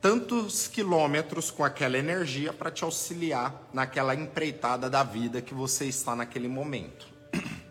tantos 0.00 0.68
quilômetros 0.68 1.50
com 1.50 1.64
aquela 1.64 1.98
energia 1.98 2.52
para 2.52 2.70
te 2.70 2.84
auxiliar 2.84 3.52
naquela 3.72 4.14
empreitada 4.14 4.88
da 4.88 5.02
vida 5.02 5.42
que 5.42 5.52
você 5.52 5.86
está 5.86 6.14
naquele 6.14 6.48
momento. 6.48 7.08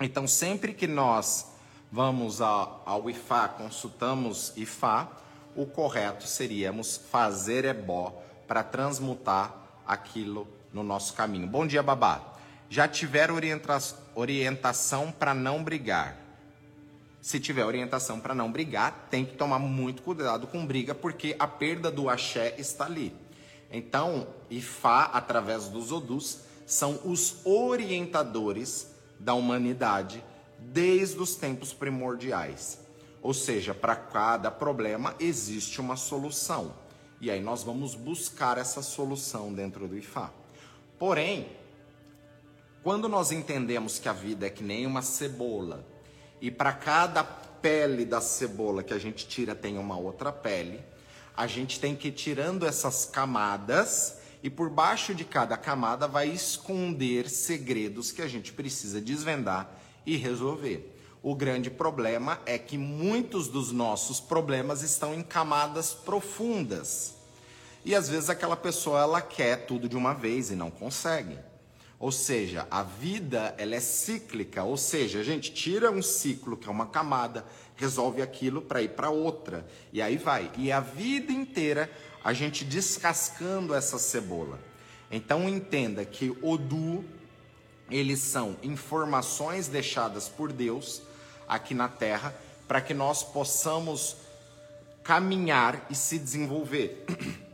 Então, 0.00 0.26
sempre 0.26 0.74
que 0.74 0.88
nós 0.88 1.52
vamos 1.90 2.40
ao 2.40 3.08
IFA, 3.08 3.48
consultamos 3.50 4.52
IFA, 4.56 5.08
o 5.54 5.64
correto 5.64 6.26
seríamos 6.26 6.96
fazer 6.96 7.64
ebó 7.64 8.20
para 8.48 8.64
transmutar 8.64 9.54
aquilo 9.86 10.48
no 10.72 10.82
nosso 10.82 11.14
caminho. 11.14 11.46
Bom 11.46 11.64
dia, 11.64 11.84
babá 11.84 12.31
já 12.72 12.88
tiver 12.88 13.30
orienta 13.30 13.78
orientação 14.14 15.12
para 15.12 15.34
não 15.34 15.62
brigar. 15.62 16.16
Se 17.20 17.38
tiver 17.38 17.66
orientação 17.66 18.18
para 18.18 18.34
não 18.34 18.50
brigar, 18.50 19.08
tem 19.10 19.26
que 19.26 19.36
tomar 19.36 19.58
muito 19.58 20.00
cuidado 20.00 20.46
com 20.46 20.64
briga, 20.64 20.94
porque 20.94 21.36
a 21.38 21.46
perda 21.46 21.90
do 21.90 22.08
axé 22.08 22.54
está 22.56 22.86
ali. 22.86 23.14
Então, 23.70 24.26
Ifá, 24.50 25.10
através 25.12 25.68
dos 25.68 25.92
Odus, 25.92 26.44
são 26.64 26.98
os 27.04 27.44
orientadores 27.44 28.86
da 29.20 29.34
humanidade 29.34 30.24
desde 30.58 31.20
os 31.20 31.34
tempos 31.34 31.74
primordiais. 31.74 32.78
Ou 33.20 33.34
seja, 33.34 33.74
para 33.74 33.96
cada 33.96 34.50
problema 34.50 35.14
existe 35.20 35.78
uma 35.78 35.96
solução. 35.96 36.72
E 37.20 37.30
aí 37.30 37.42
nós 37.42 37.62
vamos 37.62 37.94
buscar 37.94 38.56
essa 38.56 38.80
solução 38.80 39.52
dentro 39.52 39.86
do 39.86 39.98
Ifá. 39.98 40.30
Porém, 40.98 41.60
quando 42.82 43.08
nós 43.08 43.30
entendemos 43.30 43.98
que 43.98 44.08
a 44.08 44.12
vida 44.12 44.46
é 44.46 44.50
que 44.50 44.62
nem 44.62 44.86
uma 44.86 45.02
cebola 45.02 45.86
e 46.40 46.50
para 46.50 46.72
cada 46.72 47.22
pele 47.22 48.04
da 48.04 48.20
cebola 48.20 48.82
que 48.82 48.92
a 48.92 48.98
gente 48.98 49.26
tira 49.28 49.54
tem 49.54 49.78
uma 49.78 49.96
outra 49.96 50.32
pele, 50.32 50.80
a 51.36 51.46
gente 51.46 51.78
tem 51.78 51.94
que 51.94 52.08
ir 52.08 52.12
tirando 52.12 52.66
essas 52.66 53.04
camadas 53.04 54.18
e 54.42 54.50
por 54.50 54.68
baixo 54.68 55.14
de 55.14 55.24
cada 55.24 55.56
camada 55.56 56.08
vai 56.08 56.28
esconder 56.28 57.30
segredos 57.30 58.10
que 58.10 58.20
a 58.20 58.26
gente 58.26 58.52
precisa 58.52 59.00
desvendar 59.00 59.70
e 60.04 60.16
resolver. 60.16 60.98
O 61.22 61.36
grande 61.36 61.70
problema 61.70 62.40
é 62.44 62.58
que 62.58 62.76
muitos 62.76 63.46
dos 63.46 63.70
nossos 63.70 64.18
problemas 64.18 64.82
estão 64.82 65.14
em 65.14 65.22
camadas 65.22 65.94
profundas. 65.94 67.14
E 67.84 67.94
às 67.94 68.08
vezes 68.08 68.28
aquela 68.28 68.56
pessoa 68.56 69.00
ela 69.00 69.20
quer 69.20 69.66
tudo 69.66 69.88
de 69.88 69.96
uma 69.96 70.12
vez 70.12 70.50
e 70.50 70.56
não 70.56 70.68
consegue. 70.72 71.38
Ou 72.02 72.10
seja, 72.10 72.66
a 72.68 72.82
vida 72.82 73.54
ela 73.56 73.76
é 73.76 73.80
cíclica, 73.80 74.64
ou 74.64 74.76
seja, 74.76 75.20
a 75.20 75.22
gente 75.22 75.52
tira 75.52 75.88
um 75.88 76.02
ciclo 76.02 76.56
que 76.56 76.66
é 76.66 76.70
uma 76.70 76.86
camada, 76.86 77.46
resolve 77.76 78.20
aquilo 78.20 78.60
para 78.60 78.82
ir 78.82 78.88
para 78.88 79.08
outra 79.08 79.64
e 79.92 80.02
aí 80.02 80.16
vai. 80.16 80.50
E 80.56 80.72
a 80.72 80.80
vida 80.80 81.30
inteira 81.30 81.88
a 82.24 82.32
gente 82.32 82.64
descascando 82.64 83.72
essa 83.72 84.00
cebola. 84.00 84.58
Então 85.12 85.48
entenda 85.48 86.04
que 86.04 86.36
Odu 86.42 87.04
eles 87.88 88.18
são 88.18 88.56
informações 88.64 89.68
deixadas 89.68 90.28
por 90.28 90.52
Deus 90.52 91.02
aqui 91.46 91.72
na 91.72 91.88
Terra 91.88 92.34
para 92.66 92.80
que 92.80 92.92
nós 92.92 93.22
possamos 93.22 94.16
caminhar 95.04 95.86
e 95.88 95.94
se 95.94 96.18
desenvolver. 96.18 97.06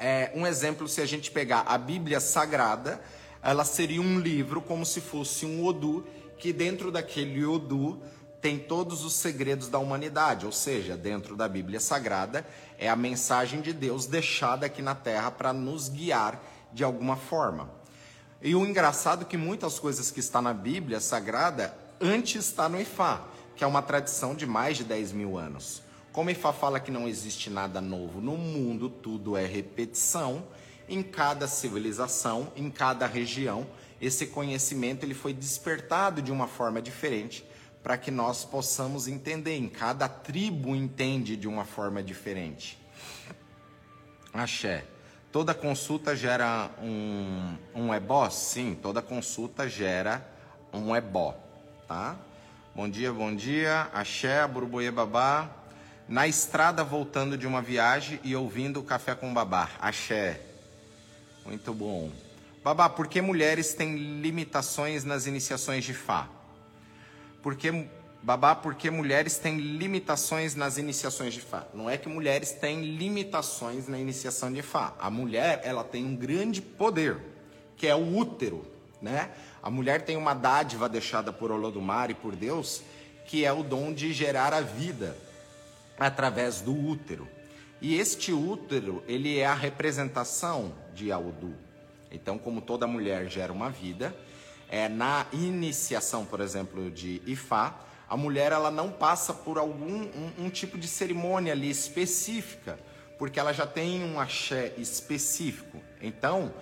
É, 0.00 0.30
um 0.32 0.46
exemplo, 0.46 0.86
se 0.86 1.00
a 1.00 1.04
gente 1.04 1.28
pegar 1.28 1.62
a 1.62 1.76
Bíblia 1.76 2.20
Sagrada, 2.20 3.02
ela 3.42 3.64
seria 3.64 4.00
um 4.00 4.18
livro 4.18 4.60
como 4.60 4.84
se 4.84 5.00
fosse 5.00 5.46
um 5.46 5.64
Odu, 5.64 6.06
que 6.38 6.52
dentro 6.52 6.90
daquele 6.90 7.44
Odu 7.44 8.00
tem 8.40 8.58
todos 8.58 9.04
os 9.04 9.14
segredos 9.14 9.68
da 9.68 9.78
humanidade, 9.78 10.46
ou 10.46 10.52
seja, 10.52 10.96
dentro 10.96 11.36
da 11.36 11.48
Bíblia 11.48 11.80
Sagrada 11.80 12.46
é 12.78 12.88
a 12.88 12.94
mensagem 12.94 13.60
de 13.60 13.72
Deus 13.72 14.06
deixada 14.06 14.66
aqui 14.66 14.80
na 14.80 14.94
Terra 14.94 15.30
para 15.30 15.52
nos 15.52 15.88
guiar 15.88 16.40
de 16.72 16.84
alguma 16.84 17.16
forma. 17.16 17.68
E 18.40 18.54
o 18.54 18.64
engraçado 18.64 19.22
é 19.22 19.24
que 19.24 19.36
muitas 19.36 19.80
coisas 19.80 20.10
que 20.12 20.20
está 20.20 20.40
na 20.40 20.54
Bíblia 20.54 21.00
Sagrada 21.00 21.76
antes 22.00 22.44
está 22.44 22.68
no 22.68 22.80
Ifá, 22.80 23.24
que 23.56 23.64
é 23.64 23.66
uma 23.66 23.82
tradição 23.82 24.34
de 24.34 24.46
mais 24.46 24.76
de 24.76 24.84
10 24.84 25.12
mil 25.12 25.36
anos. 25.36 25.82
Como 26.12 26.30
Ifá 26.30 26.52
fala 26.52 26.78
que 26.78 26.92
não 26.92 27.08
existe 27.08 27.50
nada 27.50 27.80
novo 27.80 28.20
no 28.20 28.36
mundo, 28.36 28.88
tudo 28.88 29.36
é 29.36 29.44
repetição, 29.44 30.44
em 30.88 31.02
cada 31.02 31.46
civilização, 31.46 32.52
em 32.56 32.70
cada 32.70 33.06
região, 33.06 33.66
esse 34.00 34.26
conhecimento 34.26 35.04
ele 35.04 35.14
foi 35.14 35.32
despertado 35.32 36.22
de 36.22 36.32
uma 36.32 36.46
forma 36.46 36.80
diferente 36.80 37.44
para 37.82 37.96
que 37.96 38.10
nós 38.10 38.44
possamos 38.44 39.08
entender. 39.08 39.56
Em 39.56 39.68
cada 39.68 40.08
tribo 40.08 40.74
entende 40.74 41.36
de 41.36 41.48
uma 41.48 41.64
forma 41.64 42.02
diferente. 42.02 42.78
Axé. 44.32 44.84
Toda 45.30 45.52
consulta 45.52 46.16
gera 46.16 46.70
um, 46.80 47.56
um 47.74 47.94
ebó? 47.94 48.28
Sim, 48.30 48.78
toda 48.80 49.02
consulta 49.02 49.68
gera 49.68 50.26
um 50.72 50.96
ebó, 50.96 51.36
tá? 51.86 52.16
Bom 52.74 52.88
dia, 52.88 53.12
bom 53.12 53.34
dia. 53.34 53.88
Axé, 53.92 54.46
Buruboie 54.46 54.90
Babá. 54.90 55.50
Na 56.08 56.26
estrada 56.26 56.82
voltando 56.82 57.36
de 57.36 57.46
uma 57.46 57.60
viagem 57.60 58.18
e 58.24 58.34
ouvindo 58.34 58.80
o 58.80 58.82
Café 58.82 59.14
com 59.14 59.34
Babá. 59.34 59.68
Axé. 59.78 60.47
Muito 61.48 61.72
bom. 61.72 62.10
Babá, 62.62 62.90
por 62.90 63.06
que 63.06 63.22
mulheres 63.22 63.72
têm 63.72 64.20
limitações 64.20 65.02
nas 65.02 65.26
iniciações 65.26 65.82
de 65.82 65.94
Fá? 65.94 66.28
Porque 67.42 67.86
Babá, 68.22 68.54
porque 68.54 68.90
mulheres 68.90 69.38
têm 69.38 69.56
limitações 69.56 70.54
nas 70.54 70.76
iniciações 70.76 71.32
de 71.32 71.40
Fá. 71.40 71.66
Não 71.72 71.88
é 71.88 71.96
que 71.96 72.06
mulheres 72.06 72.52
têm 72.52 72.82
limitações 72.82 73.88
na 73.88 73.98
iniciação 73.98 74.52
de 74.52 74.60
Fá. 74.60 74.92
A 74.98 75.08
mulher, 75.08 75.62
ela 75.64 75.82
tem 75.82 76.04
um 76.04 76.14
grande 76.14 76.60
poder, 76.60 77.16
que 77.78 77.86
é 77.86 77.94
o 77.94 78.18
útero, 78.18 78.70
né? 79.00 79.30
A 79.62 79.70
mulher 79.70 80.02
tem 80.02 80.18
uma 80.18 80.34
dádiva 80.34 80.86
deixada 80.86 81.32
por 81.32 81.50
Olodumare 81.50 82.12
e 82.12 82.14
por 82.14 82.36
Deus, 82.36 82.82
que 83.24 83.42
é 83.42 83.50
o 83.50 83.62
dom 83.62 83.90
de 83.90 84.12
gerar 84.12 84.52
a 84.52 84.60
vida 84.60 85.16
através 85.98 86.60
do 86.60 86.76
útero. 86.76 87.26
E 87.80 87.98
este 87.98 88.32
útero, 88.32 89.02
ele 89.08 89.38
é 89.38 89.46
a 89.46 89.54
representação 89.54 90.74
de 90.98 91.12
Audu. 91.12 91.54
Então, 92.10 92.36
como 92.36 92.60
toda 92.60 92.86
mulher 92.86 93.28
gera 93.28 93.52
uma 93.52 93.70
vida, 93.70 94.14
é 94.68 94.88
na 94.88 95.26
iniciação, 95.32 96.24
por 96.24 96.40
exemplo, 96.40 96.90
de 96.90 97.22
Ifá, 97.24 97.78
a 98.08 98.16
mulher 98.16 98.50
ela 98.52 98.70
não 98.70 98.90
passa 98.90 99.32
por 99.32 99.58
algum 99.58 100.02
um, 100.02 100.32
um 100.38 100.50
tipo 100.50 100.76
de 100.76 100.88
cerimônia 100.88 101.52
ali 101.52 101.70
específica, 101.70 102.78
porque 103.16 103.38
ela 103.38 103.52
já 103.52 103.66
tem 103.66 104.02
um 104.02 104.18
axé 104.18 104.74
específico. 104.76 105.78
Então, 106.02 106.52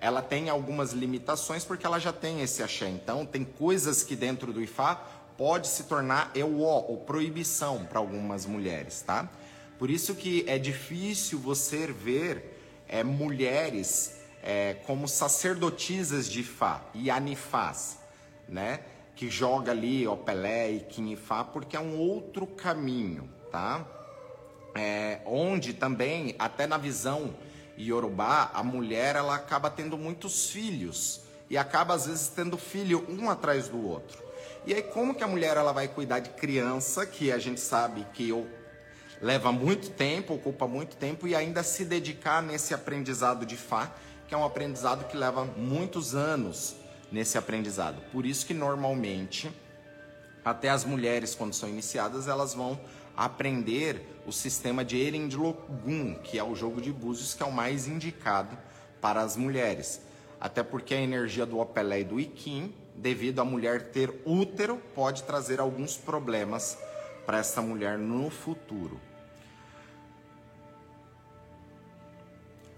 ela 0.00 0.20
tem 0.20 0.48
algumas 0.48 0.92
limitações 0.92 1.64
porque 1.64 1.86
ela 1.86 1.98
já 1.98 2.12
tem 2.12 2.40
esse 2.40 2.62
axé. 2.62 2.88
Então, 2.88 3.24
tem 3.24 3.44
coisas 3.44 4.02
que 4.02 4.16
dentro 4.16 4.52
do 4.52 4.62
Ifá 4.62 4.96
pode 5.36 5.68
se 5.68 5.84
tornar 5.84 6.30
euó, 6.34 6.84
ou 6.88 6.98
proibição 6.98 7.84
para 7.84 7.98
algumas 7.98 8.46
mulheres, 8.46 9.02
tá? 9.02 9.28
Por 9.78 9.90
isso 9.90 10.14
que 10.14 10.44
é 10.46 10.58
difícil 10.58 11.38
você 11.38 11.86
ver 11.86 12.53
é, 12.88 13.02
mulheres 13.02 14.20
é, 14.42 14.74
como 14.86 15.08
sacerdotisas 15.08 16.28
de 16.30 16.40
Ifá 16.40 16.82
e 16.94 17.10
anifás, 17.10 17.98
né? 18.48 18.80
que 19.16 19.30
joga 19.30 19.70
ali 19.70 20.06
o 20.06 20.16
Pelé 20.16 20.72
e 20.72 20.80
Quinifá, 20.80 21.44
porque 21.44 21.76
é 21.76 21.80
um 21.80 21.96
outro 21.96 22.46
caminho, 22.46 23.30
tá? 23.50 23.86
É, 24.74 25.20
onde 25.24 25.72
também, 25.72 26.34
até 26.38 26.66
na 26.66 26.76
visão 26.76 27.34
Yorubá, 27.78 28.50
a 28.52 28.62
mulher 28.62 29.14
ela 29.14 29.36
acaba 29.36 29.70
tendo 29.70 29.96
muitos 29.96 30.50
filhos 30.50 31.22
e 31.48 31.56
acaba 31.56 31.94
às 31.94 32.06
vezes 32.06 32.28
tendo 32.28 32.58
filho 32.58 33.06
um 33.08 33.30
atrás 33.30 33.68
do 33.68 33.86
outro. 33.86 34.22
E 34.66 34.74
aí 34.74 34.82
como 34.82 35.14
que 35.14 35.22
a 35.22 35.28
mulher 35.28 35.56
ela 35.56 35.72
vai 35.72 35.86
cuidar 35.86 36.18
de 36.18 36.30
criança, 36.30 37.06
que 37.06 37.30
a 37.30 37.38
gente 37.38 37.60
sabe 37.60 38.04
que 38.14 38.32
leva 39.20 39.52
muito 39.52 39.90
tempo, 39.90 40.34
ocupa 40.34 40.66
muito 40.66 40.96
tempo 40.96 41.26
e 41.26 41.34
ainda 41.34 41.62
se 41.62 41.84
dedicar 41.84 42.42
nesse 42.42 42.74
aprendizado 42.74 43.46
de 43.46 43.56
Fá, 43.56 43.92
que 44.26 44.34
é 44.34 44.36
um 44.36 44.44
aprendizado 44.44 45.06
que 45.06 45.16
leva 45.16 45.44
muitos 45.44 46.14
anos 46.14 46.76
nesse 47.10 47.38
aprendizado. 47.38 48.02
Por 48.10 48.26
isso 48.26 48.46
que 48.46 48.54
normalmente 48.54 49.50
até 50.44 50.68
as 50.68 50.84
mulheres 50.84 51.34
quando 51.34 51.54
são 51.54 51.68
iniciadas, 51.68 52.28
elas 52.28 52.52
vão 52.54 52.78
aprender 53.16 54.22
o 54.26 54.32
sistema 54.32 54.84
de 54.84 54.98
Erendlogun, 54.98 56.16
que 56.16 56.38
é 56.38 56.44
o 56.44 56.54
jogo 56.54 56.80
de 56.80 56.92
búzios 56.92 57.32
que 57.32 57.42
é 57.42 57.46
o 57.46 57.52
mais 57.52 57.86
indicado 57.86 58.56
para 59.00 59.22
as 59.22 59.36
mulheres. 59.36 60.02
Até 60.40 60.62
porque 60.62 60.94
a 60.94 61.00
energia 61.00 61.46
do 61.46 61.58
Opelé 61.58 62.00
e 62.00 62.04
do 62.04 62.20
Ikim, 62.20 62.74
devido 62.94 63.40
a 63.40 63.44
mulher 63.44 63.90
ter 63.90 64.20
útero, 64.26 64.80
pode 64.94 65.22
trazer 65.22 65.60
alguns 65.60 65.96
problemas 65.96 66.76
para 67.24 67.38
essa 67.38 67.60
mulher 67.60 67.98
no 67.98 68.30
futuro. 68.30 69.00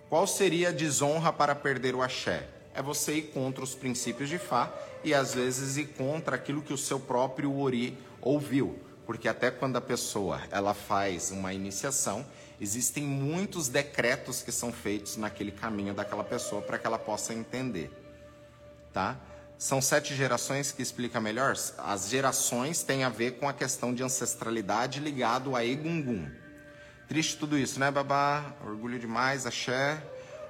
Qual 0.09 0.27
seria 0.27 0.69
a 0.69 0.73
desonra 0.73 1.33
para 1.33 1.55
perder 1.55 1.95
o 1.95 2.03
axé? 2.03 2.49
é 2.77 2.83
você 2.83 3.15
ir 3.15 3.23
contra 3.33 3.65
os 3.65 3.75
princípios 3.75 4.29
de 4.29 4.39
Fá 4.39 4.71
e 5.03 5.15
às 5.15 5.35
vezes 5.35 5.79
ir 5.79 5.87
contra 5.95 6.37
aquilo 6.37 6.61
que 6.61 6.75
o 6.75 6.79
seu 6.79 7.01
próprio 7.01 7.59
Ori 7.59 7.97
ouviu. 8.21 8.79
Porque 9.07 9.29
até 9.29 9.51
quando 9.51 9.77
a 9.77 9.81
pessoa 9.81 10.43
ela 10.51 10.75
faz 10.75 11.31
uma 11.31 11.55
iniciação, 11.55 12.25
existem 12.61 13.03
muitos 13.03 13.69
decretos 13.69 14.43
que 14.43 14.53
são 14.53 14.71
feitos 14.71 15.17
naquele 15.17 15.53
caminho 15.53 15.95
daquela 15.95 16.23
pessoa 16.23 16.61
para 16.61 16.79
que 16.79 16.87
ela 16.87 16.99
possa 16.99 17.33
entender. 17.33 17.91
Tá? 18.93 19.17
São 19.59 19.81
sete 19.81 20.15
gerações 20.15 20.71
que 20.71 20.83
explica 20.83 21.19
melhor. 21.19 21.55
As 21.79 22.11
gerações 22.11 22.83
têm 22.83 23.05
a 23.05 23.09
ver 23.09 23.39
com 23.39 23.49
a 23.49 23.55
questão 23.55 23.95
de 23.95 24.03
ancestralidade 24.03 25.01
ligado 25.01 25.57
a 25.57 25.65
Egungun. 25.65 26.29
Triste 27.09 27.39
tudo 27.39 27.57
isso, 27.57 27.81
né, 27.81 27.91
babá? 27.91 28.55
Orgulho 28.63 28.99
demais, 28.99 29.47
axé. 29.47 30.03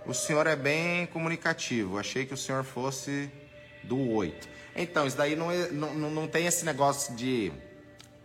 O 0.05 0.13
senhor 0.13 0.49
é 0.49 0.57
bem 0.57 1.07
comunicativo. 1.07 1.99
Achei 1.99 2.27
que 2.27 2.35
o 2.35 2.37
senhor 2.37 2.65
fosse 2.65 3.31
do 3.85 4.11
8. 4.11 4.49
Então, 4.75 5.07
isso 5.07 5.17
daí 5.17 5.37
não, 5.37 5.53
é, 5.53 5.71
não, 5.71 5.95
não 5.95 6.27
tem 6.27 6.47
esse 6.47 6.65
negócio 6.65 7.15
de 7.15 7.53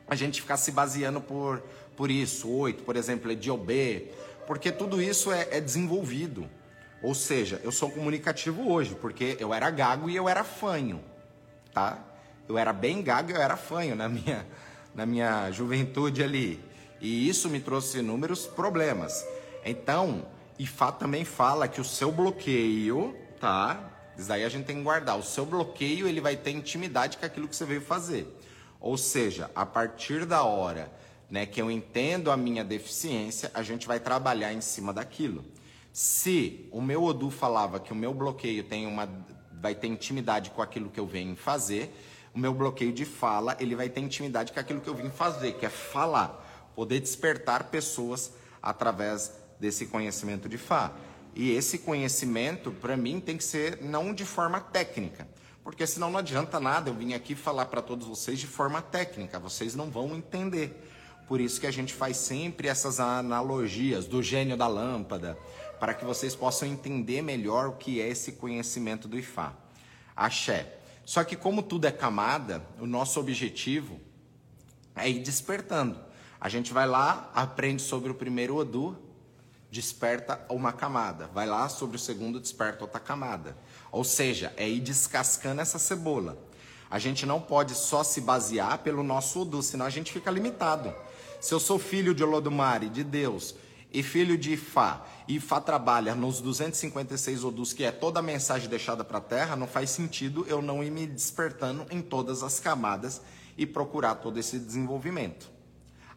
a 0.08 0.16
gente 0.16 0.42
ficar 0.42 0.58
se 0.58 0.72
baseando 0.72 1.22
por, 1.22 1.62
por 1.96 2.10
isso. 2.10 2.50
8, 2.50 2.84
por 2.84 2.96
exemplo, 2.96 3.32
é 3.32 3.36
de 3.36 3.52
OB. 3.52 4.10
Porque 4.48 4.72
tudo 4.72 5.00
isso 5.00 5.32
é, 5.32 5.48
é 5.52 5.62
desenvolvido. 5.62 6.50
Ou 7.02 7.16
seja, 7.16 7.60
eu 7.64 7.72
sou 7.72 7.89
comunicativo 7.89 8.72
hoje, 8.72 8.95
porque 8.95 9.36
eu 9.39 9.54
era 9.54 9.70
gago 9.72 10.10
e 10.10 10.16
eu 10.16 10.30
era 10.30 10.43
fanho. 10.43 11.04
Tá? 11.74 11.97
Eu 12.47 12.58
era 12.58 12.72
bem 12.72 13.02
gago 13.02 13.32
e 13.32 13.34
eu 13.34 13.41
era 13.41 13.58
fanho 13.58 13.95
na 13.95 14.08
minha, 14.08 14.45
na 14.93 15.06
minha 15.06 15.49
juventude 15.52 16.24
ali. 16.24 16.64
E 16.99 17.28
isso 17.28 17.49
me 17.49 17.60
trouxe 17.60 17.99
inúmeros 17.99 18.45
problemas. 18.45 19.26
Então, 19.66 20.28
e 20.60 20.68
Fá 20.68 20.91
também 20.91 21.26
fala 21.26 21.68
que 21.68 21.82
o 21.82 21.84
seu 21.84 22.12
bloqueio, 22.12 23.16
tá? 23.39 23.91
Isso 24.16 24.28
daí 24.28 24.43
a 24.43 24.49
gente 24.49 24.66
tem 24.66 24.76
que 24.76 24.84
guardar. 24.84 25.18
O 25.18 25.24
seu 25.24 25.45
bloqueio, 25.45 26.08
ele 26.08 26.22
vai 26.22 26.36
ter 26.36 26.52
intimidade 26.52 27.18
com 27.18 27.26
aquilo 27.26 27.47
que 27.47 27.56
você 27.56 27.66
veio 27.66 27.82
fazer. 27.82 28.28
Ou 28.80 28.97
seja, 28.97 29.49
a 29.56 29.66
partir 29.66 30.26
da 30.26 30.43
hora 30.43 30.91
né, 31.30 31.45
que 31.45 31.62
eu 31.62 31.72
entendo 31.72 32.30
a 32.30 32.38
minha 32.38 32.64
deficiência, 32.64 33.49
a 33.54 33.64
gente 33.64 33.88
vai 33.88 33.99
trabalhar 33.99 34.54
em 34.54 34.62
cima 34.62 34.93
daquilo. 34.93 35.43
Se 35.94 36.68
o 36.72 36.82
meu 36.82 37.04
Odu 37.04 37.30
falava 37.30 37.80
que 37.80 37.92
o 37.92 37.96
meu 37.96 38.14
bloqueio 38.14 38.64
tem 38.64 38.88
uma, 38.88 39.10
vai 39.62 39.76
ter 39.76 39.88
intimidade 39.88 40.50
com 40.52 40.62
aquilo 40.62 40.89
que 40.89 41.00
eu 41.00 41.06
venho 41.06 41.36
fazer, 41.36 41.94
o 42.34 42.39
meu 42.39 42.54
bloqueio 42.54 42.94
de 42.94 43.04
fala 43.04 43.58
ele 43.60 43.76
vai 43.76 43.89
ter 43.89 44.00
intimidade 44.00 44.54
com 44.54 44.60
aquilo 44.60 44.80
que 44.80 44.88
eu 44.88 44.96
vim 44.96 45.10
fazer, 45.10 45.54
que 45.54 45.66
é 45.66 45.70
falar, 45.70 46.72
poder 46.76 47.02
despertar 47.02 47.66
pessoas 47.66 48.32
através 48.62 49.34
desse 49.60 49.86
conhecimento 49.88 50.48
de 50.48 50.58
Fá. 50.58 50.94
E 51.36 51.52
esse 51.52 51.78
conhecimento, 51.78 52.72
para 52.72 52.98
mim, 52.98 53.20
tem 53.20 53.38
que 53.38 53.44
ser 53.44 53.82
não 53.82 54.14
de 54.14 54.26
forma 54.26 54.60
técnica, 54.60 55.28
porque 55.64 55.86
senão 55.86 56.10
não 56.10 56.20
adianta 56.20 56.60
nada 56.60 56.89
eu 56.89 56.94
vim 56.94 57.14
aqui 57.14 57.36
falar 57.36 57.66
para 57.66 57.82
todos 57.82 58.08
vocês 58.08 58.39
de 58.39 58.48
forma 58.48 58.82
técnica, 58.82 59.39
vocês 59.39 59.76
não 59.76 59.89
vão 59.89 60.16
entender. 60.16 60.74
Por 61.28 61.39
isso 61.39 61.62
que 61.62 61.68
a 61.68 61.72
gente 61.72 61.94
faz 61.94 62.18
sempre 62.18 62.68
essas 62.68 63.00
analogias 63.00 64.06
do 64.06 64.22
gênio 64.22 64.58
da 64.58 64.68
lâmpada, 64.68 65.38
para 65.82 65.96
que 65.96 66.06
vocês 66.06 66.36
possam 66.36 66.68
entender 66.68 67.24
melhor 67.24 67.70
o 67.70 67.72
que 67.72 68.00
é 68.00 68.08
esse 68.08 68.34
conhecimento 68.34 69.08
do 69.08 69.18
Ifá. 69.18 69.52
Axé. 70.16 70.78
Só 71.04 71.24
que 71.24 71.36
como 71.36 71.64
tudo 71.64 71.88
é 71.88 71.92
camada, 71.92 72.64
o 72.80 72.86
nosso 72.86 73.20
objetivo 73.20 74.00
é 74.96 75.10
ir 75.10 75.18
despertando. 75.24 76.00
A 76.40 76.48
gente 76.50 76.72
vai 76.72 76.86
lá, 76.86 77.32
aprende 77.34 77.82
sobre 77.82 78.12
o 78.12 78.14
primeiro 78.14 78.58
Odu, 78.58 78.96
desperta 79.72 80.46
uma 80.52 80.72
camada. 80.72 81.26
Vai 81.34 81.48
lá 81.48 81.68
sobre 81.68 81.96
o 81.96 82.00
segundo, 82.00 82.40
desperta 82.40 82.84
outra 82.84 83.00
camada. 83.00 83.58
Ou 83.92 84.04
seja, 84.04 84.54
é 84.58 84.70
ir 84.70 84.82
descascando 84.82 85.62
essa 85.62 85.80
cebola. 85.80 86.38
A 86.92 87.00
gente 87.00 87.26
não 87.26 87.42
pode 87.42 87.74
só 87.74 88.04
se 88.04 88.22
basear 88.22 88.78
pelo 88.84 89.02
nosso 89.02 89.42
Odu, 89.42 89.64
senão 89.64 89.88
a 89.88 89.90
gente 89.90 90.14
fica 90.14 90.30
limitado. 90.30 90.94
Se 91.40 91.56
eu 91.56 91.60
sou 91.60 91.80
filho 91.80 92.14
de 92.14 92.24
Olodumare, 92.24 92.88
de 92.88 93.04
Deus, 93.04 93.56
e 93.92 94.02
filho 94.02 94.38
de 94.38 94.54
Ifá, 94.54 95.06
e 95.32 95.36
Ifá 95.36 95.62
trabalha 95.62 96.14
nos 96.14 96.42
256 96.42 97.46
Odus, 97.46 97.72
que 97.72 97.86
é 97.86 97.92
toda 97.92 98.20
a 98.20 98.22
mensagem 98.22 98.68
deixada 98.68 99.02
para 99.02 99.20
a 99.20 99.22
Terra, 99.22 99.56
não 99.56 99.66
faz 99.66 99.90
sentido 99.90 100.46
eu 100.46 100.62
não 100.62 100.84
ir 100.84 100.92
me 100.92 101.08
despertando 101.08 101.86
em 101.90 102.02
todas 102.02 102.44
as 102.44 102.60
camadas 102.60 103.22
e 103.58 103.66
procurar 103.66 104.16
todo 104.16 104.38
esse 104.38 104.60
desenvolvimento. 104.60 105.50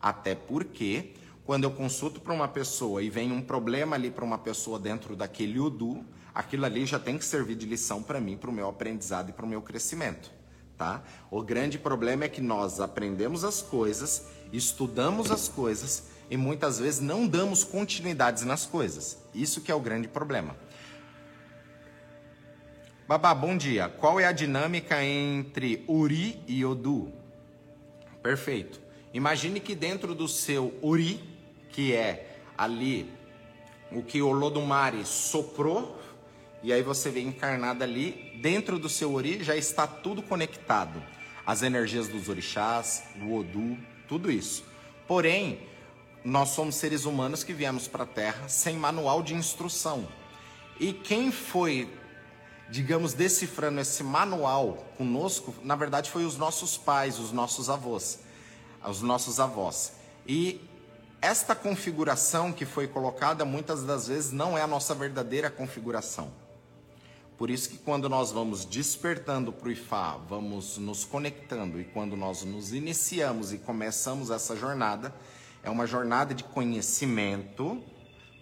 Até 0.00 0.34
porque 0.34 1.12
quando 1.44 1.62
eu 1.62 1.70
consulto 1.70 2.20
para 2.20 2.32
uma 2.32 2.48
pessoa 2.48 3.04
e 3.04 3.08
vem 3.08 3.30
um 3.30 3.40
problema 3.40 3.94
ali 3.94 4.10
para 4.10 4.24
uma 4.24 4.36
pessoa 4.36 4.80
dentro 4.80 5.14
daquele 5.14 5.60
UDU, 5.60 6.04
aquilo 6.34 6.64
ali 6.64 6.84
já 6.84 6.98
tem 6.98 7.16
que 7.16 7.24
servir 7.24 7.54
de 7.54 7.66
lição 7.66 8.02
para 8.02 8.20
mim, 8.20 8.36
para 8.36 8.50
o 8.50 8.52
meu 8.52 8.68
aprendizado 8.68 9.30
e 9.30 9.32
para 9.32 9.46
o 9.46 9.48
meu 9.48 9.62
crescimento. 9.62 10.32
Tá? 10.76 11.04
O 11.30 11.40
grande 11.40 11.78
problema 11.78 12.24
é 12.24 12.28
que 12.28 12.40
nós 12.40 12.80
aprendemos 12.80 13.44
as 13.44 13.62
coisas, 13.62 14.26
estudamos 14.52 15.30
as 15.30 15.46
coisas 15.46 16.13
e 16.30 16.36
muitas 16.36 16.78
vezes 16.78 17.00
não 17.00 17.26
damos 17.26 17.64
continuidades 17.64 18.44
nas 18.44 18.66
coisas. 18.66 19.18
Isso 19.34 19.60
que 19.60 19.70
é 19.70 19.74
o 19.74 19.80
grande 19.80 20.08
problema. 20.08 20.56
Babá, 23.06 23.34
bom 23.34 23.56
dia. 23.56 23.88
Qual 23.88 24.18
é 24.18 24.24
a 24.24 24.32
dinâmica 24.32 25.04
entre 25.04 25.84
Uri 25.86 26.42
e 26.46 26.64
Odu? 26.64 27.12
Perfeito. 28.22 28.80
Imagine 29.12 29.60
que 29.60 29.74
dentro 29.74 30.14
do 30.14 30.26
seu 30.26 30.72
Uri, 30.82 31.22
que 31.70 31.94
é 31.94 32.40
ali 32.56 33.12
o 33.92 34.02
que 34.02 34.22
o 34.22 34.32
Lodumare 34.32 35.04
soprou, 35.04 36.00
e 36.62 36.72
aí 36.72 36.82
você 36.82 37.10
vê 37.10 37.20
encarnado 37.20 37.84
ali, 37.84 38.32
dentro 38.40 38.78
do 38.78 38.88
seu 38.88 39.12
Uri 39.12 39.44
já 39.44 39.54
está 39.54 39.86
tudo 39.86 40.22
conectado. 40.22 41.02
As 41.44 41.62
energias 41.62 42.08
dos 42.08 42.30
orixás, 42.30 43.04
do 43.16 43.34
Odu, 43.34 43.76
tudo 44.08 44.32
isso. 44.32 44.64
Porém, 45.06 45.60
nós 46.24 46.50
somos 46.50 46.76
seres 46.76 47.04
humanos 47.04 47.44
que 47.44 47.52
viemos 47.52 47.86
para 47.86 48.04
a 48.04 48.06
Terra 48.06 48.48
sem 48.48 48.76
manual 48.76 49.22
de 49.22 49.34
instrução. 49.34 50.08
E 50.80 50.92
quem 50.92 51.30
foi 51.30 51.88
digamos, 52.68 53.12
decifrando 53.12 53.80
esse 53.80 54.02
manual 54.02 54.84
conosco, 54.96 55.54
na 55.62 55.76
verdade 55.76 56.10
foi 56.10 56.24
os 56.24 56.36
nossos 56.36 56.76
pais, 56.76 57.18
os 57.18 57.32
nossos 57.32 57.68
avós, 57.68 58.20
os 58.88 59.02
nossos 59.02 59.38
avós. 59.38 59.92
E 60.26 60.60
esta 61.20 61.54
configuração 61.54 62.52
que 62.52 62.64
foi 62.64 62.86
colocada 62.86 63.44
muitas 63.44 63.84
das 63.84 64.08
vezes 64.08 64.32
não 64.32 64.56
é 64.56 64.62
a 64.62 64.66
nossa 64.66 64.94
verdadeira 64.94 65.50
configuração. 65.50 66.32
Por 67.36 67.50
isso 67.50 67.68
que 67.68 67.78
quando 67.78 68.08
nós 68.08 68.30
vamos 68.30 68.64
despertando 68.64 69.52
para 69.52 69.68
o 69.68 69.72
Ifá, 69.72 70.16
vamos 70.28 70.78
nos 70.78 71.04
conectando 71.04 71.80
e 71.80 71.84
quando 71.84 72.16
nós 72.16 72.44
nos 72.44 72.72
iniciamos 72.72 73.52
e 73.52 73.58
começamos 73.58 74.30
essa 74.30 74.54
jornada, 74.54 75.12
é 75.64 75.70
uma 75.70 75.86
jornada 75.86 76.34
de 76.34 76.44
conhecimento 76.44 77.82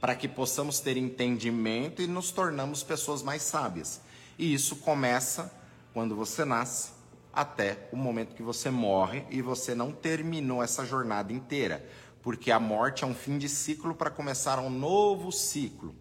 para 0.00 0.16
que 0.16 0.26
possamos 0.26 0.80
ter 0.80 0.96
entendimento 0.96 2.02
e 2.02 2.08
nos 2.08 2.32
tornamos 2.32 2.82
pessoas 2.82 3.22
mais 3.22 3.42
sábias. 3.42 4.00
E 4.36 4.52
isso 4.52 4.76
começa 4.76 5.54
quando 5.94 6.16
você 6.16 6.44
nasce 6.44 6.90
até 7.32 7.88
o 7.92 7.96
momento 7.96 8.34
que 8.34 8.42
você 8.42 8.70
morre 8.70 9.24
e 9.30 9.40
você 9.40 9.74
não 9.74 9.92
terminou 9.92 10.62
essa 10.62 10.84
jornada 10.84 11.32
inteira, 11.32 11.86
porque 12.20 12.50
a 12.50 12.58
morte 12.58 13.04
é 13.04 13.06
um 13.06 13.14
fim 13.14 13.38
de 13.38 13.48
ciclo 13.48 13.94
para 13.94 14.10
começar 14.10 14.58
um 14.58 14.68
novo 14.68 15.30
ciclo. 15.30 15.94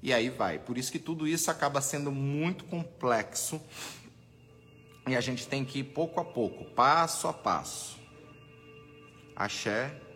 E 0.00 0.12
aí 0.12 0.30
vai. 0.30 0.60
Por 0.60 0.78
isso 0.78 0.92
que 0.92 0.98
tudo 1.00 1.26
isso 1.26 1.50
acaba 1.50 1.80
sendo 1.80 2.12
muito 2.12 2.64
complexo 2.64 3.60
e 5.08 5.16
a 5.16 5.20
gente 5.20 5.48
tem 5.48 5.64
que 5.64 5.80
ir 5.80 5.84
pouco 5.84 6.20
a 6.20 6.24
pouco, 6.24 6.64
passo 6.66 7.26
a 7.26 7.32
passo. 7.32 7.98
Axé. 9.34 10.07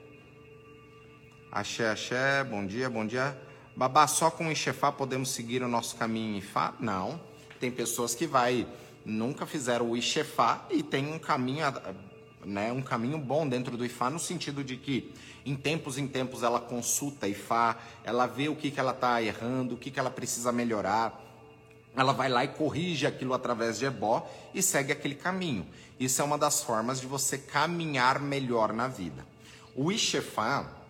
Axé, 1.55 1.91
axé, 1.91 2.43
bom 2.45 2.65
dia, 2.65 2.89
bom 2.89 3.07
dia. 3.07 3.39
Babá, 3.77 4.07
só 4.07 4.31
com 4.31 4.47
o 4.47 4.51
Ixefá 4.51 4.91
podemos 4.91 5.29
seguir 5.29 5.63
o 5.63 5.69
nosso 5.69 5.97
caminho 5.97 6.39
em 6.39 6.41
Fá? 6.41 6.73
Não. 6.81 7.21
Tem 7.61 7.71
pessoas 7.71 8.15
que 8.15 8.27
vai 8.27 8.67
nunca 9.05 9.45
fizeram 9.45 9.91
o 9.91 9.95
Ixefá 9.95 10.65
e 10.71 10.83
tem 10.83 11.13
um 11.13 11.19
caminho, 11.19 11.67
né, 12.43 12.73
um 12.73 12.81
caminho 12.81 13.19
bom 13.19 13.47
dentro 13.47 13.77
do 13.77 13.85
Ifá 13.85 14.09
no 14.09 14.19
sentido 14.19 14.65
de 14.65 14.79
que 14.79 15.13
em 15.45 15.55
tempos 15.55 15.99
em 15.99 16.09
tempos 16.09 16.43
ela 16.43 16.59
consulta 16.59 17.29
Ifá, 17.29 17.77
ela 18.03 18.25
vê 18.25 18.49
o 18.49 18.57
que, 18.57 18.71
que 18.71 18.81
ela 18.81 18.93
está 18.93 19.23
errando, 19.23 19.75
o 19.75 19.77
que, 19.79 19.91
que 19.91 20.01
ela 20.01 20.11
precisa 20.11 20.53
melhorar, 20.53 21.21
ela 21.95 22.15
vai 22.15 22.31
lá 22.31 22.45
e 22.45 22.49
corrige 22.49 23.07
aquilo 23.07 23.35
através 23.35 23.79
de 23.79 23.85
ebó 23.85 24.27
e 24.55 24.63
segue 24.63 24.91
aquele 24.91 25.17
caminho. 25.17 25.67
Isso 26.01 26.23
é 26.23 26.25
uma 26.25 26.39
das 26.39 26.63
formas 26.63 26.99
de 26.99 27.07
você 27.07 27.37
caminhar 27.37 28.19
melhor 28.21 28.73
na 28.73 28.89
vida. 28.89 29.27
O 29.77 29.93
Ixefá, 29.93 30.81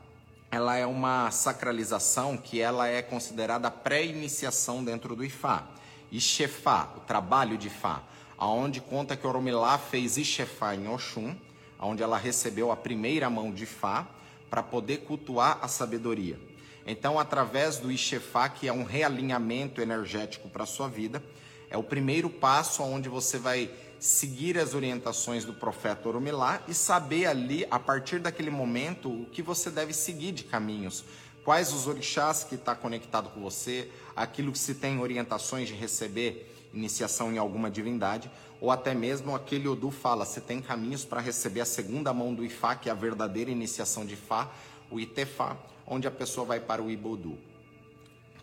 ela 0.52 0.76
é 0.76 0.84
uma 0.84 1.30
sacralização 1.30 2.36
que 2.36 2.60
ela 2.60 2.86
é 2.86 3.00
considerada 3.00 3.70
pré-iniciação 3.70 4.84
dentro 4.84 5.16
do 5.16 5.24
Ifá. 5.24 5.66
Ixefá, 6.12 6.92
o 6.94 7.00
trabalho 7.00 7.56
de 7.56 7.70
Fá, 7.70 8.02
aonde 8.36 8.78
conta 8.78 9.16
que 9.16 9.26
Oromilá 9.26 9.78
fez 9.78 10.18
Ixefá 10.18 10.74
em 10.74 10.86
Oxum, 10.88 11.34
onde 11.80 12.02
ela 12.02 12.18
recebeu 12.18 12.70
a 12.70 12.76
primeira 12.76 13.30
mão 13.30 13.50
de 13.50 13.64
Fá 13.64 14.06
para 14.50 14.62
poder 14.62 14.98
cultuar 14.98 15.58
a 15.62 15.68
sabedoria. 15.68 16.38
Então, 16.86 17.18
através 17.18 17.78
do 17.78 17.90
Ixefá, 17.90 18.50
que 18.50 18.68
é 18.68 18.72
um 18.74 18.84
realinhamento 18.84 19.80
energético 19.80 20.50
para 20.50 20.64
a 20.64 20.66
sua 20.66 20.86
vida, 20.86 21.24
é 21.70 21.78
o 21.78 21.82
primeiro 21.82 22.28
passo 22.28 22.82
onde 22.82 23.08
você 23.08 23.38
vai 23.38 23.70
seguir 24.02 24.58
as 24.58 24.74
orientações 24.74 25.44
do 25.44 25.54
profeta 25.54 26.08
Oromilá 26.08 26.62
e 26.66 26.74
saber 26.74 27.26
ali, 27.26 27.66
a 27.70 27.78
partir 27.78 28.18
daquele 28.18 28.50
momento, 28.50 29.08
o 29.08 29.26
que 29.26 29.42
você 29.42 29.70
deve 29.70 29.92
seguir 29.92 30.32
de 30.32 30.44
caminhos 30.44 31.04
quais 31.44 31.72
os 31.72 31.86
orixás 31.86 32.44
que 32.44 32.54
está 32.54 32.74
conectado 32.74 33.30
com 33.30 33.40
você, 33.40 33.90
aquilo 34.14 34.52
que 34.52 34.58
se 34.58 34.74
tem 34.74 35.00
orientações 35.00 35.68
de 35.68 35.74
receber 35.74 36.48
iniciação 36.72 37.32
em 37.32 37.38
alguma 37.38 37.70
divindade, 37.70 38.30
ou 38.60 38.70
até 38.70 38.94
mesmo 38.94 39.34
aquele 39.34 39.68
Odu 39.68 39.90
fala, 39.90 40.24
você 40.24 40.40
tem 40.40 40.62
caminhos 40.62 41.04
para 41.04 41.20
receber 41.20 41.60
a 41.60 41.66
segunda 41.66 42.12
mão 42.14 42.32
do 42.32 42.44
Ifá, 42.44 42.74
que 42.74 42.88
é 42.88 42.92
a 42.92 42.94
verdadeira 42.94 43.50
iniciação 43.50 44.06
de 44.06 44.16
Fá, 44.16 44.50
o 44.90 45.00
Itefá, 45.00 45.56
onde 45.86 46.06
a 46.06 46.10
pessoa 46.10 46.46
vai 46.46 46.60
para 46.60 46.82
o 46.82 46.90
Ibodu. 46.90 47.36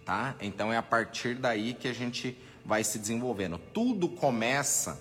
Tá? 0.06 0.36
Então 0.42 0.74
é 0.74 0.78
a 0.78 0.84
partir 0.84 1.36
daí 1.36 1.74
que 1.74 1.88
a 1.88 1.94
gente 1.94 2.38
vai 2.66 2.84
se 2.84 3.00
desenvolvendo. 3.00 3.60
Tudo 3.74 4.10
começa 4.10 5.00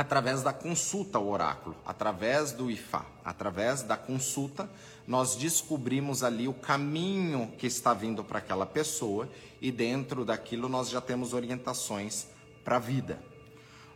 através 0.00 0.42
da 0.42 0.50
consulta 0.50 1.18
ao 1.18 1.28
oráculo, 1.28 1.76
através 1.84 2.52
do 2.52 2.70
Ifá, 2.70 3.04
através 3.22 3.82
da 3.82 3.98
consulta 3.98 4.68
nós 5.06 5.36
descobrimos 5.36 6.22
ali 6.22 6.48
o 6.48 6.54
caminho 6.54 7.52
que 7.58 7.66
está 7.66 7.92
vindo 7.92 8.24
para 8.24 8.38
aquela 8.38 8.64
pessoa 8.64 9.28
e 9.60 9.70
dentro 9.70 10.24
daquilo 10.24 10.68
nós 10.70 10.88
já 10.88 11.02
temos 11.02 11.34
orientações 11.34 12.28
para 12.64 12.76
a 12.76 12.78
vida. 12.78 13.20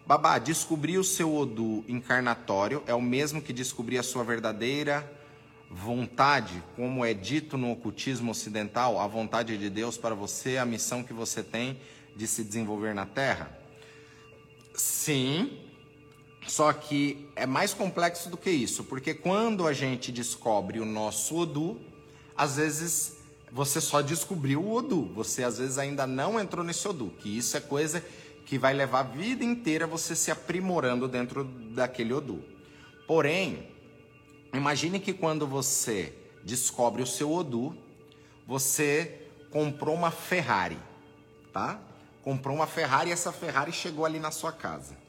Babá, 0.06 0.38
descobrir 0.38 0.98
o 0.98 1.04
seu 1.04 1.34
Odu 1.34 1.82
encarnatório 1.88 2.82
é 2.86 2.94
o 2.94 3.00
mesmo 3.00 3.40
que 3.40 3.52
descobrir 3.52 3.96
a 3.96 4.02
sua 4.02 4.22
verdadeira 4.22 5.10
vontade, 5.70 6.62
como 6.76 7.02
é 7.02 7.14
dito 7.14 7.56
no 7.56 7.72
ocultismo 7.72 8.30
ocidental, 8.30 9.00
a 9.00 9.06
vontade 9.06 9.56
de 9.56 9.70
Deus 9.70 9.96
para 9.96 10.14
você, 10.14 10.58
a 10.58 10.66
missão 10.66 11.02
que 11.02 11.14
você 11.14 11.42
tem 11.42 11.80
de 12.14 12.26
se 12.26 12.44
desenvolver 12.44 12.94
na 12.94 13.06
Terra? 13.06 13.64
Sim, 14.74 15.63
só 16.46 16.72
que 16.72 17.28
é 17.34 17.46
mais 17.46 17.72
complexo 17.72 18.28
do 18.28 18.36
que 18.36 18.50
isso, 18.50 18.84
porque 18.84 19.14
quando 19.14 19.66
a 19.66 19.72
gente 19.72 20.12
descobre 20.12 20.78
o 20.78 20.84
nosso 20.84 21.36
Odu, 21.36 21.80
às 22.36 22.56
vezes 22.56 23.16
você 23.50 23.80
só 23.80 24.02
descobriu 24.02 24.60
o 24.60 24.74
Odu, 24.74 25.04
você 25.14 25.44
às 25.44 25.58
vezes 25.58 25.78
ainda 25.78 26.06
não 26.06 26.38
entrou 26.38 26.64
nesse 26.64 26.86
Odu, 26.86 27.12
que 27.18 27.36
isso 27.36 27.56
é 27.56 27.60
coisa 27.60 28.04
que 28.44 28.58
vai 28.58 28.74
levar 28.74 29.00
a 29.00 29.04
vida 29.04 29.42
inteira 29.42 29.86
você 29.86 30.14
se 30.14 30.30
aprimorando 30.30 31.08
dentro 31.08 31.44
daquele 31.44 32.12
Odu. 32.12 32.44
Porém, 33.06 33.68
imagine 34.52 35.00
que 35.00 35.12
quando 35.12 35.46
você 35.46 36.14
descobre 36.42 37.02
o 37.02 37.06
seu 37.06 37.32
Odu, 37.32 37.76
você 38.46 39.28
comprou 39.50 39.94
uma 39.94 40.10
Ferrari, 40.10 40.78
tá? 41.52 41.80
Comprou 42.22 42.56
uma 42.56 42.66
Ferrari 42.66 43.10
e 43.10 43.12
essa 43.12 43.32
Ferrari 43.32 43.72
chegou 43.72 44.04
ali 44.04 44.18
na 44.18 44.30
sua 44.30 44.52
casa. 44.52 45.03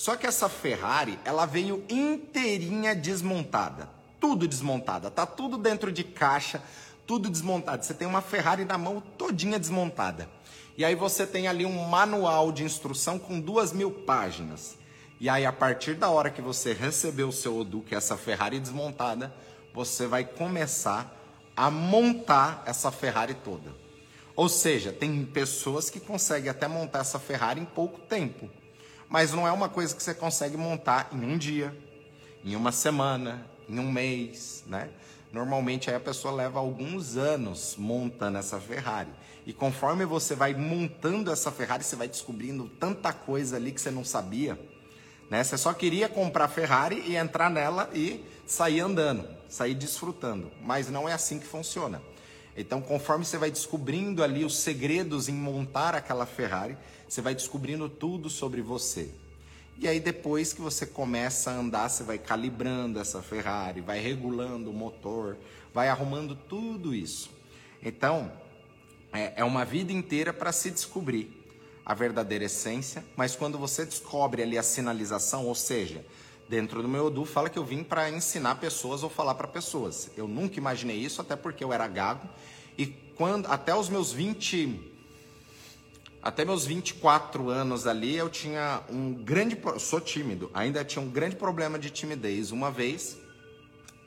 Só 0.00 0.16
que 0.16 0.26
essa 0.26 0.48
Ferrari, 0.48 1.18
ela 1.26 1.44
veio 1.44 1.84
inteirinha 1.86 2.94
desmontada. 2.94 3.86
Tudo 4.18 4.48
desmontada, 4.48 5.10
tá 5.10 5.26
tudo 5.26 5.58
dentro 5.58 5.92
de 5.92 6.02
caixa, 6.02 6.62
tudo 7.06 7.28
desmontado. 7.28 7.84
Você 7.84 7.92
tem 7.92 8.08
uma 8.08 8.22
Ferrari 8.22 8.64
na 8.64 8.78
mão 8.78 9.02
todinha 9.18 9.58
desmontada. 9.58 10.26
E 10.74 10.86
aí 10.86 10.94
você 10.94 11.26
tem 11.26 11.48
ali 11.48 11.66
um 11.66 11.84
manual 11.86 12.50
de 12.50 12.64
instrução 12.64 13.18
com 13.18 13.38
duas 13.38 13.74
mil 13.74 13.90
páginas. 13.90 14.78
E 15.20 15.28
aí, 15.28 15.44
a 15.44 15.52
partir 15.52 15.92
da 15.96 16.08
hora 16.08 16.30
que 16.30 16.40
você 16.40 16.72
recebeu 16.72 17.28
o 17.28 17.32
seu 17.32 17.58
Odu, 17.58 17.82
que 17.82 17.94
é 17.94 17.98
essa 17.98 18.16
Ferrari 18.16 18.58
desmontada, 18.58 19.30
você 19.74 20.06
vai 20.06 20.24
começar 20.24 21.14
a 21.54 21.70
montar 21.70 22.62
essa 22.64 22.90
Ferrari 22.90 23.34
toda. 23.34 23.70
Ou 24.34 24.48
seja, 24.48 24.94
tem 24.94 25.26
pessoas 25.26 25.90
que 25.90 26.00
conseguem 26.00 26.48
até 26.48 26.66
montar 26.66 27.00
essa 27.00 27.18
Ferrari 27.18 27.60
em 27.60 27.66
pouco 27.66 28.00
tempo. 28.00 28.48
Mas 29.10 29.32
não 29.32 29.46
é 29.46 29.50
uma 29.50 29.68
coisa 29.68 29.94
que 29.94 30.00
você 30.00 30.14
consegue 30.14 30.56
montar 30.56 31.10
em 31.12 31.24
um 31.24 31.36
dia, 31.36 31.76
em 32.44 32.54
uma 32.54 32.70
semana, 32.70 33.44
em 33.68 33.80
um 33.80 33.90
mês, 33.90 34.62
né? 34.68 34.88
Normalmente 35.32 35.90
aí 35.90 35.96
a 35.96 36.00
pessoa 36.00 36.32
leva 36.32 36.60
alguns 36.60 37.16
anos 37.16 37.74
montando 37.76 38.38
essa 38.38 38.60
Ferrari. 38.60 39.10
E 39.44 39.52
conforme 39.52 40.04
você 40.04 40.36
vai 40.36 40.54
montando 40.54 41.32
essa 41.32 41.50
Ferrari, 41.50 41.82
você 41.82 41.96
vai 41.96 42.06
descobrindo 42.06 42.70
tanta 42.78 43.12
coisa 43.12 43.56
ali 43.56 43.72
que 43.72 43.80
você 43.80 43.90
não 43.90 44.04
sabia. 44.04 44.56
Né? 45.28 45.42
Você 45.42 45.58
só 45.58 45.72
queria 45.72 46.08
comprar 46.08 46.44
a 46.44 46.48
Ferrari 46.48 47.02
e 47.04 47.16
entrar 47.16 47.50
nela 47.50 47.90
e 47.92 48.24
sair 48.46 48.80
andando, 48.80 49.28
sair 49.48 49.74
desfrutando. 49.74 50.52
Mas 50.62 50.88
não 50.88 51.08
é 51.08 51.12
assim 51.12 51.40
que 51.40 51.46
funciona. 51.46 52.00
Então, 52.56 52.80
conforme 52.80 53.24
você 53.24 53.38
vai 53.38 53.50
descobrindo 53.50 54.22
ali 54.22 54.44
os 54.44 54.58
segredos 54.58 55.28
em 55.28 55.34
montar 55.34 55.94
aquela 55.94 56.26
Ferrari, 56.26 56.76
você 57.10 57.20
vai 57.20 57.34
descobrindo 57.34 57.88
tudo 57.88 58.30
sobre 58.30 58.62
você. 58.62 59.10
E 59.76 59.88
aí 59.88 59.98
depois 59.98 60.52
que 60.52 60.60
você 60.60 60.86
começa 60.86 61.50
a 61.50 61.54
andar, 61.54 61.88
você 61.88 62.04
vai 62.04 62.18
calibrando 62.18 63.00
essa 63.00 63.20
Ferrari, 63.20 63.80
vai 63.80 63.98
regulando 63.98 64.70
o 64.70 64.72
motor, 64.72 65.36
vai 65.74 65.88
arrumando 65.88 66.36
tudo 66.36 66.94
isso. 66.94 67.28
Então, 67.82 68.30
é, 69.12 69.32
é 69.40 69.44
uma 69.44 69.64
vida 69.64 69.92
inteira 69.92 70.32
para 70.32 70.52
se 70.52 70.70
descobrir 70.70 71.36
a 71.84 71.94
verdadeira 71.94 72.44
essência, 72.44 73.04
mas 73.16 73.34
quando 73.34 73.58
você 73.58 73.84
descobre 73.84 74.44
ali 74.44 74.56
a 74.56 74.62
sinalização, 74.62 75.46
ou 75.46 75.54
seja, 75.56 76.06
dentro 76.48 76.80
do 76.80 76.86
meu 76.86 77.06
Odu 77.06 77.24
fala 77.24 77.50
que 77.50 77.58
eu 77.58 77.64
vim 77.64 77.82
para 77.82 78.08
ensinar 78.08 78.54
pessoas 78.56 79.02
ou 79.02 79.10
falar 79.10 79.34
para 79.34 79.48
pessoas. 79.48 80.12
Eu 80.16 80.28
nunca 80.28 80.58
imaginei 80.58 80.98
isso, 80.98 81.20
até 81.20 81.34
porque 81.34 81.64
eu 81.64 81.72
era 81.72 81.88
gago 81.88 82.28
e 82.78 82.86
quando 82.86 83.46
até 83.46 83.74
os 83.74 83.88
meus 83.88 84.12
20 84.12 84.89
até 86.22 86.44
meus 86.44 86.66
24 86.66 87.48
anos 87.48 87.86
ali, 87.86 88.14
eu 88.14 88.28
tinha 88.28 88.82
um 88.90 89.14
grande 89.14 89.56
sou 89.78 90.00
tímido, 90.00 90.50
ainda 90.52 90.84
tinha 90.84 91.02
um 91.02 91.08
grande 91.08 91.34
problema 91.34 91.78
de 91.78 91.88
timidez. 91.88 92.50
Uma 92.52 92.70
vez, 92.70 93.18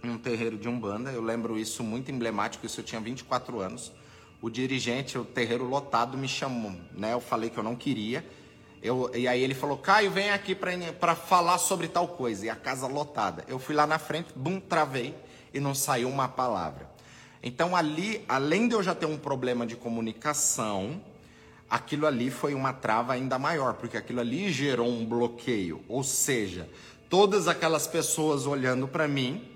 em 0.04 0.10
um 0.12 0.18
terreiro 0.20 0.56
de 0.56 0.70
Umbanda, 0.70 1.12
eu 1.12 1.24
lembro 1.24 1.58
isso 1.58 1.84
muito 1.84 2.12
emblemático, 2.12 2.68
isso 2.68 2.82
eu 2.82 2.84
tinha 2.84 3.02
24 3.02 3.60
anos. 3.60 3.92
O 4.40 4.50
dirigente, 4.50 5.18
o 5.18 5.26
terreiro 5.26 5.64
lotado 5.64 6.16
me 6.16 6.28
chamou, 6.28 6.76
né? 6.92 7.14
Eu 7.14 7.22
falei 7.22 7.50
que 7.50 7.58
eu 7.58 7.64
não 7.64 7.76
queria. 7.76 8.24
Eu, 8.82 9.10
e 9.16 9.28
aí 9.28 9.42
ele 9.42 9.56
falou, 9.56 9.78
Caio, 9.78 10.12
vem 10.12 10.30
aqui 10.30 10.54
para 10.54 11.16
falar 11.16 11.58
sobre 11.58 11.88
tal 11.88 12.10
coisa. 12.10 12.46
E 12.46 12.50
a 12.50 12.56
casa 12.56 12.86
lotada. 12.86 13.44
Eu 13.48 13.58
fui 13.58 13.74
lá 13.74 13.88
na 13.88 13.98
frente, 13.98 14.28
bum, 14.36 14.60
travei 14.60 15.16
e 15.52 15.60
não 15.60 15.74
saiu 15.74 16.10
uma 16.10 16.28
palavra. 16.28 16.92
Então 17.42 17.76
ali, 17.76 18.24
além 18.28 18.68
de 18.68 18.76
eu 18.76 18.84
já 18.84 18.94
ter 18.94 19.06
um 19.06 19.18
problema 19.18 19.66
de 19.66 19.76
comunicação, 19.76 21.02
aquilo 21.70 22.06
ali 22.06 22.30
foi 22.30 22.54
uma 22.54 22.74
trava 22.74 23.14
ainda 23.14 23.40
maior, 23.40 23.74
porque 23.74 23.98
aquilo 23.98 24.20
ali 24.20 24.52
gerou 24.52 24.88
um 24.88 25.06
bloqueio. 25.06 25.84
Ou 25.88 26.04
seja, 26.04 26.70
todas 27.10 27.48
aquelas 27.48 27.88
pessoas 27.88 28.46
olhando 28.46 28.88
para 28.88 29.08
mim, 29.08 29.48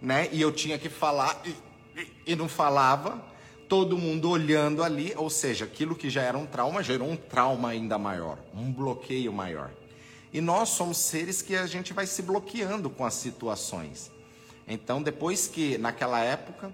né? 0.00 0.28
E 0.32 0.40
eu 0.40 0.50
tinha 0.52 0.78
que 0.78 0.88
falar 0.88 1.40
e, 1.44 2.06
e, 2.26 2.36
não 2.36 2.48
falava 2.48 3.22
todo 3.68 3.96
mundo 3.96 4.28
olhando 4.28 4.82
ali, 4.82 5.14
ou 5.16 5.30
seja, 5.30 5.64
aquilo 5.64 5.94
que 5.94 6.10
já 6.10 6.22
era 6.22 6.36
um 6.36 6.44
trauma 6.44 6.82
gerou 6.82 7.08
um 7.08 7.16
trauma 7.16 7.70
ainda 7.70 7.96
maior, 7.96 8.38
um 8.54 8.70
bloqueio 8.70 9.32
maior. 9.32 9.70
E 10.32 10.40
nós 10.40 10.70
somos 10.70 10.98
seres 10.98 11.40
que 11.42 11.54
a 11.54 11.66
gente 11.66 11.92
vai 11.92 12.06
se 12.06 12.22
bloqueando 12.22 12.90
com 12.90 13.04
as 13.04 13.14
situações. 13.14 14.10
Então, 14.66 15.02
depois 15.02 15.46
que 15.46 15.76
naquela 15.78 16.20
época, 16.20 16.72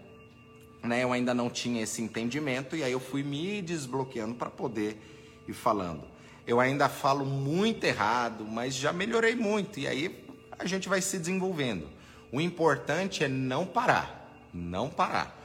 né, 0.83 1.03
eu 1.03 1.13
ainda 1.13 1.35
não 1.35 1.51
tinha 1.51 1.83
esse 1.83 2.01
entendimento 2.03 2.77
e 2.77 2.83
aí 2.85 2.93
eu 2.93 3.01
fui 3.01 3.23
me 3.23 3.61
desbloqueando 3.63 4.35
para 4.35 4.51
poder 4.51 5.01
ir 5.47 5.53
falando. 5.53 6.05
Eu 6.47 6.61
ainda 6.61 6.89
falo 6.89 7.25
muito 7.27 7.85
errado, 7.85 8.45
mas 8.45 8.75
já 8.75 8.93
melhorei 8.93 9.35
muito 9.35 9.81
e 9.81 9.87
aí 9.87 10.25
a 10.59 10.67
gente 10.67 10.89
vai 10.89 11.01
se 11.01 11.19
desenvolvendo. 11.19 11.89
O 12.33 12.41
importante 12.41 13.25
é 13.25 13.29
não 13.29 13.67
parar, 13.67 14.49
não 14.53 14.89
parar, 14.89 15.37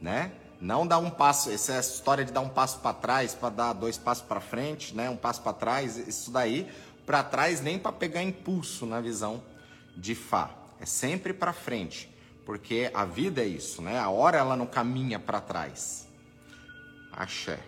né? 0.00 0.32
Não 0.60 0.86
dar 0.86 0.98
um 0.98 1.10
passo, 1.10 1.50
essa 1.50 1.74
é 1.74 1.80
história 1.80 2.24
de 2.24 2.32
dar 2.32 2.40
um 2.40 2.48
passo 2.48 2.78
para 2.78 2.94
trás, 2.94 3.34
para 3.34 3.50
dar 3.50 3.72
dois 3.72 3.98
passos 3.98 4.24
para 4.24 4.40
frente, 4.40 4.94
né? 4.94 5.10
Um 5.10 5.16
passo 5.16 5.42
para 5.42 5.52
trás, 5.52 5.96
isso 5.96 6.30
daí 6.30 6.70
para 7.04 7.22
trás 7.22 7.60
nem 7.60 7.78
para 7.78 7.92
pegar 7.92 8.22
impulso 8.22 8.86
na 8.86 9.00
visão 9.00 9.42
de 9.96 10.14
Fá. 10.14 10.50
É 10.80 10.86
sempre 10.86 11.32
para 11.32 11.52
frente, 11.52 12.08
porque 12.44 12.90
a 12.92 13.04
vida 13.04 13.42
é 13.42 13.46
isso, 13.46 13.80
né? 13.80 13.98
A 13.98 14.08
hora 14.08 14.38
ela 14.38 14.56
não 14.56 14.66
caminha 14.66 15.18
para 15.18 15.40
trás. 15.40 16.06
Axé. 17.12 17.58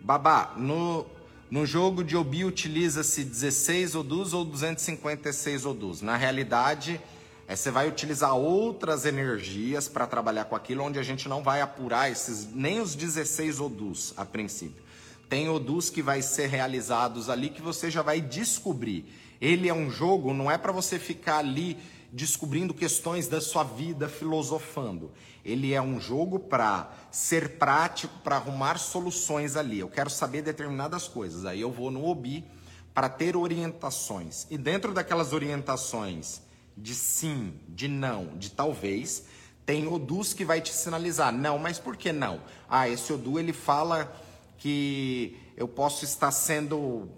Babá, 0.00 0.54
no, 0.56 1.06
no 1.50 1.66
jogo 1.66 2.02
de 2.02 2.16
Obi 2.16 2.44
utiliza-se 2.44 3.22
16 3.22 3.94
odus 3.94 4.32
ou 4.32 4.44
256 4.44 5.66
odus. 5.66 6.02
Na 6.02 6.16
realidade, 6.16 7.00
é, 7.46 7.54
você 7.54 7.70
vai 7.70 7.88
utilizar 7.88 8.34
outras 8.34 9.04
energias 9.04 9.88
para 9.88 10.06
trabalhar 10.06 10.44
com 10.44 10.56
aquilo, 10.56 10.84
onde 10.84 10.98
a 10.98 11.02
gente 11.02 11.28
não 11.28 11.42
vai 11.42 11.60
apurar 11.60 12.10
esses 12.10 12.52
nem 12.54 12.80
os 12.80 12.94
16 12.94 13.60
odus 13.60 14.14
a 14.16 14.24
princípio. 14.24 14.82
Tem 15.28 15.48
odus 15.48 15.90
que 15.90 16.02
vai 16.02 16.22
ser 16.22 16.48
realizados 16.48 17.28
ali 17.28 17.50
que 17.50 17.62
você 17.62 17.90
já 17.90 18.02
vai 18.02 18.20
descobrir. 18.20 19.04
Ele 19.40 19.68
é 19.68 19.74
um 19.74 19.90
jogo, 19.90 20.34
não 20.34 20.50
é 20.50 20.58
para 20.58 20.72
você 20.72 20.98
ficar 20.98 21.38
ali 21.38 21.78
descobrindo 22.12 22.74
questões 22.74 23.28
da 23.28 23.40
sua 23.40 23.62
vida, 23.62 24.08
filosofando. 24.08 25.12
Ele 25.44 25.72
é 25.72 25.80
um 25.80 26.00
jogo 26.00 26.38
para 26.38 26.92
ser 27.10 27.58
prático, 27.58 28.12
para 28.22 28.36
arrumar 28.36 28.78
soluções 28.78 29.56
ali. 29.56 29.78
Eu 29.78 29.88
quero 29.88 30.10
saber 30.10 30.42
determinadas 30.42 31.08
coisas. 31.08 31.46
Aí 31.46 31.60
eu 31.60 31.70
vou 31.70 31.90
no 31.90 32.04
OBI 32.04 32.44
para 32.92 33.08
ter 33.08 33.36
orientações. 33.36 34.46
E 34.50 34.58
dentro 34.58 34.92
daquelas 34.92 35.32
orientações, 35.32 36.42
de 36.76 36.94
sim, 36.94 37.54
de 37.68 37.88
não, 37.88 38.36
de 38.36 38.50
talvez, 38.50 39.24
tem 39.64 39.86
odus 39.86 40.34
que 40.34 40.44
vai 40.44 40.60
te 40.60 40.72
sinalizar. 40.72 41.32
Não, 41.32 41.58
mas 41.58 41.78
por 41.78 41.96
que 41.96 42.12
não? 42.12 42.40
Ah, 42.68 42.88
esse 42.88 43.12
odu 43.12 43.38
ele 43.38 43.52
fala 43.52 44.12
que 44.58 45.38
eu 45.56 45.68
posso 45.68 46.04
estar 46.04 46.30
sendo, 46.32 47.08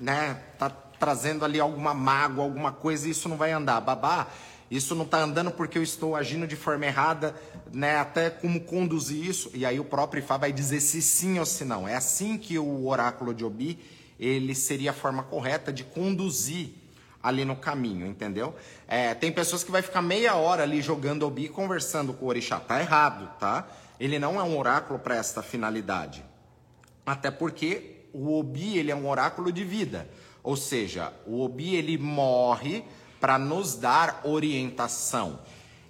né, 0.00 0.42
tá 0.58 0.68
trazendo 1.04 1.44
ali 1.44 1.60
alguma 1.60 1.92
mágoa, 1.92 2.42
alguma 2.42 2.72
coisa, 2.72 3.06
e 3.06 3.10
isso 3.10 3.28
não 3.28 3.36
vai 3.36 3.52
andar. 3.52 3.78
Babá, 3.82 4.26
isso 4.70 4.94
não 4.94 5.04
está 5.04 5.18
andando 5.18 5.50
porque 5.50 5.76
eu 5.76 5.82
estou 5.82 6.16
agindo 6.16 6.46
de 6.46 6.56
forma 6.56 6.86
errada, 6.86 7.36
né? 7.70 7.98
Até 7.98 8.30
como 8.30 8.58
conduzir 8.62 9.22
isso. 9.22 9.50
E 9.52 9.66
aí 9.66 9.78
o 9.78 9.84
próprio 9.84 10.22
Ifá 10.22 10.38
vai 10.38 10.50
dizer 10.50 10.80
se 10.80 11.02
sim 11.02 11.38
ou 11.38 11.44
se 11.44 11.62
não. 11.62 11.86
É 11.86 11.94
assim 11.94 12.38
que 12.38 12.58
o 12.58 12.86
oráculo 12.86 13.34
de 13.34 13.44
Obi, 13.44 13.78
ele 14.18 14.54
seria 14.54 14.92
a 14.92 14.94
forma 14.94 15.22
correta 15.24 15.70
de 15.70 15.84
conduzir 15.84 16.70
ali 17.22 17.44
no 17.44 17.54
caminho, 17.54 18.06
entendeu? 18.06 18.54
É, 18.88 19.12
tem 19.12 19.30
pessoas 19.30 19.62
que 19.62 19.70
vai 19.70 19.82
ficar 19.82 20.00
meia 20.00 20.36
hora 20.36 20.62
ali 20.62 20.80
jogando 20.80 21.26
obi 21.26 21.50
conversando 21.50 22.14
com 22.14 22.24
o 22.24 22.28
orixá. 22.28 22.58
Tá 22.58 22.80
errado, 22.80 23.30
tá? 23.38 23.68
Ele 24.00 24.18
não 24.18 24.40
é 24.40 24.42
um 24.42 24.56
oráculo 24.56 24.98
para 24.98 25.16
esta 25.16 25.42
finalidade. 25.42 26.24
Até 27.04 27.30
porque 27.30 28.06
o 28.14 28.38
obi 28.38 28.78
ele 28.78 28.90
é 28.90 28.96
um 28.96 29.06
oráculo 29.06 29.52
de 29.52 29.64
vida. 29.64 30.08
Ou 30.44 30.56
seja, 30.56 31.12
o 31.26 31.40
obi 31.40 31.74
ele 31.74 31.96
morre 31.98 32.84
para 33.18 33.38
nos 33.38 33.74
dar 33.74 34.20
orientação. 34.22 35.40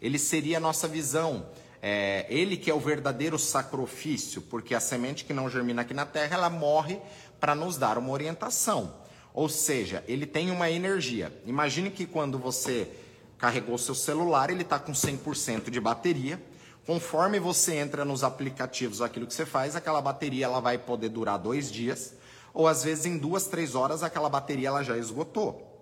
Ele 0.00 0.18
seria 0.18 0.58
a 0.58 0.60
nossa 0.60 0.86
visão. 0.86 1.46
É, 1.82 2.24
ele 2.30 2.56
que 2.56 2.70
é 2.70 2.74
o 2.74 2.80
verdadeiro 2.80 3.38
sacrifício, 3.38 4.40
porque 4.40 4.74
a 4.74 4.80
semente 4.80 5.24
que 5.24 5.34
não 5.34 5.50
germina 5.50 5.82
aqui 5.82 5.92
na 5.92 6.06
terra, 6.06 6.36
ela 6.36 6.48
morre 6.48 6.98
para 7.40 7.54
nos 7.54 7.76
dar 7.76 7.98
uma 7.98 8.10
orientação. 8.10 8.94
Ou 9.34 9.48
seja, 9.48 10.04
ele 10.06 10.24
tem 10.24 10.50
uma 10.50 10.70
energia. 10.70 11.36
Imagine 11.44 11.90
que 11.90 12.06
quando 12.06 12.38
você 12.38 12.88
carregou 13.36 13.76
seu 13.76 13.94
celular, 13.94 14.48
ele 14.48 14.62
está 14.62 14.78
com 14.78 14.92
100% 14.92 15.68
de 15.68 15.80
bateria. 15.80 16.40
Conforme 16.86 17.40
você 17.40 17.74
entra 17.74 18.04
nos 18.04 18.22
aplicativos, 18.22 19.02
aquilo 19.02 19.26
que 19.26 19.34
você 19.34 19.44
faz, 19.44 19.74
aquela 19.74 20.00
bateria 20.00 20.44
ela 20.44 20.60
vai 20.60 20.78
poder 20.78 21.08
durar 21.08 21.38
dois 21.38 21.72
dias, 21.72 22.14
ou 22.54 22.68
às 22.68 22.84
vezes 22.84 23.04
em 23.04 23.18
duas, 23.18 23.48
três 23.48 23.74
horas 23.74 24.04
aquela 24.04 24.28
bateria 24.28 24.68
ela 24.68 24.84
já 24.84 24.96
esgotou. 24.96 25.72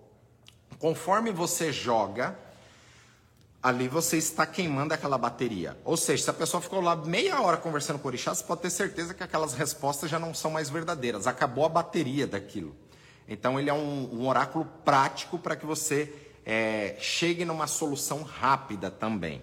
Conforme 0.79 1.31
você 1.31 1.71
joga, 1.71 2.37
ali 3.61 3.87
você 3.87 4.17
está 4.17 4.45
queimando 4.45 4.93
aquela 4.93 5.17
bateria. 5.17 5.77
Ou 5.85 5.95
seja, 5.95 6.23
se 6.23 6.29
a 6.31 6.33
pessoa 6.33 6.59
ficou 6.59 6.81
lá 6.81 6.95
meia 6.95 7.39
hora 7.39 7.55
conversando 7.55 7.99
com 7.99 8.05
o 8.05 8.09
orixá, 8.09 8.33
você 8.33 8.43
pode 8.43 8.61
ter 8.61 8.71
certeza 8.71 9.13
que 9.13 9.23
aquelas 9.23 9.53
respostas 9.53 10.09
já 10.09 10.17
não 10.17 10.33
são 10.33 10.49
mais 10.51 10.69
verdadeiras. 10.69 11.27
Acabou 11.27 11.63
a 11.63 11.69
bateria 11.69 12.25
daquilo. 12.25 12.75
Então 13.29 13.59
ele 13.59 13.69
é 13.69 13.73
um, 13.73 14.09
um 14.11 14.27
oráculo 14.27 14.65
prático 14.83 15.37
para 15.37 15.55
que 15.55 15.65
você 15.65 16.13
é, 16.45 16.97
chegue 16.99 17.45
numa 17.45 17.67
solução 17.67 18.23
rápida 18.23 18.89
também. 18.89 19.41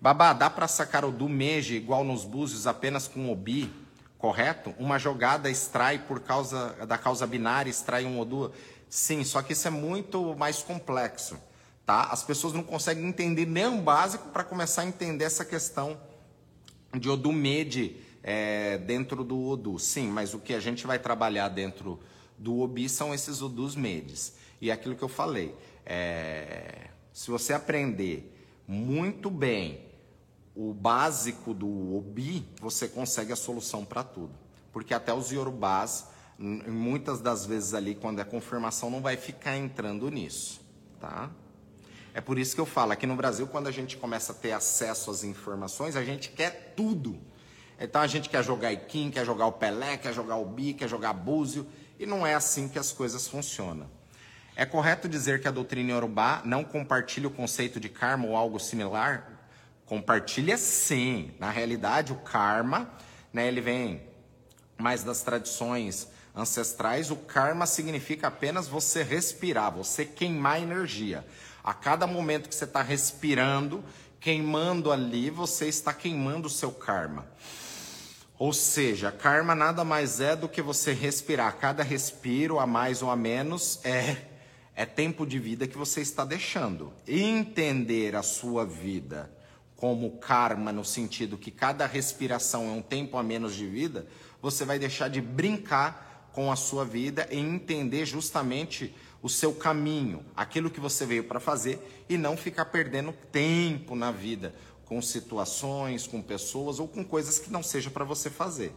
Babá, 0.00 0.32
dá 0.32 0.50
para 0.50 0.66
sacar 0.66 1.04
o 1.04 1.12
do 1.12 1.28
Meje 1.28 1.76
igual 1.76 2.02
nos 2.02 2.24
búzios 2.24 2.66
apenas 2.66 3.06
com 3.06 3.30
Obi, 3.30 3.72
correto? 4.22 4.72
Uma 4.78 5.00
jogada 5.00 5.50
extrai 5.50 5.98
por 5.98 6.20
causa 6.20 6.86
da 6.86 6.96
causa 6.96 7.26
binária, 7.26 7.68
extrai 7.68 8.04
um 8.04 8.20
Odu? 8.20 8.52
Sim, 8.88 9.24
só 9.24 9.42
que 9.42 9.52
isso 9.52 9.66
é 9.66 9.70
muito 9.70 10.36
mais 10.36 10.62
complexo, 10.62 11.36
tá? 11.84 12.04
As 12.04 12.22
pessoas 12.22 12.52
não 12.52 12.62
conseguem 12.62 13.04
entender 13.04 13.46
nem 13.46 13.66
o 13.66 13.82
básico 13.82 14.28
para 14.28 14.44
começar 14.44 14.82
a 14.82 14.86
entender 14.86 15.24
essa 15.24 15.44
questão 15.44 16.00
de 16.96 17.10
Odu 17.10 17.32
Mede 17.32 17.96
é, 18.22 18.78
dentro 18.78 19.24
do 19.24 19.44
Odu. 19.44 19.76
Sim, 19.80 20.06
mas 20.06 20.34
o 20.34 20.38
que 20.38 20.54
a 20.54 20.60
gente 20.60 20.86
vai 20.86 21.00
trabalhar 21.00 21.48
dentro 21.48 21.98
do 22.38 22.60
Obi 22.60 22.88
são 22.88 23.12
esses 23.12 23.42
Odus 23.42 23.74
Medes. 23.74 24.34
E 24.60 24.70
é 24.70 24.72
aquilo 24.72 24.94
que 24.94 25.02
eu 25.02 25.08
falei, 25.08 25.52
é, 25.84 26.90
se 27.12 27.28
você 27.28 27.52
aprender 27.52 28.32
muito 28.68 29.28
bem 29.28 29.80
o 30.54 30.72
básico 30.72 31.54
do 31.54 31.96
Obi, 31.96 32.46
você 32.60 32.86
consegue 32.88 33.32
a 33.32 33.36
solução 33.36 33.84
para 33.84 34.02
tudo. 34.02 34.34
Porque 34.72 34.94
até 34.94 35.12
os 35.12 35.30
Yorubás, 35.30 36.06
muitas 36.38 37.20
das 37.20 37.46
vezes 37.46 37.74
ali, 37.74 37.94
quando 37.94 38.20
é 38.20 38.24
confirmação, 38.24 38.90
não 38.90 39.00
vai 39.00 39.16
ficar 39.16 39.56
entrando 39.56 40.10
nisso, 40.10 40.60
tá? 41.00 41.30
É 42.14 42.20
por 42.20 42.38
isso 42.38 42.54
que 42.54 42.60
eu 42.60 42.66
falo, 42.66 42.92
aqui 42.92 43.06
no 43.06 43.16
Brasil, 43.16 43.46
quando 43.46 43.68
a 43.68 43.70
gente 43.70 43.96
começa 43.96 44.32
a 44.32 44.34
ter 44.34 44.52
acesso 44.52 45.10
às 45.10 45.24
informações, 45.24 45.96
a 45.96 46.04
gente 46.04 46.30
quer 46.30 46.74
tudo. 46.76 47.18
Então 47.80 48.00
a 48.02 48.06
gente 48.06 48.28
quer 48.28 48.44
jogar 48.44 48.72
Iquim, 48.72 49.10
quer 49.10 49.24
jogar 49.24 49.46
o 49.46 49.52
Pelé, 49.52 49.96
quer 49.96 50.12
jogar 50.12 50.36
o 50.36 50.44
Bi, 50.44 50.74
quer 50.74 50.88
jogar 50.88 51.14
Búzio, 51.14 51.66
e 51.98 52.04
não 52.04 52.26
é 52.26 52.34
assim 52.34 52.68
que 52.68 52.78
as 52.78 52.92
coisas 52.92 53.26
funcionam. 53.26 53.88
É 54.54 54.66
correto 54.66 55.08
dizer 55.08 55.40
que 55.40 55.48
a 55.48 55.50
doutrina 55.50 55.92
Yorubá 55.92 56.42
não 56.44 56.62
compartilha 56.62 57.26
o 57.26 57.30
conceito 57.30 57.80
de 57.80 57.88
karma 57.88 58.26
ou 58.26 58.36
algo 58.36 58.60
similar? 58.60 59.41
Compartilha 59.92 60.56
sim. 60.56 61.32
Na 61.38 61.50
realidade, 61.50 62.14
o 62.14 62.16
karma, 62.16 62.90
né, 63.30 63.46
ele 63.46 63.60
vem 63.60 64.00
mais 64.78 65.04
das 65.04 65.20
tradições 65.20 66.08
ancestrais. 66.34 67.10
O 67.10 67.16
karma 67.16 67.66
significa 67.66 68.28
apenas 68.28 68.66
você 68.66 69.02
respirar, 69.02 69.70
você 69.70 70.06
queimar 70.06 70.62
energia. 70.62 71.26
A 71.62 71.74
cada 71.74 72.06
momento 72.06 72.48
que 72.48 72.54
você 72.54 72.64
está 72.64 72.80
respirando, 72.80 73.84
queimando 74.18 74.90
ali, 74.90 75.28
você 75.28 75.68
está 75.68 75.92
queimando 75.92 76.46
o 76.46 76.50
seu 76.50 76.72
karma. 76.72 77.26
Ou 78.38 78.54
seja, 78.54 79.12
karma 79.12 79.54
nada 79.54 79.84
mais 79.84 80.22
é 80.22 80.34
do 80.34 80.48
que 80.48 80.62
você 80.62 80.94
respirar. 80.94 81.58
Cada 81.58 81.82
respiro, 81.82 82.58
a 82.58 82.66
mais 82.66 83.02
ou 83.02 83.10
a 83.10 83.16
menos, 83.16 83.78
é 83.84 84.16
é 84.74 84.86
tempo 84.86 85.26
de 85.26 85.38
vida 85.38 85.66
que 85.66 85.76
você 85.76 86.00
está 86.00 86.24
deixando. 86.24 86.94
Entender 87.06 88.16
a 88.16 88.22
sua 88.22 88.64
vida 88.64 89.30
como 89.82 90.12
karma, 90.18 90.70
no 90.70 90.84
sentido 90.84 91.36
que 91.36 91.50
cada 91.50 91.86
respiração 91.86 92.68
é 92.68 92.70
um 92.70 92.80
tempo 92.80 93.16
a 93.16 93.22
menos 93.22 93.52
de 93.52 93.66
vida, 93.66 94.06
você 94.40 94.64
vai 94.64 94.78
deixar 94.78 95.08
de 95.08 95.20
brincar 95.20 96.30
com 96.32 96.52
a 96.52 96.54
sua 96.54 96.84
vida 96.84 97.26
e 97.32 97.36
entender 97.36 98.06
justamente 98.06 98.94
o 99.20 99.28
seu 99.28 99.52
caminho, 99.52 100.24
aquilo 100.36 100.70
que 100.70 100.78
você 100.78 101.04
veio 101.04 101.24
para 101.24 101.40
fazer 101.40 102.04
e 102.08 102.16
não 102.16 102.36
ficar 102.36 102.66
perdendo 102.66 103.12
tempo 103.32 103.96
na 103.96 104.12
vida 104.12 104.54
com 104.84 105.02
situações, 105.02 106.06
com 106.06 106.22
pessoas 106.22 106.78
ou 106.78 106.86
com 106.86 107.04
coisas 107.04 107.40
que 107.40 107.50
não 107.50 107.60
seja 107.60 107.90
para 107.90 108.04
você 108.04 108.30
fazer. 108.30 108.72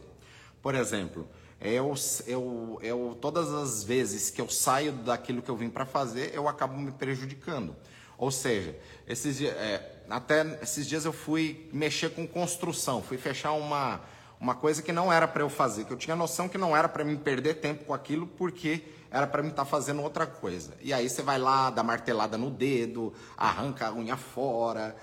Por 0.60 0.74
exemplo, 0.74 1.28
eu, 1.60 1.94
eu, 2.26 2.80
eu, 2.82 3.18
todas 3.20 3.54
as 3.54 3.84
vezes 3.84 4.28
que 4.28 4.40
eu 4.40 4.48
saio 4.48 4.90
daquilo 4.90 5.40
que 5.40 5.50
eu 5.52 5.56
vim 5.56 5.70
para 5.70 5.86
fazer, 5.86 6.34
eu 6.34 6.48
acabo 6.48 6.76
me 6.76 6.90
prejudicando. 6.90 7.76
Ou 8.18 8.30
seja, 8.30 8.76
esses, 9.06 9.40
é, 9.42 9.95
até 10.08 10.58
esses 10.62 10.86
dias 10.86 11.04
eu 11.04 11.12
fui 11.12 11.68
mexer 11.72 12.10
com 12.10 12.26
construção, 12.26 13.02
fui 13.02 13.18
fechar 13.18 13.52
uma, 13.52 14.00
uma 14.40 14.54
coisa 14.54 14.82
que 14.82 14.92
não 14.92 15.12
era 15.12 15.26
para 15.26 15.42
eu 15.42 15.48
fazer, 15.48 15.84
que 15.84 15.92
eu 15.92 15.96
tinha 15.96 16.14
noção 16.14 16.48
que 16.48 16.58
não 16.58 16.76
era 16.76 16.88
para 16.88 17.04
me 17.04 17.16
perder 17.16 17.54
tempo 17.54 17.84
com 17.84 17.94
aquilo, 17.94 18.26
porque 18.26 18.82
era 19.10 19.26
para 19.26 19.42
mim 19.42 19.50
estar 19.50 19.64
tá 19.64 19.70
fazendo 19.70 20.02
outra 20.02 20.26
coisa. 20.26 20.74
E 20.80 20.92
aí 20.92 21.08
você 21.08 21.22
vai 21.22 21.38
lá, 21.38 21.70
dá 21.70 21.82
martelada 21.82 22.36
no 22.36 22.50
dedo, 22.50 23.12
arranca 23.36 23.88
a 23.88 23.94
unha 23.94 24.16
fora, 24.16 24.96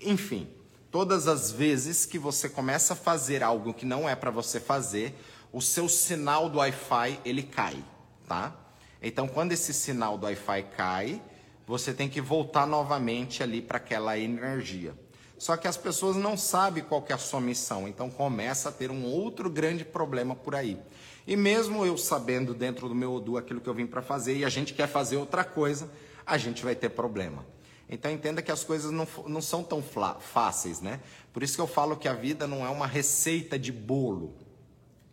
enfim. 0.00 0.48
Todas 0.90 1.28
as 1.28 1.50
vezes 1.50 2.06
que 2.06 2.18
você 2.18 2.48
começa 2.48 2.94
a 2.94 2.96
fazer 2.96 3.42
algo 3.42 3.74
que 3.74 3.84
não 3.84 4.08
é 4.08 4.16
para 4.16 4.30
você 4.30 4.58
fazer, 4.58 5.14
o 5.52 5.60
seu 5.60 5.88
sinal 5.88 6.48
do 6.48 6.58
Wi-Fi 6.58 7.20
ele 7.24 7.42
cai, 7.42 7.82
tá? 8.26 8.54
Então, 9.00 9.28
quando 9.28 9.52
esse 9.52 9.72
sinal 9.72 10.18
do 10.18 10.24
Wi-Fi 10.24 10.62
cai, 10.76 11.22
você 11.68 11.92
tem 11.92 12.08
que 12.08 12.18
voltar 12.18 12.66
novamente 12.66 13.42
ali 13.42 13.60
para 13.60 13.76
aquela 13.76 14.18
energia. 14.18 14.94
Só 15.36 15.54
que 15.54 15.68
as 15.68 15.76
pessoas 15.76 16.16
não 16.16 16.34
sabem 16.34 16.82
qual 16.82 17.04
é 17.06 17.12
a 17.12 17.18
sua 17.18 17.42
missão, 17.42 17.86
então 17.86 18.10
começa 18.10 18.70
a 18.70 18.72
ter 18.72 18.90
um 18.90 19.04
outro 19.04 19.50
grande 19.50 19.84
problema 19.84 20.34
por 20.34 20.54
aí. 20.54 20.78
E 21.26 21.36
mesmo 21.36 21.84
eu 21.84 21.98
sabendo 21.98 22.54
dentro 22.54 22.88
do 22.88 22.94
meu 22.94 23.12
Odu 23.12 23.36
aquilo 23.36 23.60
que 23.60 23.68
eu 23.68 23.74
vim 23.74 23.86
para 23.86 24.00
fazer 24.00 24.38
e 24.38 24.46
a 24.46 24.48
gente 24.48 24.72
quer 24.72 24.88
fazer 24.88 25.18
outra 25.18 25.44
coisa, 25.44 25.90
a 26.24 26.38
gente 26.38 26.64
vai 26.64 26.74
ter 26.74 26.88
problema. 26.88 27.44
Então 27.86 28.10
entenda 28.10 28.40
que 28.40 28.50
as 28.50 28.64
coisas 28.64 28.90
não, 28.90 29.06
não 29.26 29.42
são 29.42 29.62
tão 29.62 29.84
fáceis, 30.20 30.80
né? 30.80 31.00
Por 31.34 31.42
isso 31.42 31.54
que 31.54 31.60
eu 31.60 31.66
falo 31.66 31.98
que 31.98 32.08
a 32.08 32.14
vida 32.14 32.46
não 32.46 32.64
é 32.64 32.70
uma 32.70 32.86
receita 32.86 33.58
de 33.58 33.70
bolo. 33.70 34.34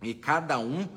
E 0.01 0.13
cada 0.13 0.57
um 0.57 0.87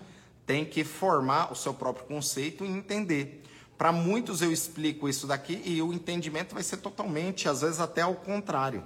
tem 0.47 0.65
que 0.65 0.85
formar 0.85 1.53
o 1.53 1.57
seu 1.57 1.75
próprio 1.75 2.07
conceito 2.07 2.65
e 2.65 2.69
entender. 2.69 3.43
Para 3.79 3.93
muitos 3.93 4.43
eu 4.43 4.53
explico 4.53 5.09
isso 5.09 5.29
daqui 5.29 5.63
e 5.65 5.81
o 5.81 5.93
entendimento 5.93 6.53
vai 6.53 6.65
ser 6.65 6.79
totalmente, 6.79 7.49
às 7.49 7.61
vezes 7.61 7.79
até 7.79 8.03
ao 8.03 8.17
contrário. 8.17 8.85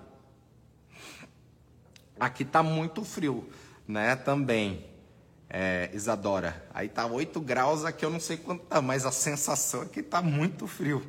Aqui 2.20 2.42
está 2.42 2.62
muito 2.62 3.02
frio, 3.02 3.48
né? 3.88 4.14
Também, 4.14 4.84
é, 5.48 5.90
Isadora. 5.94 6.62
Aí 6.74 6.90
tá 6.90 7.06
8 7.06 7.40
graus 7.40 7.86
aqui, 7.86 8.04
eu 8.04 8.10
não 8.10 8.20
sei 8.20 8.36
quanto 8.36 8.64
tá, 8.66 8.82
mas 8.82 9.06
a 9.06 9.10
sensação 9.10 9.82
é 9.82 9.86
que 9.86 10.00
está 10.00 10.20
muito 10.20 10.66
frio. 10.66 11.02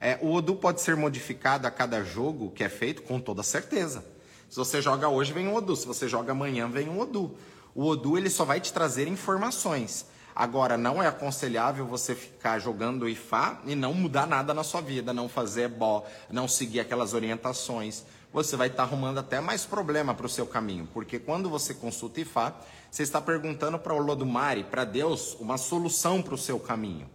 É, 0.00 0.16
o 0.22 0.32
Odu 0.32 0.54
pode 0.54 0.80
ser 0.80 0.94
modificado 0.94 1.66
a 1.66 1.70
cada 1.70 2.04
jogo 2.04 2.52
que 2.52 2.62
é 2.62 2.68
feito, 2.68 3.02
com 3.02 3.20
toda 3.20 3.42
certeza. 3.42 4.04
Se 4.48 4.56
você 4.56 4.80
joga 4.80 5.08
hoje, 5.08 5.32
vem 5.32 5.48
um 5.48 5.54
Odu. 5.54 5.74
Se 5.74 5.86
você 5.86 6.08
joga 6.08 6.30
amanhã, 6.30 6.68
vem 6.68 6.88
um 6.88 7.00
Odu. 7.00 7.36
O 7.74 7.86
Odu 7.86 8.16
ele 8.16 8.30
só 8.30 8.44
vai 8.44 8.60
te 8.60 8.72
trazer 8.72 9.08
informações. 9.08 10.06
Agora, 10.34 10.76
não 10.76 11.02
é 11.02 11.06
aconselhável 11.06 11.86
você 11.86 12.14
ficar 12.14 12.58
jogando 12.58 13.08
Ifá 13.08 13.60
e 13.64 13.74
não 13.74 13.92
mudar 13.92 14.26
nada 14.26 14.54
na 14.54 14.62
sua 14.62 14.80
vida, 14.80 15.12
não 15.12 15.28
fazer 15.28 15.68
bó, 15.68 16.04
não 16.30 16.46
seguir 16.46 16.80
aquelas 16.80 17.14
orientações. 17.14 18.04
Você 18.32 18.56
vai 18.56 18.68
estar 18.68 18.84
arrumando 18.84 19.18
até 19.18 19.40
mais 19.40 19.66
problema 19.66 20.14
para 20.14 20.26
o 20.26 20.28
seu 20.28 20.46
caminho, 20.46 20.88
porque 20.94 21.18
quando 21.18 21.50
você 21.50 21.74
consulta 21.74 22.20
Ifá, 22.20 22.54
você 22.90 23.02
está 23.02 23.20
perguntando 23.20 23.78
para 23.78 23.92
o 23.92 23.98
Lodumare, 23.98 24.64
para 24.64 24.84
Deus, 24.84 25.36
uma 25.40 25.58
solução 25.58 26.22
para 26.22 26.34
o 26.34 26.38
seu 26.38 26.58
caminho. 26.58 27.08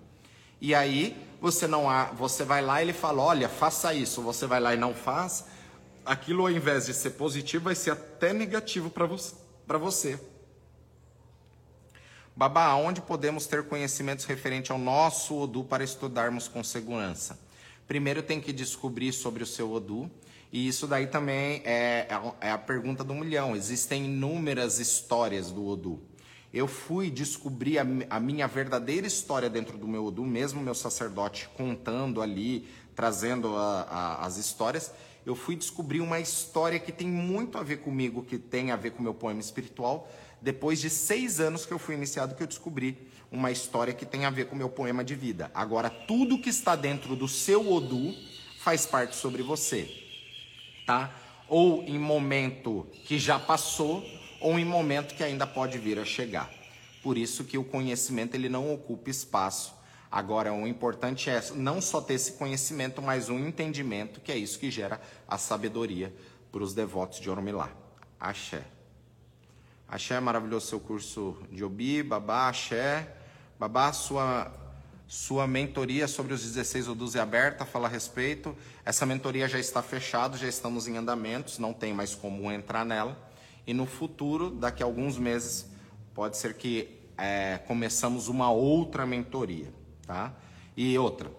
E 0.60 0.74
aí 0.74 1.16
você 1.40 1.68
não 1.68 1.90
há, 1.90 2.06
você 2.06 2.44
vai 2.44 2.62
lá 2.62 2.82
e 2.82 2.86
ele 2.86 2.94
fala, 2.94 3.22
olha, 3.22 3.48
faça 3.48 3.94
isso. 3.94 4.22
Você 4.22 4.48
vai 4.48 4.60
lá 4.60 4.74
e 4.74 4.78
não 4.78 4.94
faz. 4.94 5.46
Aquilo 6.06 6.44
ao 6.44 6.52
invés 6.52 6.86
de 6.86 6.94
ser 6.94 7.12
positivo, 7.12 7.66
vai 7.66 7.76
ser 7.76 7.92
até 7.92 8.34
negativo 8.34 8.90
para. 8.90 9.08
Pra 9.68 9.78
você. 9.78 10.20
Babá, 12.38 12.76
onde 12.76 13.00
podemos 13.00 13.48
ter 13.48 13.64
conhecimentos 13.64 14.26
referentes 14.26 14.70
ao 14.70 14.78
nosso 14.78 15.38
Odu 15.38 15.64
para 15.64 15.86
estudarmos 15.86 16.50
com 16.50 16.62
segurança? 16.66 17.40
Primeiro 17.88 18.22
tem 18.22 18.42
que 18.42 18.52
descobrir 18.52 19.14
sobre 19.14 19.42
o 19.42 19.46
seu 19.46 19.72
Odu, 19.72 20.12
e 20.52 20.68
isso 20.68 20.86
daí 20.86 21.08
também 21.08 21.62
é, 21.64 22.10
é 22.42 22.52
a 22.52 22.58
pergunta 22.58 23.06
do 23.06 23.14
milhão. 23.14 23.56
Existem 23.56 24.04
inúmeras 24.04 24.80
histórias 24.80 25.50
do 25.50 25.66
Odu. 25.66 26.02
Eu 26.54 26.68
fui 26.68 27.10
descobrir 27.10 27.80
a, 27.80 27.86
a 28.10 28.20
minha 28.20 28.48
verdadeira 28.48 29.08
história 29.08 29.50
dentro 29.50 29.78
do 29.78 29.88
meu 29.88 30.04
Odu, 30.04 30.26
mesmo 30.26 30.60
meu 30.60 30.76
sacerdote 30.76 31.48
contando 31.56 32.22
ali, 32.22 32.68
trazendo 32.94 33.56
a, 33.56 33.84
a, 33.84 34.26
as 34.26 34.36
histórias. 34.36 34.92
Eu 35.26 35.36
fui 35.36 35.56
descobrir 35.56 36.02
uma 36.02 36.20
história 36.20 36.80
que 36.80 36.92
tem 36.92 37.08
muito 37.08 37.58
a 37.58 37.64
ver 37.64 37.78
comigo, 37.78 38.24
que 38.24 38.38
tem 38.38 38.72
a 38.72 38.76
ver 38.76 38.92
com 38.92 39.00
o 39.00 39.04
meu 39.04 39.14
poema 39.14 39.40
espiritual, 39.40 40.12
depois 40.46 40.80
de 40.80 40.92
seis 40.92 41.40
anos 41.40 41.66
que 41.66 41.74
eu 41.74 41.80
fui 41.80 41.96
iniciado, 41.96 42.36
que 42.36 42.44
eu 42.44 42.46
descobri 42.46 42.96
uma 43.32 43.50
história 43.50 43.96
que 43.96 44.06
tem 44.06 44.26
a 44.26 44.30
ver 44.30 44.46
com 44.46 44.54
o 44.54 44.58
meu 44.58 44.70
poema 44.70 45.04
de 45.04 45.16
vida. 45.16 45.50
Agora, 45.56 45.90
tudo 45.90 46.38
que 46.38 46.52
está 46.52 46.76
dentro 46.76 47.16
do 47.16 47.28
seu 47.28 47.74
Odu 47.74 48.14
faz 48.60 48.86
parte 48.86 49.16
sobre 49.16 49.42
você, 49.42 49.90
tá? 50.86 51.12
Ou 51.50 51.82
em 51.86 51.98
momento 51.98 52.86
que 53.06 53.18
já 53.18 53.40
passou, 53.40 54.06
ou 54.40 54.60
em 54.60 54.64
momento 54.64 55.16
que 55.16 55.24
ainda 55.24 55.48
pode 55.48 55.80
vir 55.80 55.98
a 55.98 56.06
chegar. 56.06 56.54
Por 57.02 57.18
isso 57.18 57.44
que 57.44 57.58
o 57.58 57.64
conhecimento 57.64 58.36
ele 58.36 58.48
não 58.48 58.72
ocupa 58.72 59.10
espaço. 59.10 59.74
Agora, 60.12 60.54
o 60.54 60.68
importante 60.68 61.28
é 61.28 61.42
não 61.56 61.82
só 61.82 62.00
ter 62.00 62.14
esse 62.14 62.34
conhecimento, 62.34 63.02
mas 63.02 63.30
um 63.30 63.40
entendimento, 63.40 64.22
que 64.22 64.32
é 64.32 64.38
isso 64.38 64.60
que 64.60 64.70
gera 64.70 65.02
a 65.28 65.40
sabedoria 65.40 66.14
para 66.52 66.62
os 66.62 66.76
devotos 66.76 67.20
de 67.20 67.32
Oromilá. 67.32 67.72
Axé. 68.20 68.75
Axé, 69.88 70.20
maravilhoso 70.20 70.66
seu 70.66 70.80
curso 70.80 71.38
de 71.52 71.64
Obi, 71.64 72.02
Babá, 72.02 72.50
Axé. 72.50 73.08
Babá, 73.60 73.94
sua, 73.94 74.52
sua 75.08 75.46
mentoria 75.46 76.08
sobre 76.08 76.34
os 76.34 76.42
16 76.42 76.88
Odus 76.88 77.16
é 77.16 77.20
aberta, 77.20 77.66
fala 77.66 77.88
a 77.88 77.90
respeito. 77.90 78.58
Essa 78.84 79.06
mentoria 79.06 79.48
já 79.48 79.60
está 79.60 79.84
fechada, 79.84 80.38
já 80.38 80.48
estamos 80.48 80.88
em 80.88 80.98
andamentos, 80.98 81.60
não 81.60 81.72
tem 81.72 81.94
mais 81.94 82.16
como 82.16 82.52
entrar 82.52 82.84
nela. 82.84 83.16
E 83.68 83.76
no 83.76 83.86
futuro, 83.86 84.50
daqui 84.50 84.82
a 84.82 84.88
alguns 84.88 85.20
meses, 85.20 85.68
pode 86.16 86.36
ser 86.38 86.56
que 86.56 87.00
é, 87.16 87.60
começamos 87.68 88.28
uma 88.28 88.52
outra 88.52 89.06
mentoria, 89.06 89.72
tá? 90.06 90.34
E 90.76 90.98
outra, 90.98 91.32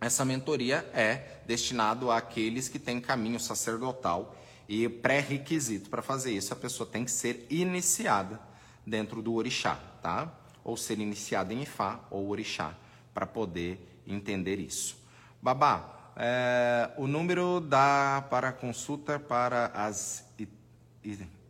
essa 0.00 0.24
mentoria 0.24 0.78
é 0.92 1.40
destinado 1.46 2.10
àqueles 2.10 2.68
que 2.68 2.80
têm 2.80 3.00
caminho 3.00 3.38
sacerdotal 3.38 4.36
e 4.68 4.88
pré-requisito 4.88 5.88
para 5.88 6.02
fazer 6.02 6.32
isso, 6.32 6.52
a 6.52 6.56
pessoa 6.56 6.88
tem 6.88 7.04
que 7.04 7.10
ser 7.10 7.46
iniciada 7.50 8.40
dentro 8.84 9.22
do 9.22 9.34
orixá, 9.34 9.78
tá? 10.02 10.32
Ou 10.64 10.76
ser 10.76 10.98
iniciada 10.98 11.52
em 11.54 11.62
Ifá 11.62 12.00
ou 12.10 12.28
orixá, 12.28 12.74
para 13.14 13.26
poder 13.26 14.00
entender 14.06 14.58
isso. 14.58 14.96
Babá, 15.40 16.12
é, 16.16 16.90
o 16.96 17.06
número 17.06 17.60
dá 17.60 18.24
para 18.30 18.52
consulta 18.52 19.18
para 19.18 19.66
as 19.66 20.24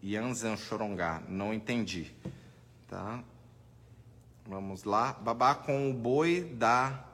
Yanzan 0.03 0.57
Chorongá, 0.57 1.23
não 1.29 1.55
entendi, 1.55 2.13
tá? 2.89 3.23
Vamos 4.47 4.85
lá. 4.85 5.13
Babá, 5.15 5.55
com 5.55 5.91
o 5.91 5.95
boi 5.95 6.53
dá 6.55 7.05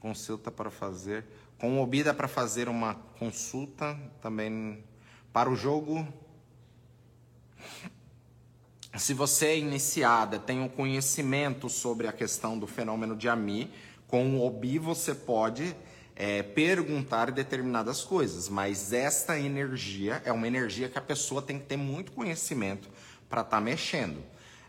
consulta 0.00 0.50
para 0.50 0.70
fazer. 0.70 1.24
Com 1.58 1.78
o 1.78 1.82
Obi 1.82 2.02
dá 2.02 2.12
para 2.12 2.26
fazer 2.26 2.68
uma 2.68 2.94
consulta 3.18 3.96
também 4.20 4.82
para 5.34 5.50
o 5.50 5.56
jogo, 5.56 6.06
Se 8.96 9.12
você 9.12 9.46
é 9.46 9.58
iniciada, 9.58 10.38
tem 10.38 10.60
um 10.60 10.68
conhecimento 10.68 11.68
sobre 11.68 12.06
a 12.06 12.12
questão 12.12 12.56
do 12.56 12.64
fenômeno 12.64 13.16
de 13.16 13.28
Ami, 13.28 13.68
com 14.06 14.36
o 14.36 14.46
Obi 14.46 14.78
você 14.78 15.12
pode 15.12 15.74
é, 16.14 16.44
perguntar 16.44 17.32
determinadas 17.32 18.04
coisas, 18.04 18.48
mas 18.48 18.92
esta 18.92 19.36
energia 19.36 20.22
é 20.24 20.30
uma 20.30 20.46
energia 20.46 20.88
que 20.88 20.96
a 20.96 21.02
pessoa 21.02 21.42
tem 21.42 21.58
que 21.58 21.66
ter 21.66 21.76
muito 21.76 22.12
conhecimento 22.12 22.88
para 23.28 23.40
estar 23.40 23.56
tá 23.56 23.60
mexendo. 23.60 24.22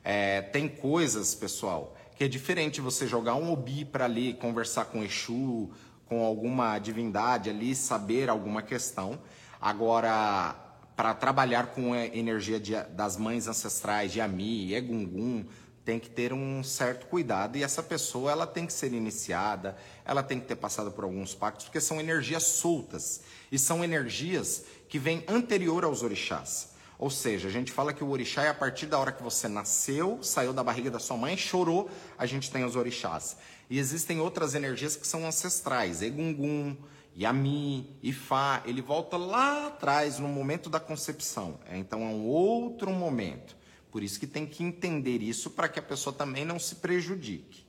É, 0.03 0.41
tem 0.41 0.68
coisas, 0.68 1.36
pessoal, 1.36 1.95
que 2.16 2.24
é 2.24 2.28
diferente 2.28 2.82
você 2.82 3.05
jogar 3.05 3.36
um 3.36 3.53
Obi 3.53 3.86
para 3.86 4.05
ali, 4.05 4.34
conversar 4.34 4.86
com 4.86 5.03
Exu, 5.03 5.70
com 6.07 6.26
alguma 6.26 6.80
divindade 6.80 7.51
ali, 7.51 7.76
saber 7.76 8.28
alguma 8.28 8.63
questão. 8.63 9.20
Agora, 9.66 10.55
para 10.95 11.16
trabalhar 11.16 11.74
com 11.74 11.91
a 11.91 12.05
energia 12.05 12.59
de, 12.59 12.80
das 12.91 13.18
mães 13.18 13.47
ancestrais, 13.47 14.11
de 14.11 14.22
Ami, 14.22 14.76
Egungun, 14.76 15.43
tem 15.84 15.99
que 15.99 16.07
ter 16.07 16.32
um 16.32 16.63
certo 16.63 17.07
cuidado 17.07 17.57
e 17.57 17.63
essa 17.63 17.82
pessoa 17.82 18.32
ela 18.32 18.45
tem 18.45 18.68
que 18.68 18.74
ser 18.74 18.93
iniciada, 18.93 19.76
ela 20.05 20.22
tem 20.22 20.39
que 20.39 20.45
ter 20.45 20.55
passado 20.55 20.91
por 20.91 21.03
alguns 21.03 21.34
pactos, 21.34 21.66
porque 21.66 21.82
são 21.82 21.99
energias 21.99 22.43
soltas 22.43 23.22
e 23.51 23.57
são 23.57 23.84
energias 23.84 24.66
que 24.88 24.99
vêm 24.99 25.24
anterior 25.28 25.84
aos 25.84 26.03
orixás. 26.03 26.76
Ou 26.99 27.09
seja, 27.09 27.47
a 27.47 27.51
gente 27.51 27.72
fala 27.72 27.91
que 27.91 28.03
o 28.03 28.09
orixá 28.11 28.43
é 28.43 28.49
a 28.49 28.53
partir 28.53 28.86
da 28.86 28.99
hora 28.99 29.11
que 29.11 29.24
você 29.24 29.47
nasceu, 29.47 30.20
saiu 30.22 30.53
da 30.53 30.63
barriga 30.63 30.91
da 30.91 30.99
sua 30.99 31.18
mãe, 31.18 31.36
chorou, 31.36 31.89
a 32.20 32.28
gente 32.28 32.51
tem 32.51 32.63
os 32.63 32.76
orixás. 32.76 33.36
E 33.68 33.80
existem 33.80 34.20
outras 34.20 34.53
energias 34.53 34.95
que 34.95 35.07
são 35.07 35.26
ancestrais, 35.26 36.03
Egungun, 36.03 36.78
Yami, 37.18 37.97
Ifá, 38.03 38.61
ele 38.66 38.82
volta 38.82 39.16
lá 39.16 39.68
atrás, 39.68 40.20
no 40.20 40.28
momento 40.28 40.70
da 40.70 40.80
concepção. 40.80 41.57
É, 41.66 41.78
então 41.78 42.01
é 42.01 42.07
um 42.07 42.26
outro 42.26 42.91
momento. 42.91 43.55
Por 43.89 44.03
isso 44.03 44.20
que 44.20 44.28
tem 44.28 44.45
que 44.45 44.61
entender 44.61 45.24
isso 45.24 45.51
para 45.51 45.70
que 45.70 45.80
a 45.80 45.82
pessoa 45.82 46.13
também 46.13 46.43
não 46.43 46.59
se 46.59 46.76
prejudique. 46.76 47.66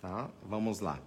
Tá? 0.00 0.30
Vamos 0.42 0.80
lá. 0.80 0.98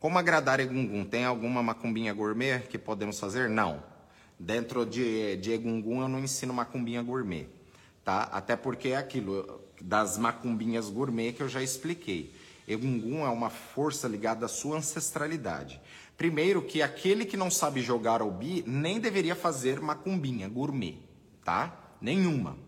Como 0.00 0.18
agradar 0.18 0.58
Egungun? 0.58 1.04
Tem 1.04 1.24
alguma 1.24 1.62
macumbinha 1.62 2.12
gourmet 2.12 2.60
que 2.68 2.78
podemos 2.78 3.20
fazer? 3.20 3.48
Não. 3.48 3.82
Dentro 4.38 4.84
de, 4.84 5.36
de 5.36 5.52
Egungun 5.52 6.02
eu 6.02 6.08
não 6.08 6.18
ensino 6.18 6.52
macumbinha 6.52 7.02
gourmet. 7.02 7.48
Tá? 8.04 8.24
Até 8.24 8.56
porque 8.56 8.88
é 8.88 8.96
aquilo 8.96 9.60
das 9.80 10.18
macumbinhas 10.18 10.90
gourmet 10.90 11.32
que 11.32 11.42
eu 11.42 11.48
já 11.48 11.62
expliquei. 11.62 12.34
Egungun 12.68 13.24
é 13.24 13.30
uma 13.30 13.48
força 13.48 14.06
ligada 14.06 14.44
à 14.44 14.48
sua 14.48 14.76
ancestralidade. 14.76 15.80
Primeiro 16.16 16.62
que 16.62 16.82
aquele 16.82 17.24
que 17.24 17.36
não 17.36 17.50
sabe 17.50 17.80
jogar 17.80 18.22
bi 18.24 18.62
nem 18.66 19.00
deveria 19.00 19.34
fazer 19.34 19.80
macumbinha 19.80 20.48
gourmet, 20.48 20.98
tá? 21.42 21.94
Nenhuma. 22.00 22.58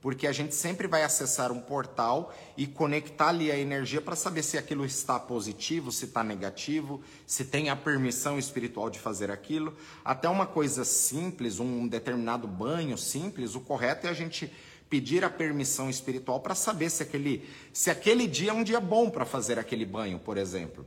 Porque 0.00 0.28
a 0.28 0.32
gente 0.32 0.54
sempre 0.54 0.86
vai 0.86 1.02
acessar 1.02 1.50
um 1.50 1.60
portal 1.60 2.32
e 2.56 2.68
conectar 2.68 3.30
ali 3.30 3.50
a 3.50 3.58
energia 3.58 4.00
para 4.00 4.14
saber 4.14 4.44
se 4.44 4.56
aquilo 4.56 4.84
está 4.84 5.18
positivo, 5.18 5.90
se 5.90 6.04
está 6.04 6.22
negativo, 6.22 7.02
se 7.26 7.44
tem 7.44 7.68
a 7.68 7.74
permissão 7.74 8.38
espiritual 8.38 8.88
de 8.88 9.00
fazer 9.00 9.28
aquilo. 9.28 9.76
Até 10.04 10.28
uma 10.28 10.46
coisa 10.46 10.84
simples, 10.84 11.58
um 11.58 11.88
determinado 11.88 12.46
banho 12.46 12.96
simples, 12.96 13.56
o 13.56 13.60
correto 13.60 14.06
é 14.06 14.10
a 14.10 14.14
gente 14.14 14.52
pedir 14.88 15.24
a 15.24 15.30
permissão 15.30 15.90
espiritual 15.90 16.40
para 16.40 16.54
saber 16.54 16.90
se 16.90 17.02
aquele, 17.02 17.48
se 17.72 17.90
aquele 17.90 18.26
dia 18.26 18.50
é 18.50 18.54
um 18.54 18.64
dia 18.64 18.80
bom 18.80 19.10
para 19.10 19.24
fazer 19.24 19.58
aquele 19.58 19.84
banho, 19.84 20.18
por 20.18 20.36
exemplo. 20.36 20.86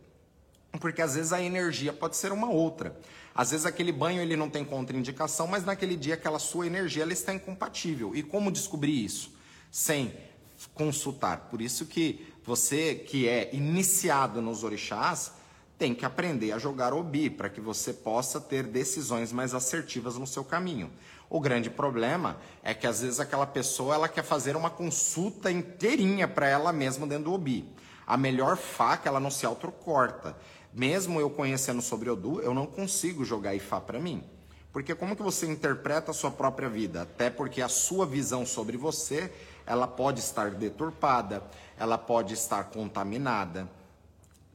Porque 0.80 1.02
às 1.02 1.16
vezes 1.16 1.34
a 1.34 1.42
energia 1.42 1.92
pode 1.94 2.16
ser 2.16 2.32
uma 2.32 2.50
outra. 2.50 2.98
Às 3.36 3.52
vezes 3.52 3.66
aquele 3.66 3.92
banho 3.92 4.22
ele 4.22 4.36
não 4.36 4.50
tem 4.50 4.64
contraindicação, 4.64 5.48
mas 5.48 5.64
naquele 5.64 5.96
dia 5.96 6.16
aquela 6.16 6.40
sua 6.40 6.66
energia 6.66 7.04
ela 7.04 7.14
está 7.14 7.34
incompatível. 7.34 8.16
E 8.16 8.24
como 8.24 8.52
descobrir 8.52 9.04
isso? 9.04 9.34
Sem 9.70 10.14
consultar. 10.74 11.50
Por 11.50 11.62
isso 11.62 11.86
que 11.86 12.26
você 12.44 12.96
que 12.96 13.28
é 13.28 13.54
iniciado 13.54 14.42
nos 14.42 14.64
orixás 14.64 15.34
tem 15.78 15.96
que 15.96 16.06
aprender 16.06 16.52
a 16.52 16.60
jogar 16.60 16.94
obi 16.94 17.30
para 17.30 17.50
que 17.50 17.60
você 17.60 17.92
possa 17.92 18.40
ter 18.40 18.64
decisões 18.64 19.32
mais 19.32 19.54
assertivas 19.54 20.16
no 20.16 20.28
seu 20.28 20.44
caminho. 20.44 20.92
O 21.32 21.40
grande 21.40 21.70
problema 21.70 22.36
é 22.62 22.74
que 22.74 22.86
às 22.86 23.00
vezes 23.00 23.18
aquela 23.22 23.48
pessoa 23.48 23.96
ela 23.96 24.10
quer 24.10 24.22
fazer 24.22 24.58
uma 24.58 24.70
consulta 24.70 25.50
inteirinha 25.50 26.28
para 26.28 26.46
ela 26.46 26.74
mesma 26.74 27.08
dentro 27.08 27.24
do 27.24 27.34
Obi. 27.34 27.74
A 28.06 28.18
melhor 28.18 28.58
faca 28.58 29.08
ela 29.08 29.18
não 29.18 29.32
se 29.32 29.46
autocorta. 29.46 30.36
Mesmo 30.74 31.22
eu 31.22 31.30
conhecendo 31.30 31.82
sobre 31.82 32.10
Odu, 32.10 32.42
eu 32.42 32.54
não 32.54 32.66
consigo 32.66 33.24
jogar 33.24 33.56
Ifá 33.56 33.80
para 33.80 33.98
mim. 33.98 34.22
Porque 34.74 34.94
como 34.94 35.16
que 35.16 35.24
você 35.24 35.50
interpreta 35.50 36.12
a 36.12 36.14
sua 36.14 36.32
própria 36.32 36.68
vida? 36.68 37.04
Até 37.04 37.30
porque 37.30 37.62
a 37.62 37.70
sua 37.70 38.06
visão 38.06 38.46
sobre 38.46 38.76
você, 38.76 39.32
ela 39.66 39.88
pode 39.88 40.20
estar 40.20 40.52
deturpada, 40.52 41.42
ela 41.80 41.98
pode 41.98 42.34
estar 42.34 42.66
contaminada. 42.66 43.70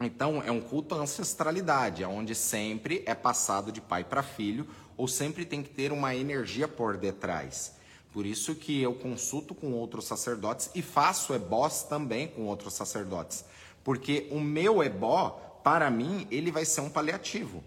Então, 0.01 0.42
é 0.42 0.51
um 0.51 0.61
culto 0.61 0.94
à 0.94 0.99
ancestralidade, 0.99 2.05
onde 2.05 2.34
sempre 2.34 3.03
é 3.07 3.14
passado 3.14 3.72
de 3.72 3.80
pai 3.80 4.05
para 4.05 4.22
filho 4.22 4.66
ou 4.97 5.09
sempre 5.09 5.44
tem 5.44 5.62
que 5.62 5.70
ter 5.70 5.92
uma 5.92 6.14
energia 6.14 6.68
por 6.68 6.97
detrás. 6.97 7.74
Por 8.12 8.24
isso 8.24 8.55
que 8.55 8.80
eu 8.80 8.94
consulto 8.94 9.55
com 9.55 9.72
outros 9.72 10.07
sacerdotes 10.07 10.70
e 10.74 10.80
faço 10.80 11.34
ebós 11.34 11.82
também 11.82 12.28
com 12.28 12.42
outros 12.47 12.74
sacerdotes. 12.74 13.44
Porque 13.84 14.26
o 14.30 14.40
meu 14.40 14.82
ebó, 14.82 15.61
para 15.62 15.90
mim, 15.90 16.26
ele 16.30 16.51
vai 16.51 16.64
ser 16.64 16.80
um 16.80 16.88
paliativo. 16.88 17.62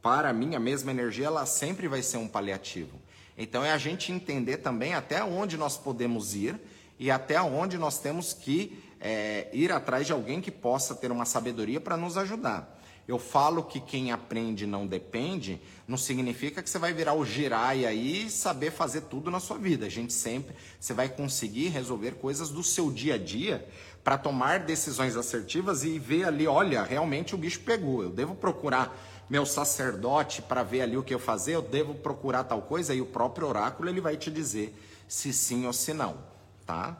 Para 0.00 0.32
mim, 0.32 0.54
a 0.54 0.60
mesma 0.60 0.92
energia, 0.92 1.26
ela 1.26 1.44
sempre 1.46 1.88
vai 1.88 2.00
ser 2.00 2.16
um 2.16 2.28
paliativo. 2.28 2.96
Então 3.36 3.64
é 3.64 3.72
a 3.72 3.78
gente 3.78 4.12
entender 4.12 4.58
também 4.58 4.94
até 4.94 5.22
onde 5.22 5.56
nós 5.56 5.76
podemos 5.76 6.34
ir 6.34 6.58
e 6.98 7.10
até 7.10 7.40
onde 7.42 7.76
nós 7.76 7.98
temos 7.98 8.32
que 8.32 8.82
é, 9.00 9.48
ir 9.52 9.72
atrás 9.72 10.06
de 10.06 10.12
alguém 10.12 10.40
que 10.40 10.50
possa 10.50 10.94
ter 10.94 11.10
uma 11.10 11.24
sabedoria 11.24 11.80
para 11.80 11.96
nos 11.96 12.16
ajudar. 12.16 12.76
Eu 13.08 13.20
falo 13.20 13.62
que 13.62 13.78
quem 13.78 14.10
aprende 14.10 14.66
não 14.66 14.84
depende, 14.84 15.60
não 15.86 15.96
significa 15.96 16.60
que 16.60 16.68
você 16.68 16.78
vai 16.78 16.92
virar 16.92 17.14
o 17.14 17.24
girai 17.24 17.86
aí 17.86 18.26
e 18.26 18.30
saber 18.30 18.72
fazer 18.72 19.02
tudo 19.02 19.30
na 19.30 19.38
sua 19.38 19.56
vida. 19.58 19.86
A 19.86 19.88
gente 19.88 20.12
sempre, 20.12 20.56
você 20.80 20.92
vai 20.92 21.08
conseguir 21.08 21.68
resolver 21.68 22.16
coisas 22.16 22.50
do 22.50 22.64
seu 22.64 22.90
dia 22.90 23.14
a 23.14 23.18
dia 23.18 23.64
para 24.02 24.18
tomar 24.18 24.60
decisões 24.60 25.16
assertivas 25.16 25.84
e 25.84 26.00
ver 26.00 26.24
ali, 26.24 26.48
olha, 26.48 26.82
realmente 26.82 27.32
o 27.32 27.38
bicho 27.38 27.60
pegou. 27.60 28.02
Eu 28.02 28.10
devo 28.10 28.34
procurar 28.34 28.96
meu 29.30 29.46
sacerdote 29.46 30.42
para 30.42 30.64
ver 30.64 30.82
ali 30.82 30.96
o 30.96 31.02
que 31.02 31.14
eu 31.14 31.18
fazer, 31.18 31.54
eu 31.54 31.62
devo 31.62 31.94
procurar 31.94 32.44
tal 32.44 32.62
coisa 32.62 32.92
e 32.92 33.00
o 33.00 33.06
próprio 33.06 33.46
oráculo 33.46 33.88
ele 33.88 34.00
vai 34.00 34.16
te 34.16 34.30
dizer 34.30 34.76
se 35.08 35.32
sim 35.32 35.66
ou 35.66 35.72
se 35.72 35.92
não, 35.92 36.18
tá? 36.64 36.96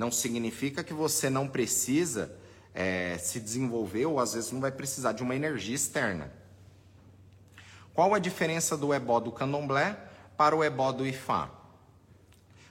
Não 0.00 0.10
significa 0.10 0.82
que 0.82 0.94
você 0.94 1.28
não 1.28 1.46
precisa 1.46 2.34
é, 2.74 3.18
se 3.18 3.38
desenvolver 3.38 4.06
ou 4.06 4.18
às 4.18 4.32
vezes 4.32 4.50
não 4.50 4.58
vai 4.58 4.72
precisar 4.72 5.12
de 5.12 5.22
uma 5.22 5.36
energia 5.36 5.74
externa. 5.74 6.32
Qual 7.92 8.14
a 8.14 8.18
diferença 8.18 8.78
do 8.78 8.94
ebó 8.94 9.20
do 9.20 9.30
candomblé 9.30 10.02
para 10.38 10.56
o 10.56 10.64
ebó 10.64 10.90
do 10.90 11.06
ifá? 11.06 11.50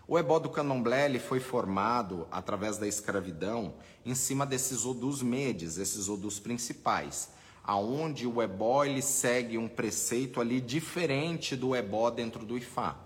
O 0.08 0.18
ebó 0.18 0.40
do 0.40 0.50
candomblé 0.50 1.06
ele 1.06 1.20
foi 1.20 1.40
formado 1.40 2.28
através 2.32 2.80
da 2.80 2.88
escravidão 2.88 3.76
em 4.04 4.16
cima 4.16 4.44
desses 4.44 4.84
odus 4.84 5.22
medes, 5.22 5.78
esses 5.78 6.10
odus 6.10 6.40
principais, 6.40 7.30
aonde 7.64 8.26
o 8.26 8.42
ebó 8.42 8.84
ele 8.84 9.04
segue 9.04 9.56
um 9.56 9.68
preceito 9.68 10.42
ali 10.42 10.60
diferente 10.60 11.56
do 11.56 11.76
ebó 11.76 12.10
dentro 12.10 12.44
do 12.44 12.58
ifá. 12.58 12.98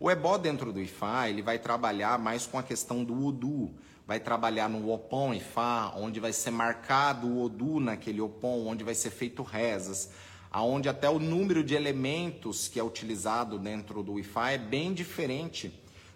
O 0.00 0.10
ebó 0.10 0.38
dentro 0.38 0.72
do 0.72 0.80
ifá 0.80 1.28
ele 1.28 1.42
vai 1.42 1.58
trabalhar 1.58 2.18
mais 2.18 2.46
com 2.46 2.56
a 2.56 2.62
questão 2.62 3.02
do 3.02 3.26
odu, 3.26 3.74
vai 4.06 4.20
trabalhar 4.20 4.70
no 4.70 4.90
Opon 4.90 5.34
e 5.34 5.40
Fá, 5.40 5.92
onde 5.96 6.20
vai 6.20 6.32
ser 6.32 6.50
marcado 6.50 7.26
o 7.26 7.42
Odu 7.42 7.78
naquele 7.78 8.20
Opon, 8.20 8.66
onde 8.66 8.82
vai 8.82 8.94
ser 8.94 9.10
feito 9.10 9.42
rezas, 9.42 10.08
aonde 10.50 10.88
até 10.88 11.10
o 11.10 11.18
número 11.18 11.62
de 11.62 11.74
elementos 11.74 12.68
que 12.68 12.80
é 12.80 12.82
utilizado 12.82 13.58
dentro 13.58 14.02
do 14.02 14.18
Ifá 14.18 14.52
é 14.52 14.56
bem 14.56 14.94
diferente 14.94 15.70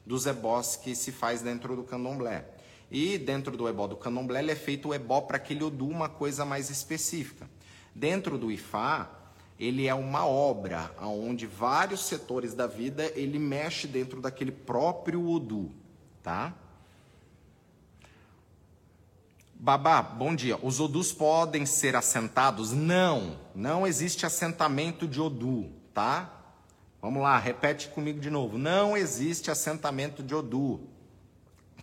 dos 0.07 0.27
ebós 0.27 0.75
que 0.75 0.95
se 0.95 1.13
faz 1.13 1.43
dentro 1.43 1.77
do 1.77 1.83
candomblé. 1.83 2.47
E 2.91 3.19
dentro 3.19 3.57
do 3.57 3.69
ebó 3.69 3.87
do 3.87 3.97
candomblé 3.97 4.41
ele 4.41 4.53
é 4.53 4.57
feito 4.57 4.89
o 4.89 4.95
ebó 4.95 5.21
para 5.21 5.37
aquele 5.37 5.65
Odu, 5.65 5.89
uma 5.89 6.09
coisa 6.09 6.45
mais 6.45 6.71
específica. 6.71 7.51
Dentro 7.95 8.39
do 8.39 8.51
Ifá, 8.51 9.11
ele 9.63 9.87
é 9.87 9.95
uma 9.95 10.27
obra 10.27 10.91
onde 11.01 11.47
vários 11.47 12.05
setores 12.07 12.53
da 12.53 12.67
vida 12.67 13.13
ele 13.15 13.39
mexe 13.39 13.87
dentro 13.87 14.21
daquele 14.21 14.51
próprio 14.51 15.25
Odu, 15.29 15.71
tá? 16.21 16.53
Babá, 19.55 20.03
bom 20.03 20.35
dia. 20.35 20.59
Os 20.61 20.81
odus 20.81 21.13
podem 21.13 21.65
ser 21.65 21.95
assentados? 21.95 22.73
Não, 22.73 23.39
não 23.55 23.87
existe 23.87 24.27
assentamento 24.27 25.07
de 25.07 25.21
odu, 25.21 25.71
tá? 25.95 26.29
Vamos 27.01 27.23
lá, 27.23 27.39
repete 27.39 27.87
comigo 27.87 28.19
de 28.19 28.29
novo. 28.29 28.59
Não 28.59 28.97
existe 28.97 29.53
assentamento 29.53 30.21
de 30.21 30.35
odu. 30.35 30.81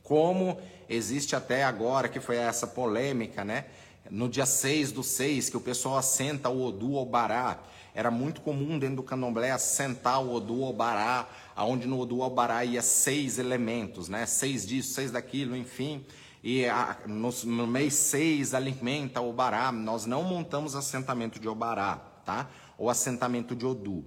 Como 0.04 0.60
existe 0.90 1.38
até 1.38 1.64
agora, 1.64 2.10
que 2.10 2.20
foi 2.20 2.36
essa 2.36 2.68
polêmica, 2.68 3.46
né? 3.46 3.68
No 4.10 4.28
dia 4.28 4.46
6 4.46 4.92
do 4.92 5.04
6, 5.04 5.50
que 5.50 5.58
o 5.58 5.62
pessoal 5.62 5.98
assenta 5.98 6.50
o 6.50 6.64
odu 6.64 6.94
ou 6.94 7.06
bará. 7.06 7.60
Era 7.94 8.12
muito 8.12 8.42
comum 8.42 8.78
dentro 8.78 8.98
do 8.98 9.04
candomblé 9.04 9.52
assentar 9.52 10.22
o 10.22 10.34
Odu 10.34 10.62
Obará, 10.62 11.28
aonde 11.56 11.88
no 11.88 12.00
Odu 12.00 12.22
Obará 12.22 12.64
ia 12.64 12.82
seis 12.82 13.40
elementos, 13.40 14.08
né? 14.08 14.26
Seis 14.26 14.66
disso, 14.66 14.94
seis 14.94 15.12
daquilo, 15.12 15.56
enfim. 15.56 16.06
E 16.44 16.66
a, 16.66 16.98
no, 17.06 17.30
no, 17.46 17.68
mês 17.68 17.96
seis 17.96 18.54
alimenta 18.54 19.20
o 19.20 19.30
Obará. 19.30 19.72
Nós 19.72 20.06
não 20.06 20.24
montamos 20.24 20.76
assentamento 20.76 21.40
de 21.40 21.50
Obará, 21.50 21.96
tá? 22.24 22.48
Ou 22.78 22.90
assentamento 22.90 23.56
de 23.56 23.66
Odu. 23.66 24.06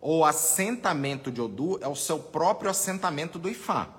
O 0.00 0.24
assentamento 0.24 1.30
de 1.30 1.40
Odu 1.40 1.78
é 1.80 1.86
o 1.86 1.94
seu 1.94 2.18
próprio 2.18 2.70
assentamento 2.70 3.38
do 3.38 3.48
Ifá 3.48 3.97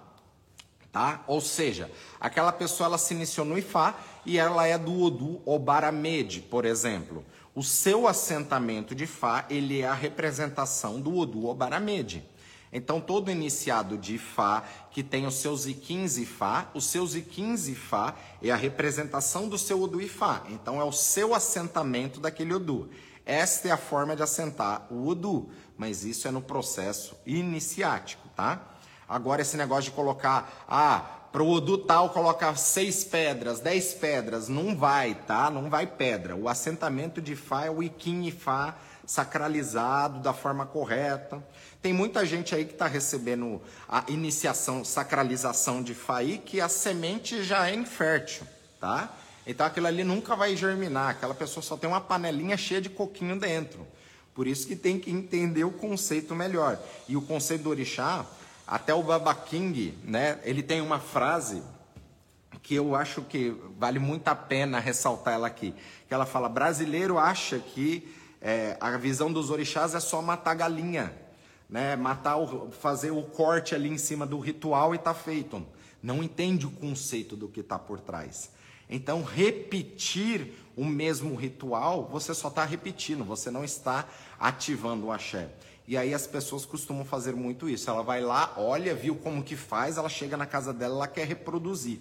tá? 0.91 1.23
Ou 1.27 1.41
seja, 1.41 1.91
aquela 2.19 2.51
pessoa 2.51 2.87
ela 2.87 2.97
se 2.97 3.13
iniciou 3.13 3.45
no 3.45 3.57
Ifá 3.57 3.95
e 4.25 4.37
ela 4.37 4.65
é 4.65 4.77
do 4.77 5.01
Odu 5.01 5.41
Obaramede, 5.45 6.41
por 6.41 6.65
exemplo. 6.65 7.25
O 7.55 7.63
seu 7.63 8.07
assentamento 8.07 8.93
de 8.95 9.05
Fá, 9.05 9.45
ele 9.49 9.81
é 9.81 9.87
a 9.87 9.93
representação 9.93 11.01
do 11.01 11.17
Odu 11.17 11.47
Obaramede. 11.47 12.23
Então, 12.71 13.01
todo 13.01 13.31
iniciado 13.31 13.97
de 13.97 14.19
Fá, 14.19 14.63
que 14.91 15.01
tem 15.01 15.25
os 15.25 15.35
seus 15.35 15.65
Iquins 15.65 16.17
e 16.17 16.25
Fá, 16.25 16.69
os 16.73 16.85
seus 16.85 17.15
Iquins 17.15 17.67
e 17.67 17.73
Fá 17.73 18.15
é 18.41 18.51
a 18.51 18.55
representação 18.55 19.49
do 19.49 19.57
seu 19.57 19.81
Odu 19.81 19.99
e 19.99 20.07
Fá. 20.07 20.43
Então, 20.49 20.79
é 20.79 20.83
o 20.83 20.91
seu 20.91 21.33
assentamento 21.33 22.19
daquele 22.19 22.53
Odu. 22.53 22.89
Esta 23.25 23.67
é 23.67 23.71
a 23.71 23.77
forma 23.77 24.15
de 24.15 24.23
assentar 24.23 24.87
o 24.91 25.07
Odu, 25.07 25.49
mas 25.77 26.03
isso 26.03 26.27
é 26.27 26.31
no 26.31 26.41
processo 26.41 27.15
iniciático, 27.25 28.27
tá? 28.35 28.77
Agora 29.09 29.41
esse 29.41 29.57
negócio 29.57 29.85
de 29.85 29.91
colocar, 29.91 30.65
ah, 30.67 31.03
para 31.31 31.41
o 31.41 31.49
Odu 31.49 31.79
tal 31.79 32.09
colocar 32.11 32.55
seis 32.55 33.03
pedras, 33.03 33.59
dez 33.59 33.93
pedras, 33.93 34.47
não 34.47 34.75
vai, 34.75 35.15
tá? 35.15 35.49
Não 35.49 35.69
vai 35.69 35.87
pedra. 35.87 36.35
O 36.35 36.47
assentamento 36.47 37.21
de 37.21 37.35
Fá 37.35 37.65
é 37.65 37.71
o 37.71 37.81
Iquim 37.81 38.25
e 38.25 38.31
Fá 38.31 38.75
sacralizado 39.05 40.19
da 40.19 40.33
forma 40.33 40.67
correta. 40.67 41.43
Tem 41.81 41.91
muita 41.91 42.23
gente 42.25 42.53
aí 42.53 42.65
que 42.65 42.73
está 42.73 42.85
recebendo 42.85 43.59
a 43.87 44.03
iniciação, 44.07 44.85
sacralização 44.85 45.81
de 45.81 45.95
Fá 45.95 46.17
aí, 46.17 46.37
que 46.37 46.61
a 46.61 46.69
semente 46.69 47.43
já 47.43 47.67
é 47.67 47.73
infértil, 47.73 48.45
tá? 48.79 49.11
Então 49.47 49.65
aquilo 49.65 49.87
ali 49.87 50.03
nunca 50.03 50.35
vai 50.35 50.55
germinar, 50.55 51.09
aquela 51.09 51.33
pessoa 51.33 51.63
só 51.63 51.75
tem 51.75 51.89
uma 51.89 52.01
panelinha 52.01 52.55
cheia 52.55 52.79
de 52.79 52.89
coquinho 52.89 53.39
dentro. 53.39 53.87
Por 54.35 54.45
isso 54.45 54.67
que 54.67 54.75
tem 54.75 54.99
que 54.99 55.09
entender 55.09 55.63
o 55.63 55.71
conceito 55.71 56.35
melhor. 56.35 56.79
E 57.07 57.17
o 57.17 57.21
conceito 57.21 57.63
do 57.63 57.69
orixá, 57.71 58.25
até 58.69 58.93
o 58.93 59.01
Baba 59.01 59.33
King, 59.33 59.97
né, 60.03 60.39
ele 60.43 60.61
tem 60.61 60.79
uma 60.79 60.99
frase 60.99 61.63
que 62.61 62.75
eu 62.75 62.93
acho 62.93 63.23
que 63.23 63.55
vale 63.79 63.97
muito 63.97 64.27
a 64.27 64.35
pena 64.35 64.79
ressaltar 64.79 65.33
ela 65.33 65.47
aqui. 65.47 65.73
Que 66.07 66.13
ela 66.13 66.25
fala: 66.25 66.47
brasileiro 66.47 67.17
acha 67.17 67.57
que 67.57 68.07
é, 68.39 68.77
a 68.79 68.95
visão 68.95 69.33
dos 69.33 69.49
orixás 69.49 69.95
é 69.95 69.99
só 69.99 70.21
matar 70.21 70.53
galinha, 70.53 71.11
né? 71.67 71.95
Matar, 71.95 72.37
o, 72.37 72.69
fazer 72.69 73.09
o 73.09 73.23
corte 73.23 73.73
ali 73.73 73.89
em 73.89 73.97
cima 73.97 74.23
do 74.23 74.37
ritual 74.37 74.93
e 74.93 74.99
tá 74.99 75.15
feito. 75.15 75.65
Não 76.01 76.21
entende 76.21 76.67
o 76.67 76.71
conceito 76.71 77.35
do 77.35 77.47
que 77.47 77.61
está 77.61 77.79
por 77.79 77.99
trás. 77.99 78.51
Então, 78.87 79.23
repetir 79.23 80.53
o 80.75 80.85
mesmo 80.85 81.35
ritual, 81.35 82.07
você 82.11 82.35
só 82.35 82.49
está 82.49 82.65
repetindo, 82.65 83.23
você 83.23 83.49
não 83.49 83.63
está 83.63 84.07
ativando 84.39 85.07
o 85.07 85.11
axé. 85.11 85.49
E 85.89 85.97
aí 85.97 86.13
as 86.13 86.27
pessoas 86.27 86.67
costumam 86.67 87.03
fazer 87.03 87.35
muito 87.35 87.67
isso. 87.67 87.89
Ela 87.89 88.03
vai 88.03 88.21
lá, 88.21 88.53
olha, 88.57 88.93
viu 88.93 89.15
como 89.15 89.41
que 89.41 89.55
faz, 89.55 89.97
ela 89.97 90.07
chega 90.07 90.37
na 90.37 90.45
casa 90.45 90.71
dela, 90.71 90.93
ela 90.93 91.07
quer 91.07 91.25
reproduzir. 91.25 91.99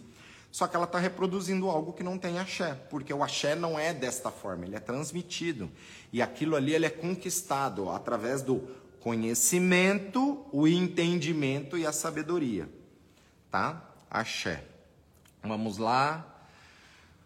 Só 0.53 0.67
que 0.67 0.77
ela 0.77 0.85
está 0.85 0.99
reproduzindo 0.99 1.71
algo 1.71 1.95
que 1.95 2.03
não 2.03 2.19
tem 2.19 2.39
axé, 2.39 2.75
porque 2.91 3.15
o 3.15 3.23
axé 3.23 3.55
não 3.55 3.79
é 3.79 3.95
desta 3.95 4.31
forma, 4.31 4.67
ele 4.67 4.77
é 4.77 4.79
transmitido. 4.79 5.71
E 6.13 6.21
aquilo 6.21 6.55
ali 6.55 6.75
ele 6.75 6.85
é 6.85 6.91
conquistado 6.91 7.89
através 7.89 8.43
do 8.43 8.63
conhecimento, 9.01 10.45
o 10.53 10.69
entendimento 10.69 11.79
e 11.79 11.87
a 11.87 11.93
sabedoria. 11.93 12.69
Tá? 13.51 13.83
Axé. 14.11 14.65
Vamos 15.43 15.79
lá. 15.79 16.27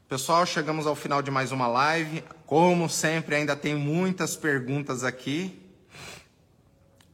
Pessoal, 0.09 0.47
chegamos 0.47 0.87
ao 0.87 0.95
final 0.95 1.23
de 1.23 1.31
mais 1.31 1.51
uma 1.51 1.67
live. 1.67 2.23
Como 2.47 2.89
sempre, 2.89 3.35
ainda 3.35 3.57
tem 3.57 3.75
muitas 3.75 4.37
perguntas 4.37 5.03
aqui. 5.03 5.59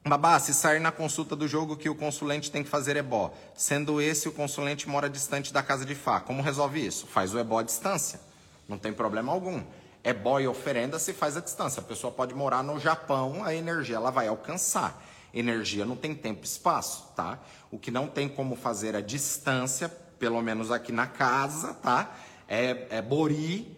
Babá, 0.09 0.39
se 0.39 0.55
sair 0.55 0.81
na 0.81 0.91
consulta 0.91 1.37
do 1.37 1.47
jogo 1.47 1.77
que 1.77 1.89
o 1.89 1.95
consulente 1.95 2.51
tem 2.51 2.63
que 2.63 2.69
fazer 2.69 2.97
ebó, 2.97 3.33
sendo 3.55 4.01
esse 4.01 4.29
o 4.29 4.33
consulente 4.33 4.89
mora 4.89 5.09
distante 5.09 5.53
da 5.53 5.63
casa 5.63 5.85
de 5.85 5.95
Fá, 5.95 6.21
como 6.21 6.43
resolve 6.43 6.85
isso? 6.85 7.07
Faz 7.07 7.35
o 7.35 7.39
ebó 7.39 7.59
à 7.59 7.63
distância, 7.63 8.21
não 8.69 8.79
tem 8.79 8.93
problema 8.93 9.33
algum. 9.33 9.63
Ebó 10.03 10.39
e 10.41 10.47
oferenda 10.47 10.99
se 10.99 11.13
faz 11.13 11.37
à 11.37 11.41
distância. 11.41 11.81
A 11.81 11.85
pessoa 11.85 12.13
pode 12.13 12.35
morar 12.35 12.63
no 12.63 12.79
Japão, 12.79 13.45
a 13.45 13.55
energia 13.55 13.97
ela 13.97 14.11
vai 14.11 14.29
alcançar. 14.29 15.05
Energia 15.35 15.85
não 15.85 15.97
tem 15.97 16.15
tempo 16.15 16.41
e 16.43 16.47
espaço, 16.47 17.13
tá? 17.15 17.39
O 17.71 17.79
que 17.79 17.91
não 17.91 18.07
tem 18.07 18.29
como 18.29 18.57
fazer 18.57 18.97
à 18.97 19.01
distância, 19.01 19.89
pelo 19.89 20.41
menos 20.41 20.71
aqui 20.71 20.93
na 20.93 21.07
casa, 21.07 21.75
tá? 21.75 22.17
É, 22.49 22.87
é 22.91 23.03
bori, 23.03 23.77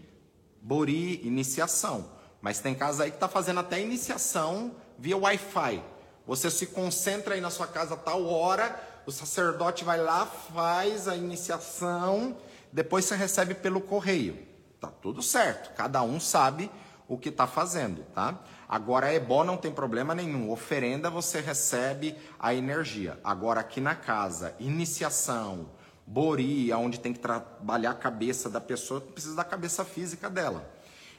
bori, 0.63 1.27
iniciação. 1.27 2.11
Mas 2.41 2.61
tem 2.61 2.75
casa 2.75 3.05
aí 3.05 3.11
que 3.11 3.19
tá 3.19 3.29
fazendo 3.29 3.61
até 3.61 3.81
iniciação 3.81 4.73
via 4.99 5.17
Wi-Fi. 5.17 5.83
Você 6.31 6.49
se 6.49 6.69
concentra 6.69 7.35
aí 7.35 7.41
na 7.41 7.51
sua 7.51 7.67
casa 7.67 7.95
a 7.95 7.97
tal 7.97 8.25
hora, 8.25 8.81
o 9.05 9.11
sacerdote 9.11 9.83
vai 9.83 9.99
lá, 9.99 10.25
faz 10.25 11.09
a 11.09 11.17
iniciação, 11.17 12.37
depois 12.73 13.05
você 13.05 13.17
recebe 13.17 13.53
pelo 13.53 13.81
correio. 13.81 14.39
Tá 14.81 14.93
tudo 15.03 15.25
certo, 15.25 15.75
cada 15.75 16.01
um 16.03 16.21
sabe 16.21 16.71
o 17.09 17.19
que 17.19 17.31
está 17.31 17.49
fazendo, 17.49 18.05
tá? 18.15 18.39
Agora, 18.69 19.13
ebó 19.13 19.43
não 19.43 19.57
tem 19.57 19.73
problema 19.73 20.15
nenhum. 20.15 20.53
Oferenda 20.53 21.11
você 21.11 21.41
recebe 21.41 22.17
a 22.39 22.55
energia. 22.55 23.19
Agora, 23.25 23.59
aqui 23.59 23.81
na 23.81 23.97
casa, 23.97 24.55
iniciação, 24.61 25.71
bori, 26.07 26.73
onde 26.73 27.01
tem 27.01 27.13
que 27.13 27.19
trabalhar 27.19 27.91
a 27.91 27.95
cabeça 27.95 28.49
da 28.49 28.61
pessoa, 28.61 29.01
precisa 29.01 29.35
da 29.35 29.43
cabeça 29.43 29.85
física 29.85 30.31
dela. 30.31 30.65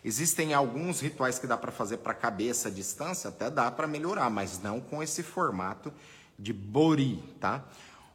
Existem 0.04 0.54
alguns 0.54 1.00
rituais 1.00 1.38
que 1.38 1.46
dá 1.46 1.56
para 1.56 1.72
fazer 1.72 1.98
para 1.98 2.14
cabeça 2.14 2.70
à 2.70 2.72
distância, 2.72 3.30
até 3.30 3.50
dá 3.50 3.70
para 3.70 3.88
melhorar, 3.88 4.30
mas 4.30 4.60
não 4.62 4.80
com 4.80 5.02
esse 5.04 5.22
formato 5.22 5.94
de 6.38 6.52
bori, 6.52 7.24
tá? 7.40 7.64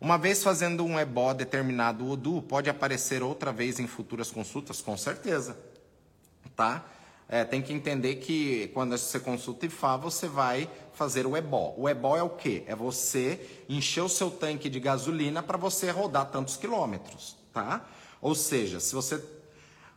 Uma 0.01 0.19
vez 0.19 0.43
fazendo 0.43 0.85
um 0.85 0.99
ebó 0.99 1.33
determinado 1.33 2.09
odu, 2.11 2.43
pode 2.43 2.69
aparecer 2.69 3.23
outra 3.23 3.53
vez 3.53 3.79
em 3.79 3.87
futuras 3.87 4.31
consultas, 4.31 4.83
com 4.83 4.97
certeza, 4.97 5.57
tá? 6.57 6.85
É, 7.29 7.45
tem 7.45 7.63
que 7.63 7.73
entender 7.73 8.17
que 8.17 8.69
quando 8.69 8.97
você 8.97 9.19
consulta 9.19 9.67
IFA, 9.67 9.97
você 9.97 10.29
vai 10.29 10.71
fazer 10.93 11.27
o 11.27 11.37
ebó. 11.37 11.75
O 11.77 11.89
ebó 11.89 12.17
é 12.17 12.23
o 12.23 12.31
quê? 12.31 12.63
É 12.67 12.75
você 12.75 13.65
encher 13.69 14.03
o 14.03 14.09
seu 14.09 14.31
tanque 14.31 14.69
de 14.69 14.79
gasolina 14.79 15.43
para 15.43 15.57
você 15.57 15.91
rodar 15.91 16.31
tantos 16.31 16.57
quilômetros, 16.57 17.37
tá? 17.53 17.85
Ou 18.21 18.35
seja, 18.35 18.81
se 18.81 18.95
você 18.95 19.23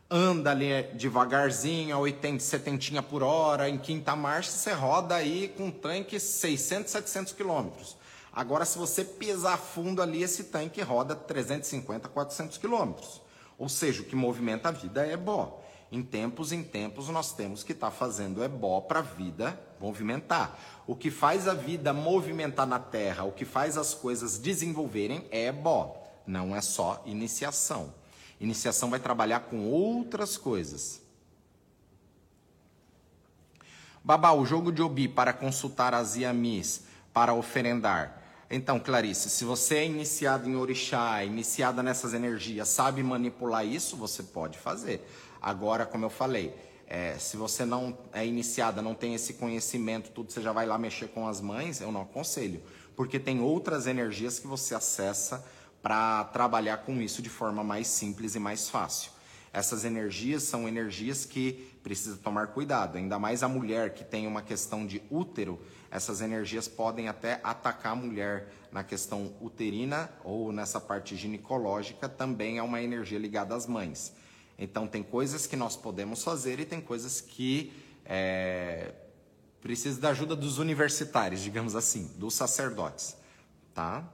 anda 0.09 0.51
ali 0.51 0.83
devagarzinho, 0.93 1.95
a 1.95 1.99
80, 1.99 2.43
70 2.43 3.03
por 3.03 3.21
hora, 3.21 3.69
em 3.69 3.77
quinta 3.77 4.15
marcha, 4.15 4.49
você 4.49 4.71
roda 4.71 5.15
aí 5.15 5.53
com 5.55 5.65
um 5.65 5.71
tanque 5.71 6.19
600, 6.19 6.91
700 6.91 7.33
quilômetros. 7.33 7.95
Agora, 8.33 8.65
se 8.65 8.77
você 8.77 9.03
pisar 9.03 9.57
fundo 9.57 10.01
ali, 10.01 10.23
esse 10.23 10.45
tanque 10.45 10.81
roda 10.81 11.15
350, 11.15 12.09
400 12.09 12.57
quilômetros. 12.57 13.21
Ou 13.57 13.69
seja, 13.69 14.01
o 14.01 14.05
que 14.05 14.15
movimenta 14.15 14.69
a 14.69 14.71
vida 14.71 15.05
é 15.05 15.17
bó. 15.17 15.61
Em 15.91 16.03
tempos 16.03 16.51
em 16.51 16.63
tempos, 16.63 17.09
nós 17.09 17.33
temos 17.33 17.63
que 17.63 17.71
estar 17.71 17.89
tá 17.89 17.95
fazendo 17.95 18.43
ebó 18.43 18.79
para 18.81 18.99
a 18.99 19.03
vida 19.03 19.59
movimentar. 19.79 20.57
O 20.85 20.95
que 20.95 21.09
faz 21.09 21.47
a 21.47 21.53
vida 21.53 21.91
movimentar 21.91 22.67
na 22.67 22.79
Terra, 22.79 23.23
o 23.23 23.31
que 23.31 23.43
faz 23.45 23.77
as 23.77 23.93
coisas 23.93 24.37
desenvolverem 24.37 25.27
é 25.31 25.47
ebó. 25.47 25.95
Não 26.25 26.55
é 26.55 26.61
só 26.61 27.01
iniciação. 27.05 27.98
Iniciação 28.39 28.89
vai 28.89 28.99
trabalhar 28.99 29.41
com 29.41 29.67
outras 29.67 30.37
coisas. 30.37 31.01
Babá, 34.03 34.31
o 34.31 34.45
jogo 34.45 34.71
de 34.71 34.81
Obi 34.81 35.07
para 35.07 35.33
consultar 35.33 35.93
as 35.93 36.15
Iamis, 36.15 36.83
para 37.13 37.33
oferendar. 37.33 38.19
Então, 38.49 38.79
Clarice, 38.79 39.29
se 39.29 39.45
você 39.45 39.75
é 39.75 39.85
iniciado 39.85 40.49
em 40.49 40.55
orixá, 40.55 41.23
iniciada 41.23 41.83
nessas 41.83 42.13
energias, 42.13 42.69
sabe 42.69 43.03
manipular 43.03 43.65
isso, 43.65 43.95
você 43.95 44.23
pode 44.23 44.57
fazer. 44.57 45.07
Agora, 45.39 45.85
como 45.85 46.05
eu 46.05 46.09
falei, 46.09 46.55
é, 46.87 47.15
se 47.19 47.37
você 47.37 47.63
não 47.63 47.95
é 48.11 48.25
iniciada, 48.25 48.81
não 48.81 48.95
tem 48.95 49.13
esse 49.13 49.35
conhecimento, 49.35 50.09
tudo, 50.09 50.31
você 50.31 50.41
já 50.41 50.51
vai 50.51 50.65
lá 50.65 50.79
mexer 50.79 51.09
com 51.09 51.27
as 51.27 51.39
mães, 51.39 51.79
eu 51.79 51.91
não 51.91 52.01
aconselho. 52.01 52.63
Porque 52.95 53.19
tem 53.19 53.39
outras 53.39 53.85
energias 53.85 54.39
que 54.39 54.47
você 54.47 54.73
acessa 54.73 55.45
para 55.81 56.25
trabalhar 56.25 56.77
com 56.77 57.01
isso 57.01 57.21
de 57.21 57.29
forma 57.29 57.63
mais 57.63 57.87
simples 57.87 58.35
e 58.35 58.39
mais 58.39 58.69
fácil. 58.69 59.11
Essas 59.51 59.83
energias 59.83 60.43
são 60.43 60.67
energias 60.67 61.25
que 61.25 61.53
precisa 61.81 62.17
tomar 62.17 62.47
cuidado, 62.47 62.97
ainda 62.97 63.17
mais 63.17 63.41
a 63.41 63.47
mulher 63.47 63.93
que 63.93 64.03
tem 64.03 64.27
uma 64.27 64.41
questão 64.41 64.85
de 64.85 65.01
útero, 65.09 65.59
essas 65.89 66.21
energias 66.21 66.67
podem 66.67 67.07
até 67.07 67.39
atacar 67.43 67.93
a 67.93 67.95
mulher 67.95 68.53
na 68.71 68.83
questão 68.83 69.33
uterina 69.41 70.11
ou 70.23 70.51
nessa 70.51 70.79
parte 70.79 71.15
ginecológica, 71.15 72.07
também 72.07 72.59
é 72.59 72.63
uma 72.63 72.81
energia 72.81 73.17
ligada 73.17 73.55
às 73.55 73.65
mães. 73.65 74.13
Então 74.57 74.87
tem 74.87 75.01
coisas 75.01 75.47
que 75.47 75.55
nós 75.55 75.75
podemos 75.75 76.23
fazer 76.23 76.59
e 76.59 76.65
tem 76.65 76.79
coisas 76.79 77.19
que 77.21 77.73
é, 78.05 78.93
Precisa 79.61 79.99
da 79.99 80.09
ajuda 80.09 80.35
dos 80.35 80.57
universitários, 80.57 81.41
digamos 81.41 81.75
assim, 81.75 82.09
dos 82.15 82.33
sacerdotes, 82.33 83.17
tá? 83.73 84.09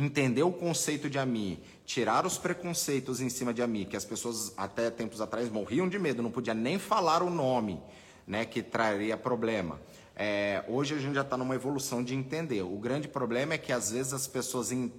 Entender 0.00 0.44
o 0.44 0.52
conceito 0.52 1.10
de 1.10 1.18
Ami, 1.18 1.60
tirar 1.84 2.24
os 2.24 2.38
preconceitos 2.38 3.20
em 3.20 3.28
cima 3.28 3.52
de 3.52 3.60
Ami, 3.60 3.84
que 3.84 3.96
as 3.96 4.04
pessoas 4.04 4.52
até 4.56 4.90
tempos 4.90 5.20
atrás 5.20 5.50
morriam 5.50 5.88
de 5.88 5.98
medo, 5.98 6.22
não 6.22 6.30
podia 6.30 6.54
nem 6.54 6.78
falar 6.78 7.20
o 7.20 7.28
nome, 7.28 7.82
né, 8.24 8.44
que 8.44 8.62
traria 8.62 9.16
problema. 9.16 9.80
É, 10.14 10.64
hoje 10.68 10.94
a 10.94 10.98
gente 10.98 11.16
já 11.16 11.22
está 11.22 11.36
numa 11.36 11.56
evolução 11.56 12.04
de 12.04 12.14
entender. 12.14 12.62
O 12.62 12.78
grande 12.78 13.08
problema 13.08 13.54
é 13.54 13.58
que 13.58 13.72
às 13.72 13.90
vezes 13.90 14.12
as 14.12 14.28
pessoas 14.28 14.70
in, 14.70 14.92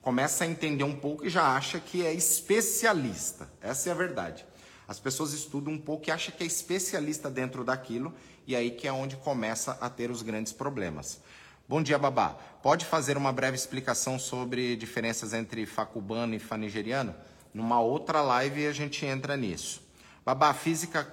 começam 0.00 0.46
a 0.46 0.50
entender 0.50 0.84
um 0.84 0.96
pouco 0.96 1.26
e 1.26 1.28
já 1.28 1.54
acha 1.54 1.78
que 1.78 2.06
é 2.06 2.14
especialista. 2.14 3.52
Essa 3.60 3.90
é 3.90 3.92
a 3.92 3.94
verdade. 3.94 4.46
As 4.88 4.98
pessoas 4.98 5.34
estudam 5.34 5.74
um 5.74 5.78
pouco 5.78 6.08
e 6.08 6.10
acham 6.10 6.34
que 6.34 6.42
é 6.42 6.46
especialista 6.46 7.28
dentro 7.28 7.62
daquilo 7.62 8.14
e 8.46 8.56
aí 8.56 8.70
que 8.70 8.88
é 8.88 8.92
onde 8.92 9.16
começa 9.16 9.72
a 9.82 9.90
ter 9.90 10.10
os 10.10 10.22
grandes 10.22 10.54
problemas. 10.54 11.20
Bom 11.68 11.82
dia, 11.82 11.98
Babá. 11.98 12.28
Pode 12.62 12.84
fazer 12.84 13.16
uma 13.16 13.32
breve 13.32 13.56
explicação 13.56 14.20
sobre 14.20 14.76
diferenças 14.76 15.34
entre 15.34 15.66
Fá 15.66 15.84
cubano 15.84 16.32
e 16.32 16.38
Fá 16.38 16.56
nigeriano? 16.56 17.12
Numa 17.52 17.80
outra 17.80 18.22
live 18.22 18.68
a 18.68 18.72
gente 18.72 19.04
entra 19.04 19.36
nisso. 19.36 19.82
Babá, 20.24 20.54
física 20.54 21.12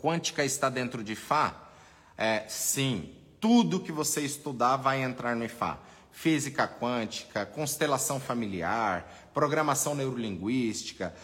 quântica 0.00 0.42
está 0.46 0.70
dentro 0.70 1.04
de 1.04 1.14
Fá? 1.14 1.68
É, 2.16 2.46
sim, 2.48 3.14
tudo 3.38 3.80
que 3.80 3.92
você 3.92 4.22
estudar 4.22 4.76
vai 4.76 5.02
entrar 5.02 5.36
no 5.36 5.44
IFA. 5.44 5.78
Física 6.10 6.66
quântica, 6.66 7.44
constelação 7.44 8.18
familiar, 8.18 9.30
programação 9.34 9.94
neurolinguística, 9.94 11.14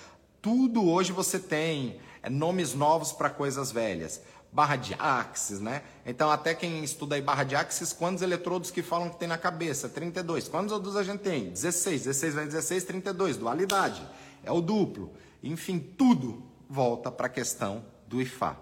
tudo 0.42 0.88
hoje 0.88 1.10
você 1.10 1.40
tem 1.40 1.98
é, 2.22 2.30
nomes 2.30 2.74
novos 2.74 3.12
para 3.12 3.30
coisas 3.30 3.72
velhas. 3.72 4.20
Barra 4.57 4.77
de 4.77 4.97
axis, 4.99 5.61
né? 5.61 5.83
Então, 6.07 6.31
até 6.31 6.55
quem 6.55 6.83
estuda 6.83 7.15
aí 7.15 7.20
barra 7.20 7.45
de 7.45 7.55
axis, 7.55 7.93
quantos 7.93 8.23
eletrodos 8.23 8.70
que 8.70 8.83
falam 8.83 9.11
que 9.11 9.19
tem 9.19 9.28
na 9.28 9.37
cabeça? 9.37 9.87
32. 9.87 10.49
Quantos 10.49 10.73
odus 10.73 10.97
a 10.97 11.03
gente 11.03 11.20
tem? 11.20 11.51
16. 11.51 12.05
16 12.05 12.35
vezes 12.35 12.55
16, 12.55 12.85
32. 12.85 13.37
Dualidade. 13.37 14.01
É 14.43 14.51
o 14.51 14.62
duplo. 14.62 15.12
Enfim, 15.43 15.78
tudo 15.78 16.43
volta 16.70 17.12
para 17.12 17.27
a 17.27 17.28
questão 17.28 17.85
do 18.09 18.19
IFA. 18.23 18.57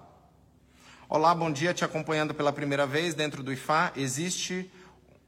Olá, 1.08 1.32
bom 1.32 1.52
dia, 1.52 1.72
te 1.72 1.84
acompanhando 1.84 2.34
pela 2.34 2.52
primeira 2.52 2.88
vez 2.88 3.14
dentro 3.14 3.40
do 3.40 3.52
IFA. 3.52 3.92
Existe 3.94 4.68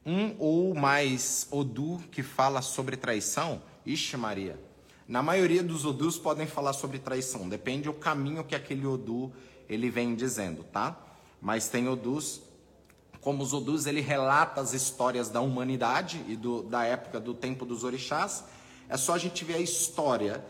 um 0.05 0.35
ou 0.37 0.75
mais 0.75 1.47
Odu 1.53 2.03
que 2.11 2.25
fala 2.25 2.61
sobre 2.61 2.97
traição? 2.97 3.63
Ixi, 3.87 4.17
Maria. 4.17 4.59
Na 5.07 5.23
maioria 5.23 5.63
dos 5.63 5.85
Odus 5.85 6.19
podem 6.19 6.49
falar 6.49 6.73
sobre 6.73 6.99
traição, 6.99 7.49
depende 7.49 7.85
do 7.85 7.93
caminho 7.93 8.43
que 8.43 8.57
aquele 8.57 8.85
Odu 8.85 9.33
ele 9.69 9.91
vem 9.91 10.15
dizendo, 10.15 10.65
tá? 10.65 10.97
Mas 11.41 11.69
tem 11.69 11.89
Odus, 11.89 12.41
como 13.27 13.43
os 13.43 13.53
Odus, 13.53 13.87
ele 13.87 14.01
relata 14.01 14.61
as 14.61 14.73
histórias 14.73 15.29
da 15.29 15.41
humanidade 15.41 16.25
e 16.29 16.37
do, 16.37 16.63
da 16.63 16.85
época 16.85 17.19
do 17.19 17.35
tempo 17.35 17.67
dos 17.67 17.83
orixás. 17.83 18.45
É 18.89 18.97
só 18.97 19.15
a 19.15 19.19
gente 19.19 19.45
ver 19.45 19.55
a 19.55 19.61
história. 19.61 20.45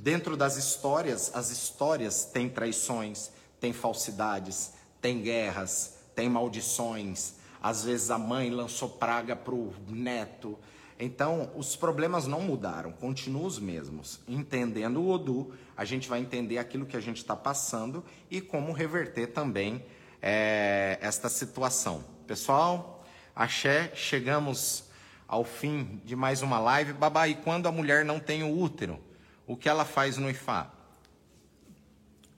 Dentro 0.00 0.34
das 0.34 0.56
histórias, 0.56 1.30
as 1.34 1.50
histórias 1.50 2.24
têm 2.24 2.48
traições, 2.48 3.30
tem 3.60 3.74
falsidades, 3.74 4.72
tem 5.02 5.20
guerras, 5.20 5.98
tem 6.14 6.30
maldições. 6.30 7.34
Às 7.62 7.84
vezes 7.84 8.10
a 8.10 8.16
mãe 8.16 8.48
lançou 8.48 8.88
praga 8.88 9.36
para 9.36 9.54
o 9.54 9.74
neto. 9.86 10.58
Então, 10.98 11.50
os 11.54 11.76
problemas 11.76 12.26
não 12.26 12.40
mudaram, 12.40 12.90
continuam 12.90 13.44
os 13.44 13.58
mesmos. 13.58 14.18
Entendendo 14.26 15.02
o 15.02 15.10
Odu, 15.10 15.52
a 15.78 15.84
gente 15.84 16.08
vai 16.08 16.18
entender 16.18 16.58
aquilo 16.58 16.84
que 16.84 16.96
a 16.96 17.00
gente 17.00 17.18
está 17.18 17.36
passando 17.36 18.04
e 18.28 18.40
como 18.40 18.72
reverter 18.72 19.28
também 19.28 19.84
é, 20.20 20.98
esta 21.00 21.28
situação. 21.28 22.04
Pessoal, 22.26 23.06
axé, 23.34 23.92
chegamos 23.94 24.90
ao 25.28 25.44
fim 25.44 26.02
de 26.04 26.16
mais 26.16 26.42
uma 26.42 26.58
live. 26.58 26.94
Babá, 26.94 27.28
e 27.28 27.36
quando 27.36 27.68
a 27.68 27.72
mulher 27.72 28.04
não 28.04 28.18
tem 28.18 28.42
o 28.42 28.58
útero, 28.58 28.98
o 29.46 29.56
que 29.56 29.68
ela 29.68 29.84
faz 29.84 30.16
no 30.16 30.28
IFA? 30.28 30.68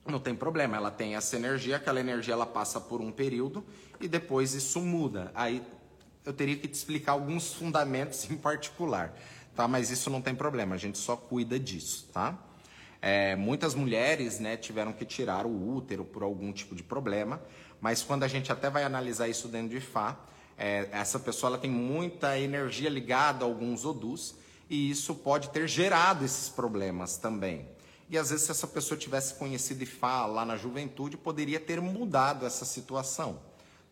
não 0.05 0.19
tem 0.19 0.35
problema, 0.35 0.77
ela 0.77 0.91
tem 0.91 1.15
essa 1.15 1.35
energia, 1.35 1.77
aquela 1.77 1.99
energia 1.99 2.33
ela 2.33 2.45
passa 2.45 2.81
por 2.81 3.01
um 3.01 3.11
período 3.11 3.63
e 3.99 4.07
depois 4.07 4.53
isso 4.53 4.81
muda. 4.81 5.31
Aí 5.33 5.63
eu 6.25 6.33
teria 6.33 6.57
que 6.57 6.67
te 6.67 6.73
explicar 6.73 7.13
alguns 7.13 7.53
fundamentos 7.53 8.27
em 8.29 8.37
particular, 8.37 9.17
tá? 9.55 9.67
Mas 9.67 9.89
isso 9.89 10.11
não 10.11 10.21
tem 10.21 10.35
problema, 10.35 10.75
a 10.75 10.77
gente 10.77 10.99
só 10.99 11.15
cuida 11.15 11.59
disso, 11.59 12.07
tá? 12.13 12.37
É, 13.01 13.35
muitas 13.35 13.73
mulheres, 13.73 14.39
né, 14.39 14.55
tiveram 14.55 14.93
que 14.93 15.03
tirar 15.03 15.45
o 15.45 15.75
útero 15.75 16.05
por 16.05 16.21
algum 16.21 16.53
tipo 16.53 16.75
de 16.75 16.83
problema, 16.83 17.41
mas 17.79 18.03
quando 18.03 18.23
a 18.23 18.27
gente 18.27 18.51
até 18.51 18.69
vai 18.69 18.83
analisar 18.83 19.27
isso 19.27 19.47
dentro 19.47 19.69
de 19.69 19.81
Fá, 19.81 20.19
é, 20.57 20.87
essa 20.91 21.17
pessoa 21.17 21.49
ela 21.49 21.57
tem 21.57 21.71
muita 21.71 22.37
energia 22.37 22.89
ligada 22.89 23.43
a 23.43 23.47
alguns 23.47 23.83
odus 23.83 24.35
e 24.69 24.91
isso 24.91 25.15
pode 25.15 25.49
ter 25.49 25.67
gerado 25.67 26.23
esses 26.23 26.47
problemas 26.47 27.17
também. 27.17 27.67
E 28.11 28.17
às 28.17 28.29
vezes, 28.29 28.45
se 28.45 28.51
essa 28.51 28.67
pessoa 28.67 28.97
tivesse 28.97 29.35
conhecido 29.35 29.83
Ifá 29.83 30.25
lá 30.25 30.45
na 30.45 30.57
juventude, 30.57 31.15
poderia 31.15 31.59
ter 31.59 31.79
mudado 31.79 32.45
essa 32.45 32.65
situação 32.65 33.39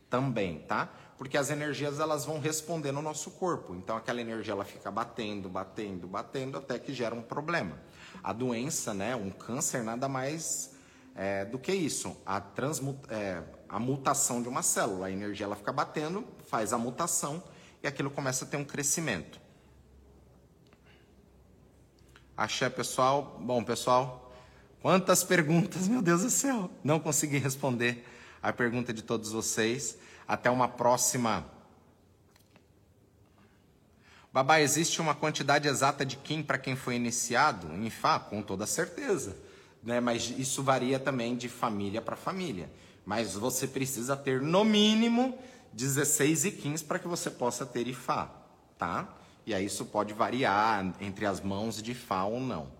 também, 0.10 0.60
tá? 0.60 0.90
Porque 1.18 1.38
as 1.38 1.50
energias 1.50 2.00
elas 2.00 2.26
vão 2.26 2.38
responder 2.38 2.92
no 2.92 3.02
nosso 3.02 3.32
corpo. 3.32 3.74
Então 3.74 3.96
aquela 3.96 4.20
energia 4.20 4.54
ela 4.54 4.66
fica 4.66 4.92
batendo, 4.92 5.48
batendo, 5.48 6.06
batendo 6.06 6.58
até 6.58 6.78
que 6.78 6.94
gera 6.94 7.16
um 7.16 7.22
problema. 7.22 7.80
A 8.24 8.34
doença, 8.34 8.94
né, 8.94 9.16
um 9.16 9.30
câncer 9.30 9.84
nada 9.84 10.08
mais 10.08 10.72
é, 11.16 11.46
do 11.46 11.60
que 11.60 11.72
isso. 11.72 12.16
A, 12.26 12.42
é, 13.10 13.44
a 13.68 13.80
mutação 13.80 14.42
de 14.42 14.50
uma 14.50 14.62
célula. 14.62 15.08
A 15.08 15.12
energia 15.12 15.46
ela 15.46 15.56
fica 15.56 15.72
batendo, 15.72 16.26
faz 16.48 16.74
a 16.74 16.78
mutação 16.78 17.44
e 17.84 17.88
aquilo 17.88 18.10
começa 18.10 18.46
a 18.46 18.48
ter 18.48 18.58
um 18.58 18.66
crescimento. 18.66 19.40
Axé, 22.36 22.70
pessoal. 22.70 23.38
Bom, 23.42 23.64
pessoal, 23.64 24.34
quantas 24.82 25.24
perguntas, 25.24 25.88
meu 25.88 26.02
Deus 26.02 26.22
do 26.22 26.30
céu. 26.30 26.70
Não 26.84 27.00
consegui 27.00 27.38
responder 27.38 28.06
a 28.42 28.54
pergunta 28.54 28.94
de 28.94 29.02
todos 29.02 29.32
vocês. 29.32 29.98
Até 30.28 30.50
uma 30.50 30.68
próxima. 30.68 31.46
Babá, 34.32 34.62
existe 34.62 35.02
uma 35.02 35.16
quantidade 35.16 35.68
exata 35.68 36.06
de 36.06 36.16
Kim 36.16 36.44
para 36.44 36.60
quem 36.60 36.76
foi 36.76 36.96
iniciado? 36.96 37.74
Em 37.74 37.90
Fá, 37.90 38.20
com 38.20 38.44
toda 38.44 38.68
certeza. 38.68 39.36
Né? 39.84 40.00
Mas 40.00 40.30
isso 40.38 40.62
varia 40.62 41.00
também 41.00 41.36
de 41.36 41.50
família 41.50 42.02
para 42.02 42.16
família. 42.16 42.70
Mas 43.06 43.34
você 43.34 43.66
precisa 43.68 44.16
ter, 44.16 44.40
no 44.40 44.64
mínimo, 44.64 45.38
16 45.74 46.46
e 46.46 46.52
15 46.52 46.84
para 46.84 47.00
que 47.00 47.08
você 47.08 47.32
possa 47.32 47.66
ter 47.66 47.88
Ifá, 47.88 48.30
tá? 48.78 49.08
E 49.48 49.54
aí 49.54 49.66
isso 49.66 49.86
pode 49.86 50.14
variar 50.14 50.94
entre 51.02 51.26
as 51.26 51.42
mãos 51.42 51.82
de 51.82 51.96
Fá 51.96 52.24
ou 52.24 52.40
não. 52.40 52.72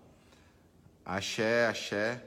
Axé, 1.04 1.66
axé. 1.66 2.22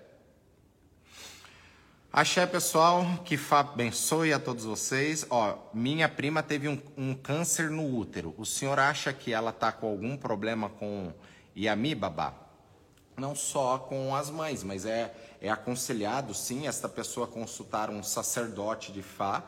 Axé, 2.16 2.46
pessoal, 2.46 3.04
que 3.26 3.36
Fá 3.36 3.62
abençoe 3.62 4.34
a 4.34 4.40
todos 4.40 4.66
vocês. 4.66 5.26
Ó, 5.32 5.58
minha 5.74 6.08
prima 6.08 6.44
teve 6.44 6.70
um, 6.70 6.80
um 6.96 7.16
câncer 7.16 7.72
no 7.72 7.84
útero. 7.98 8.36
O 8.38 8.46
senhor 8.46 8.78
acha 8.78 9.12
que 9.12 9.34
ela 9.34 9.52
tá 9.52 9.72
com 9.72 9.88
algum 9.88 10.16
problema 10.16 10.70
com 10.70 11.12
Yami, 11.58 11.96
babá? 11.96 12.36
Não 13.18 13.34
só 13.34 13.80
com 13.80 14.16
as 14.16 14.30
mães, 14.30 14.62
mas 14.62 14.86
é, 14.86 15.12
é 15.42 15.50
aconselhado, 15.50 16.36
sim, 16.36 16.68
esta 16.68 16.88
pessoa 16.88 17.26
consultar 17.26 17.90
um 17.90 18.04
sacerdote 18.04 18.92
de 18.92 19.02
Fá 19.02 19.44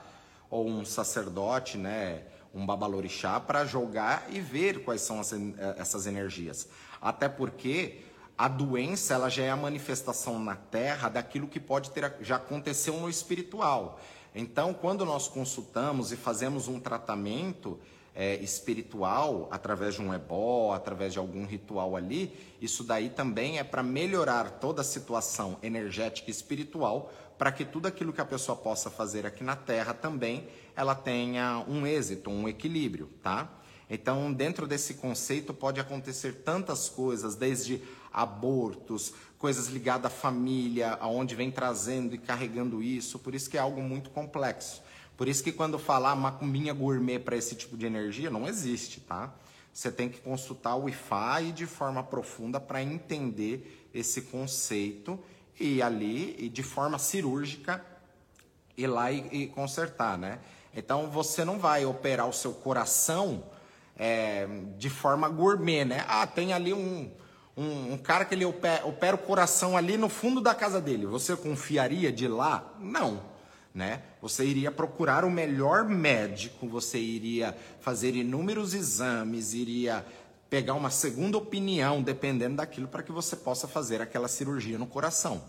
ou 0.49 0.67
um 0.67 0.83
sacerdote, 0.83 1.77
né? 1.77 2.23
um 2.51 2.65
babalorixá 2.65 3.39
para 3.39 3.65
jogar 3.65 4.25
e 4.31 4.39
ver 4.39 4.83
quais 4.83 5.01
são 5.01 5.19
as, 5.19 5.33
eh, 5.33 5.39
essas 5.77 6.07
energias. 6.07 6.67
Até 7.01 7.27
porque 7.27 8.04
a 8.37 8.47
doença 8.47 9.13
ela 9.13 9.29
já 9.29 9.43
é 9.43 9.49
a 9.49 9.55
manifestação 9.55 10.39
na 10.39 10.55
Terra 10.55 11.09
daquilo 11.09 11.47
que 11.47 11.59
pode 11.59 11.91
ter 11.91 12.15
já 12.21 12.35
aconteceu 12.35 12.99
no 12.99 13.09
espiritual. 13.09 13.99
Então, 14.33 14.73
quando 14.73 15.05
nós 15.05 15.29
consultamos 15.29 16.11
e 16.11 16.17
fazemos 16.17 16.67
um 16.67 16.77
tratamento 16.77 17.79
é, 18.13 18.35
espiritual 18.35 19.47
através 19.49 19.95
de 19.95 20.01
um 20.01 20.13
ebó, 20.13 20.73
através 20.73 21.13
de 21.13 21.19
algum 21.19 21.45
ritual 21.45 21.95
ali, 21.95 22.33
isso 22.61 22.83
daí 22.83 23.09
também 23.09 23.59
é 23.59 23.63
para 23.63 23.81
melhorar 23.81 24.51
toda 24.51 24.81
a 24.81 24.85
situação 24.85 25.57
energética 25.63 26.29
e 26.29 26.31
espiritual, 26.31 27.11
para 27.37 27.51
que 27.51 27.63
tudo 27.63 27.87
aquilo 27.87 28.11
que 28.11 28.21
a 28.21 28.25
pessoa 28.25 28.57
possa 28.57 28.89
fazer 28.89 29.25
aqui 29.25 29.43
na 29.43 29.55
Terra 29.55 29.93
também 29.93 30.47
ela 30.75 30.95
tenha 30.95 31.63
um 31.67 31.87
êxito, 31.87 32.29
um 32.29 32.47
equilíbrio, 32.47 33.09
tá? 33.23 33.49
Então, 33.89 34.33
dentro 34.33 34.65
desse 34.65 34.95
conceito 34.95 35.53
pode 35.53 35.79
acontecer 35.79 36.41
tantas 36.43 36.89
coisas, 36.89 37.35
desde 37.35 37.81
abortos, 38.15 39.13
coisas 39.37 39.67
ligadas 39.67 40.05
à 40.05 40.09
família, 40.09 40.97
aonde 41.01 41.35
vem 41.35 41.51
trazendo 41.51 42.15
e 42.15 42.17
carregando 42.17 42.81
isso, 42.81 43.19
por 43.19 43.35
isso 43.35 43.49
que 43.49 43.57
é 43.57 43.59
algo 43.59 43.81
muito 43.81 44.09
complexo. 44.09 44.81
Por 45.17 45.27
isso 45.27 45.43
que 45.43 45.51
quando 45.51 45.77
falar 45.77 46.15
macumbinha 46.15 46.73
gourmet 46.73 47.19
para 47.19 47.35
esse 47.35 47.55
tipo 47.55 47.75
de 47.75 47.85
energia, 47.85 48.29
não 48.29 48.47
existe, 48.47 49.01
tá? 49.01 49.33
Você 49.73 49.91
tem 49.91 50.07
que 50.07 50.19
consultar 50.19 50.77
o 50.77 50.87
IFA 50.87 51.51
de 51.53 51.65
forma 51.65 52.01
profunda 52.01 52.59
para 52.59 52.81
entender 52.81 53.89
esse 53.93 54.23
conceito 54.23 55.19
e 55.59 55.81
ali, 55.81 56.35
e 56.39 56.49
de 56.49 56.63
forma 56.63 56.97
cirúrgica, 56.97 57.85
ir 58.77 58.87
lá 58.87 59.11
e, 59.11 59.27
e 59.31 59.47
consertar, 59.47 60.17
né? 60.17 60.39
Então 60.73 61.09
você 61.09 61.43
não 61.43 61.59
vai 61.59 61.85
operar 61.85 62.27
o 62.27 62.33
seu 62.33 62.53
coração 62.53 63.43
é, 63.97 64.47
de 64.77 64.89
forma 64.89 65.27
gourmet, 65.27 65.85
né? 65.85 66.05
Ah, 66.07 66.27
tem 66.27 66.53
ali 66.53 66.73
um, 66.73 67.11
um, 67.57 67.93
um, 67.93 67.97
cara 67.97 68.25
que 68.25 68.35
ele 68.35 68.45
opera, 68.45 68.85
opera 68.85 69.15
o 69.15 69.19
coração 69.19 69.77
ali 69.77 69.97
no 69.97 70.09
fundo 70.09 70.41
da 70.41 70.53
casa 70.53 70.81
dele. 70.81 71.05
Você 71.05 71.35
confiaria 71.35 72.11
de 72.11 72.27
lá? 72.27 72.73
Não, 72.79 73.21
né? 73.73 74.01
Você 74.21 74.45
iria 74.45 74.71
procurar 74.71 75.23
o 75.23 75.31
melhor 75.31 75.85
médico, 75.85 76.67
você 76.67 76.97
iria 76.97 77.55
fazer 77.79 78.15
inúmeros 78.15 78.73
exames, 78.73 79.53
iria 79.53 80.05
pegar 80.49 80.73
uma 80.73 80.89
segunda 80.89 81.37
opinião, 81.37 82.01
dependendo 82.01 82.57
daquilo, 82.57 82.87
para 82.87 83.03
que 83.03 83.11
você 83.11 83.35
possa 83.35 83.67
fazer 83.67 84.01
aquela 84.01 84.27
cirurgia 84.27 84.77
no 84.77 84.87
coração, 84.87 85.43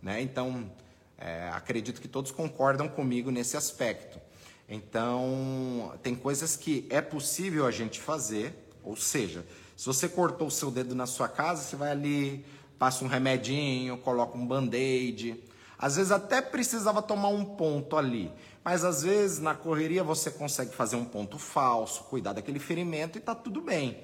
né? 0.00 0.20
Então, 0.20 0.70
é, 1.18 1.48
acredito 1.52 2.00
que 2.00 2.08
todos 2.08 2.30
concordam 2.30 2.88
comigo 2.88 3.30
nesse 3.30 3.56
aspecto. 3.56 4.20
Então, 4.68 5.92
tem 6.02 6.14
coisas 6.14 6.56
que 6.56 6.86
é 6.90 7.00
possível 7.00 7.66
a 7.66 7.70
gente 7.70 8.00
fazer, 8.00 8.54
ou 8.82 8.96
seja, 8.96 9.44
se 9.82 9.86
você 9.86 10.08
cortou 10.08 10.46
o 10.46 10.50
seu 10.50 10.70
dedo 10.70 10.94
na 10.94 11.08
sua 11.08 11.26
casa, 11.26 11.64
você 11.64 11.74
vai 11.74 11.90
ali, 11.90 12.46
passa 12.78 13.04
um 13.04 13.08
remedinho, 13.08 13.98
coloca 13.98 14.38
um 14.38 14.46
band-aid. 14.46 15.42
Às 15.76 15.96
vezes 15.96 16.12
até 16.12 16.40
precisava 16.40 17.02
tomar 17.02 17.30
um 17.30 17.44
ponto 17.44 17.96
ali, 17.96 18.30
mas 18.62 18.84
às 18.84 19.02
vezes 19.02 19.40
na 19.40 19.56
correria 19.56 20.04
você 20.04 20.30
consegue 20.30 20.72
fazer 20.72 20.94
um 20.94 21.04
ponto 21.04 21.36
falso, 21.36 22.04
cuidar 22.04 22.32
daquele 22.32 22.60
ferimento 22.60 23.18
e 23.18 23.20
tá 23.20 23.34
tudo 23.34 23.60
bem. 23.60 23.98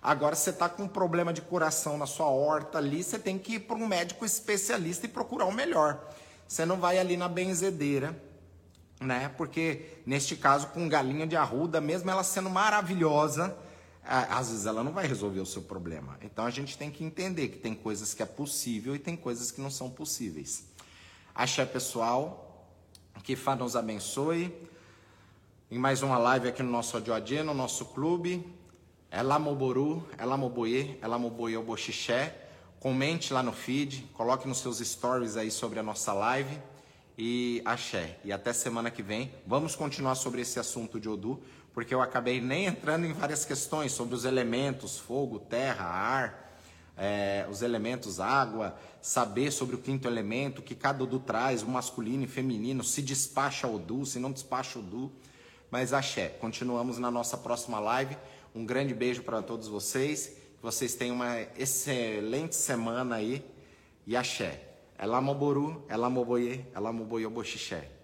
Agora 0.00 0.36
você 0.36 0.50
está 0.50 0.68
com 0.68 0.84
um 0.84 0.88
problema 0.88 1.32
de 1.32 1.40
coração 1.40 1.98
na 1.98 2.06
sua 2.06 2.28
horta 2.28 2.78
ali, 2.78 3.02
você 3.02 3.18
tem 3.18 3.36
que 3.36 3.54
ir 3.54 3.60
para 3.62 3.74
um 3.74 3.84
médico 3.84 4.24
especialista 4.24 5.06
e 5.06 5.08
procurar 5.08 5.46
o 5.46 5.52
melhor. 5.52 6.08
Você 6.46 6.64
não 6.64 6.76
vai 6.76 7.00
ali 7.00 7.16
na 7.16 7.26
benzedeira 7.26 8.14
né? 9.00 9.30
Porque 9.36 10.00
neste 10.06 10.36
caso, 10.36 10.68
com 10.68 10.88
galinha 10.88 11.26
de 11.26 11.36
arruda, 11.36 11.80
mesmo 11.80 12.10
ela 12.10 12.22
sendo 12.22 12.48
maravilhosa, 12.48 13.56
às 14.08 14.50
vezes 14.50 14.66
ela 14.66 14.84
não 14.84 14.92
vai 14.92 15.06
resolver 15.06 15.40
o 15.40 15.46
seu 15.46 15.62
problema. 15.62 16.16
Então 16.22 16.44
a 16.44 16.50
gente 16.50 16.78
tem 16.78 16.90
que 16.90 17.04
entender 17.04 17.48
que 17.48 17.58
tem 17.58 17.74
coisas 17.74 18.14
que 18.14 18.22
é 18.22 18.26
possível 18.26 18.94
e 18.94 18.98
tem 18.98 19.16
coisas 19.16 19.50
que 19.50 19.60
não 19.60 19.70
são 19.70 19.90
possíveis. 19.90 20.64
Axé 21.34 21.66
pessoal, 21.66 22.68
que 23.22 23.34
Fá 23.34 23.56
nos 23.56 23.74
abençoe. 23.74 24.54
Em 25.70 25.78
mais 25.78 26.02
uma 26.02 26.16
live 26.16 26.48
aqui 26.48 26.62
no 26.62 26.70
nosso 26.70 26.96
Adioadê, 26.96 27.42
no 27.42 27.52
nosso 27.52 27.86
clube. 27.86 28.46
Ela 29.10 29.38
Moboru, 29.38 30.06
Ela 30.16 30.36
Moboye, 30.36 30.98
Ela 31.02 31.18
Moboye 31.18 31.58
Boxixé. 31.58 32.34
Comente 32.78 33.32
lá 33.32 33.42
no 33.42 33.52
feed, 33.52 34.08
coloque 34.14 34.46
nos 34.46 34.58
seus 34.58 34.78
stories 34.78 35.36
aí 35.36 35.50
sobre 35.50 35.78
a 35.78 35.82
nossa 35.82 36.12
live 36.12 36.56
e 37.18 37.62
axé. 37.64 38.18
E 38.24 38.32
até 38.32 38.52
semana 38.52 38.90
que 38.90 39.02
vem. 39.02 39.32
Vamos 39.46 39.74
continuar 39.74 40.14
sobre 40.14 40.42
esse 40.42 40.58
assunto 40.58 41.00
de 41.00 41.08
Odu, 41.08 41.42
porque 41.76 41.94
eu 41.94 42.00
acabei 42.00 42.40
nem 42.40 42.64
entrando 42.64 43.04
em 43.04 43.12
várias 43.12 43.44
questões 43.44 43.92
sobre 43.92 44.14
os 44.14 44.24
elementos, 44.24 44.98
fogo, 44.98 45.38
terra, 45.38 45.84
ar, 45.84 46.58
é, 46.96 47.46
os 47.50 47.60
elementos 47.60 48.18
água, 48.18 48.74
saber 49.02 49.50
sobre 49.50 49.76
o 49.76 49.78
quinto 49.78 50.08
elemento, 50.08 50.62
que 50.62 50.74
cada 50.74 51.04
Odu 51.04 51.20
traz, 51.20 51.62
o 51.62 51.68
masculino 51.68 52.24
e 52.24 52.26
feminino, 52.26 52.82
se 52.82 53.02
despacha 53.02 53.68
Odu, 53.68 54.06
se 54.06 54.18
não 54.18 54.32
despacha 54.32 54.78
Odu. 54.78 55.12
Mas 55.70 55.92
axé. 55.92 56.28
Continuamos 56.40 56.96
na 56.96 57.10
nossa 57.10 57.36
próxima 57.36 57.78
live. 57.78 58.16
Um 58.54 58.64
grande 58.64 58.94
beijo 58.94 59.22
para 59.22 59.42
todos 59.42 59.68
vocês. 59.68 60.28
Que 60.28 60.62
vocês 60.62 60.94
tenham 60.94 61.16
uma 61.16 61.42
excelente 61.58 62.54
semana 62.54 63.16
aí. 63.16 63.44
E 64.06 64.16
axé. 64.16 64.62
Ela 64.96 65.20
moboru, 65.20 65.84
ela 65.90 66.08
moboye, 66.08 66.64
ela 66.74 66.90
moboyo 66.90 67.28
boxixé. 67.28 67.95